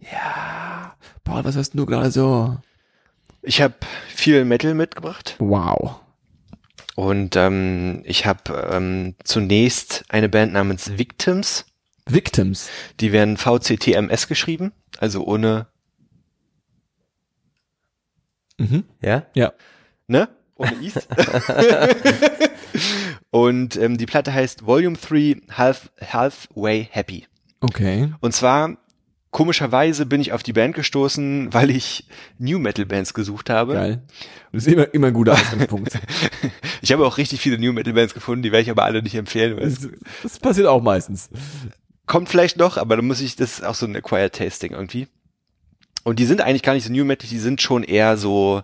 Ja, 0.00 0.94
Paul, 1.24 1.44
was 1.44 1.56
hast 1.56 1.74
du 1.74 1.86
gerade 1.86 2.10
so? 2.10 2.56
Ich 3.46 3.62
habe 3.62 3.74
viel 4.08 4.44
Metal 4.44 4.74
mitgebracht 4.74 5.36
Wow. 5.38 6.00
und 6.96 7.36
ähm, 7.36 8.02
ich 8.04 8.26
habe 8.26 8.68
ähm, 8.72 9.14
zunächst 9.22 10.04
eine 10.08 10.28
Band 10.28 10.52
namens 10.52 10.98
Victims. 10.98 11.64
Victims. 12.08 12.68
Die 13.00 13.12
werden 13.12 13.36
VCTMS 13.36 14.26
geschrieben, 14.28 14.72
also 14.98 15.24
ohne, 15.24 15.68
Mhm. 18.58 18.84
Ja? 19.02 19.26
Ja. 19.34 19.52
ne? 20.06 20.28
Ohne 20.56 20.72
Is. 20.82 20.94
und 23.30 23.76
ähm, 23.76 23.98
die 23.98 24.06
Platte 24.06 24.32
heißt 24.32 24.64
Volume 24.66 24.96
3 24.96 25.42
Half, 25.52 25.90
Halfway 26.00 26.88
Happy. 26.90 27.26
Okay. 27.60 28.12
Und 28.20 28.32
zwar, 28.32 28.78
komischerweise 29.36 30.06
bin 30.06 30.22
ich 30.22 30.32
auf 30.32 30.42
die 30.42 30.54
Band 30.54 30.74
gestoßen, 30.74 31.52
weil 31.52 31.68
ich 31.68 32.06
New 32.38 32.58
Metal 32.58 32.86
Bands 32.86 33.12
gesucht 33.12 33.50
habe. 33.50 33.74
Geil. 33.74 34.02
Das 34.50 34.66
ist 34.66 34.72
immer, 34.72 34.94
immer 34.94 35.08
ein 35.08 35.12
guter 35.12 35.34
Ausgangspunkt. 35.34 35.92
Ich 36.80 36.92
habe 36.92 37.06
auch 37.06 37.18
richtig 37.18 37.40
viele 37.40 37.58
New 37.58 37.72
Metal 37.72 37.92
Bands 37.92 38.14
gefunden, 38.14 38.42
die 38.42 38.52
werde 38.52 38.62
ich 38.62 38.70
aber 38.70 38.84
alle 38.84 39.02
nicht 39.02 39.14
empfehlen. 39.14 39.56
Weil 39.56 39.68
das, 39.68 39.88
das 40.22 40.38
passiert 40.38 40.68
auch 40.68 40.82
meistens. 40.82 41.28
kommt 42.06 42.30
vielleicht 42.30 42.56
noch, 42.56 42.78
aber 42.78 42.96
dann 42.96 43.06
muss 43.06 43.20
ich, 43.20 43.36
das 43.36 43.58
ist 43.58 43.64
auch 43.64 43.74
so 43.74 43.84
ein 43.86 43.96
Acquired 43.96 44.34
Tasting 44.34 44.72
irgendwie. 44.72 45.06
Und 46.02 46.18
die 46.18 46.24
sind 46.24 46.40
eigentlich 46.40 46.62
gar 46.62 46.72
nicht 46.72 46.86
so 46.86 46.92
New 46.92 47.04
Metal, 47.04 47.28
die 47.28 47.38
sind 47.38 47.60
schon 47.60 47.82
eher 47.82 48.16
so, 48.16 48.62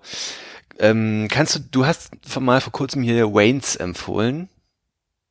ähm, 0.79 1.27
kannst 1.31 1.55
du, 1.55 1.61
du 1.71 1.87
hast 1.87 2.13
mal 2.41 2.63
vor 2.63 2.73
kurzem 2.73 3.03
hier 3.03 3.35
Waynes 3.35 3.77
empfohlen. 3.77 4.49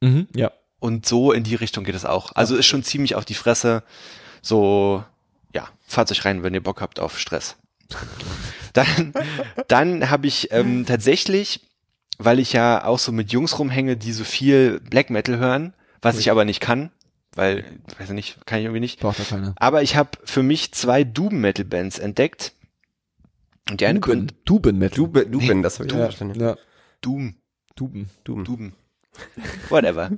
Mhm, 0.01 0.27
ja. 0.35 0.51
Und 0.79 1.07
so 1.07 1.31
in 1.31 1.43
die 1.43 1.55
Richtung 1.55 1.83
geht 1.83 1.95
es 1.95 2.05
auch. 2.05 2.35
Also 2.35 2.55
ist 2.55 2.67
schon 2.67 2.83
ziemlich 2.83 3.15
auf 3.15 3.25
die 3.25 3.33
Fresse. 3.33 3.83
So, 4.43 5.03
ja, 5.53 5.67
fahrt 5.85 6.11
euch 6.11 6.25
rein, 6.25 6.43
wenn 6.43 6.53
ihr 6.53 6.63
Bock 6.63 6.81
habt 6.81 6.99
auf 6.99 7.19
Stress. 7.19 7.57
Dann, 8.73 9.13
dann 9.67 10.09
habe 10.09 10.27
ich 10.27 10.51
ähm, 10.51 10.85
tatsächlich, 10.85 11.59
weil 12.17 12.39
ich 12.39 12.53
ja 12.53 12.85
auch 12.85 12.99
so 12.99 13.11
mit 13.11 13.31
Jungs 13.33 13.59
rumhänge, 13.59 13.97
die 13.97 14.13
so 14.13 14.23
viel 14.23 14.79
Black 14.79 15.09
Metal 15.09 15.37
hören, 15.37 15.73
was 16.01 16.17
ich 16.17 16.31
aber 16.31 16.45
nicht 16.45 16.61
kann, 16.61 16.91
weil, 17.35 17.65
weiß 17.97 18.09
ich 18.09 18.15
nicht, 18.15 18.45
kann 18.45 18.59
ich 18.59 18.65
irgendwie 18.65 18.79
nicht. 18.79 18.99
Braucht 18.99 19.19
ja 19.19 19.25
keiner. 19.25 19.53
Aber 19.57 19.81
ich 19.81 19.95
habe 19.95 20.11
für 20.23 20.43
mich 20.43 20.73
zwei 20.73 21.03
Doom 21.03 21.41
Metal 21.41 21.65
Bands 21.65 21.99
entdeckt. 21.99 22.53
Und 23.69 23.81
die 23.81 23.85
eine 23.85 23.99
kommt 23.99 24.35
Duben 24.45 24.77
Metal. 24.77 24.95
Du, 24.95 25.07
du 25.07 25.39
bin, 25.39 25.63
das 25.63 25.79
habe 25.79 25.87
ich 25.87 25.93
ja, 25.93 25.99
ja. 25.99 26.05
verstanden. 26.05 26.39
ja. 26.39 26.57
Doom, 27.01 27.35
Duben. 27.75 28.09
Du. 28.23 28.43
Duben. 28.43 28.73
Whatever. 29.69 30.09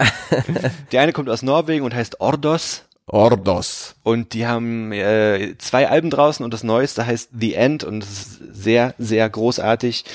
die 0.92 0.98
eine 0.98 1.14
kommt 1.14 1.30
aus 1.30 1.42
Norwegen 1.42 1.84
und 1.84 1.94
heißt 1.94 2.20
Ordos. 2.20 2.86
Ordos. 3.06 3.96
Und 4.04 4.34
die 4.34 4.48
haben 4.48 4.92
äh, 4.94 5.56
zwei 5.58 5.90
Alben 5.90 6.10
draußen 6.10 6.44
und 6.44 6.54
das 6.54 6.64
neueste 6.64 7.06
heißt 7.06 7.32
The 7.38 7.54
End 7.54 7.84
und 7.84 8.04
es 8.04 8.10
ist 8.10 8.40
sehr, 8.54 8.96
sehr 8.98 9.30
großartig. 9.30 10.06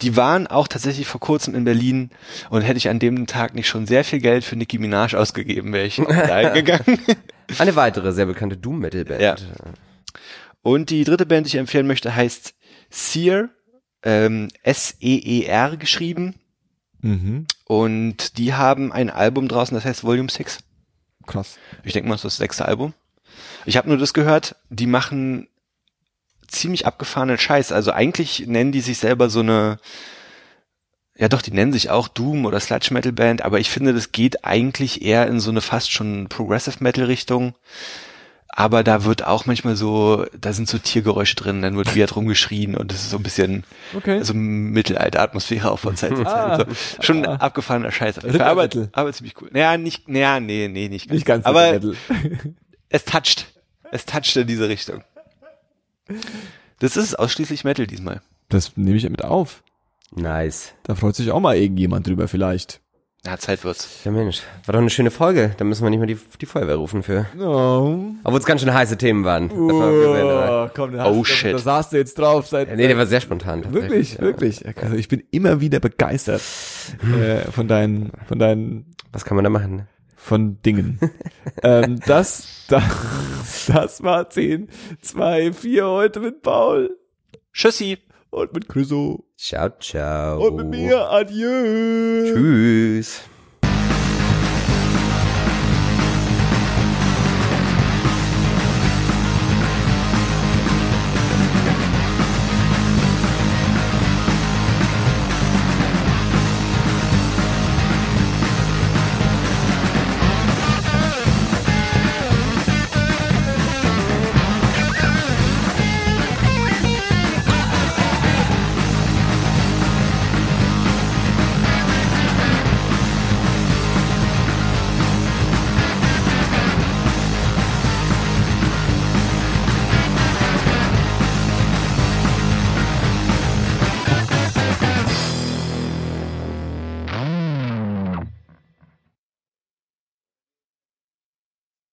Die 0.00 0.16
waren 0.16 0.46
auch 0.46 0.66
tatsächlich 0.66 1.06
vor 1.06 1.20
kurzem 1.20 1.54
in 1.54 1.64
Berlin 1.64 2.10
und 2.48 2.62
hätte 2.62 2.78
ich 2.78 2.88
an 2.88 2.98
dem 2.98 3.26
Tag 3.26 3.54
nicht 3.54 3.68
schon 3.68 3.86
sehr 3.86 4.02
viel 4.02 4.20
Geld 4.20 4.44
für 4.44 4.56
Nicki 4.56 4.78
Minaj 4.78 5.14
ausgegeben, 5.14 5.72
wäre 5.72 5.86
ich 5.86 5.96
da 6.08 6.50
gegangen. 6.50 6.98
Eine 7.58 7.76
weitere 7.76 8.12
sehr 8.12 8.26
bekannte 8.26 8.56
Doom 8.56 8.78
Metal 8.78 9.04
Band. 9.04 9.20
Ja. 9.20 9.36
Und 10.62 10.90
die 10.90 11.04
dritte 11.04 11.26
Band, 11.26 11.46
die 11.46 11.48
ich 11.48 11.56
empfehlen 11.56 11.86
möchte, 11.86 12.14
heißt 12.14 12.54
Seer, 12.90 13.50
ähm, 14.02 14.48
S-E-E-R 14.62 15.76
geschrieben. 15.76 16.34
Mhm. 17.00 17.46
Und 17.66 18.38
die 18.38 18.54
haben 18.54 18.90
ein 18.90 19.10
Album 19.10 19.48
draußen, 19.48 19.74
das 19.74 19.84
heißt 19.84 20.02
Volume 20.02 20.30
6. 20.30 20.58
Krass. 21.28 21.58
Ich 21.84 21.92
denke 21.92 22.08
mal, 22.08 22.14
das 22.16 22.24
ist 22.24 22.32
das 22.32 22.36
sechste 22.38 22.64
Album. 22.66 22.94
Ich 23.66 23.76
habe 23.76 23.88
nur 23.88 23.98
das 23.98 24.14
gehört, 24.14 24.56
die 24.70 24.86
machen 24.86 25.46
ziemlich 26.48 26.86
abgefahrenen 26.86 27.38
Scheiß. 27.38 27.70
Also 27.70 27.92
eigentlich 27.92 28.46
nennen 28.46 28.72
die 28.72 28.80
sich 28.80 28.98
selber 28.98 29.28
so 29.28 29.40
eine, 29.40 29.78
ja 31.16 31.28
doch, 31.28 31.42
die 31.42 31.52
nennen 31.52 31.72
sich 31.72 31.90
auch 31.90 32.08
Doom 32.08 32.46
oder 32.46 32.58
Sludge 32.58 32.92
Metal 32.92 33.12
Band, 33.12 33.42
aber 33.42 33.60
ich 33.60 33.70
finde, 33.70 33.92
das 33.92 34.10
geht 34.10 34.44
eigentlich 34.44 35.02
eher 35.02 35.26
in 35.26 35.38
so 35.38 35.50
eine 35.50 35.60
fast 35.60 35.92
schon 35.92 36.28
Progressive 36.28 36.78
Metal 36.80 37.04
Richtung. 37.04 37.54
Aber 38.60 38.82
da 38.82 39.04
wird 39.04 39.24
auch 39.24 39.46
manchmal 39.46 39.76
so, 39.76 40.26
da 40.36 40.52
sind 40.52 40.68
so 40.68 40.78
Tiergeräusche 40.78 41.36
drin, 41.36 41.62
dann 41.62 41.76
wird 41.76 41.94
wieder 41.94 42.10
rumgeschrien 42.10 42.74
und 42.76 42.90
das 42.90 43.02
ist 43.02 43.10
so 43.10 43.16
ein 43.16 43.22
bisschen 43.22 43.62
Okay. 43.94 44.20
so 44.24 44.34
Mittelalter-Atmosphäre 44.34 45.70
auch 45.70 45.78
von 45.78 45.94
Zeit 45.94 46.16
zu 46.16 46.24
Zeit. 46.24 46.34
Ah. 46.34 46.56
so. 46.58 46.64
Schon 47.00 47.24
Ah. 47.24 47.36
abgefahrener 47.36 47.92
Scheiß. 47.92 48.18
auf 48.18 48.24
jeden 48.24 48.38
Fall. 48.38 48.48
Aber, 48.48 48.68
aber 48.94 49.12
ziemlich 49.12 49.40
cool. 49.40 49.48
Naja, 49.52 49.76
nicht, 49.78 50.08
naja, 50.08 50.40
nee, 50.40 50.66
nee, 50.66 50.88
nicht 50.88 51.06
ganz. 51.06 51.14
Nicht 51.14 51.24
ganz 51.26 51.46
aber 51.46 51.70
Metal. 51.70 51.94
es 52.88 53.04
toucht. 53.04 53.46
Es 53.92 54.06
toucht 54.06 54.34
in 54.34 54.48
diese 54.48 54.68
Richtung. 54.68 55.04
Das 56.80 56.96
ist 56.96 57.16
ausschließlich 57.16 57.62
Metal 57.62 57.86
diesmal. 57.86 58.22
Das 58.48 58.76
nehme 58.76 58.96
ich 58.96 59.08
mit 59.08 59.22
auf. 59.22 59.62
Nice. 60.10 60.72
Da 60.82 60.96
freut 60.96 61.14
sich 61.14 61.30
auch 61.30 61.38
mal 61.38 61.56
irgendjemand 61.56 62.08
drüber 62.08 62.26
vielleicht. 62.26 62.80
Ja, 63.26 63.36
Zeit 63.36 63.64
wird's. 63.64 64.04
Ja 64.04 64.10
Mensch, 64.12 64.42
war 64.64 64.72
doch 64.72 64.80
eine 64.80 64.90
schöne 64.90 65.10
Folge. 65.10 65.52
Da 65.58 65.64
müssen 65.64 65.82
wir 65.82 65.90
nicht 65.90 65.98
mehr 65.98 66.06
die, 66.06 66.16
die 66.40 66.46
Feuerwehr 66.46 66.76
rufen 66.76 67.02
für. 67.02 67.26
Oh, 67.38 67.98
Obwohl 68.24 68.38
es 68.38 68.46
ganz 68.46 68.60
schön 68.62 68.72
heiße 68.72 68.96
Themen 68.96 69.24
waren. 69.24 69.50
Aber- 69.50 70.70
komm, 70.74 70.92
da 70.92 71.06
Oh, 71.10 71.20
hast 71.20 71.28
shit. 71.28 71.52
Da 71.54 71.58
saßt 71.58 71.92
du 71.92 71.96
jetzt 71.96 72.16
drauf 72.18 72.46
seit. 72.46 72.68
Ja, 72.68 72.76
nee, 72.76 72.86
der 72.86 72.96
war 72.96 73.06
sehr 73.06 73.20
spontan. 73.20 73.72
Wirklich, 73.74 74.14
Ja. 74.14 74.20
wirklich. 74.20 74.64
Also 74.80 74.94
ich 74.94 75.08
bin 75.08 75.22
immer 75.30 75.60
wieder 75.60 75.80
begeistert 75.80 76.40
äh, 77.20 77.50
von 77.50 77.66
deinen, 77.68 78.12
von 78.28 78.38
deinen, 78.38 78.94
Was 79.12 79.24
kann 79.24 79.34
man 79.36 79.44
da 79.44 79.50
machen? 79.50 79.76
ne? 79.76 79.86
von 80.20 80.60
Dingen. 80.62 80.98
ähm, 81.62 82.00
das, 82.06 82.66
das, 82.68 82.84
das 83.68 84.02
war 84.02 84.28
10, 84.28 84.68
2, 85.00 85.52
4 85.52 85.86
heute 85.86 86.20
mit 86.20 86.42
Paul 86.42 86.96
Tschüssi. 87.52 87.98
Und 88.30 88.52
mit 88.52 88.68
Chriso 88.68 89.24
Ciao, 89.36 89.70
ciao. 89.80 90.46
und 90.46 90.56
mit 90.56 90.66
mir. 90.68 91.10
Adieu. 91.10 92.34
Tschüss. 92.34 93.22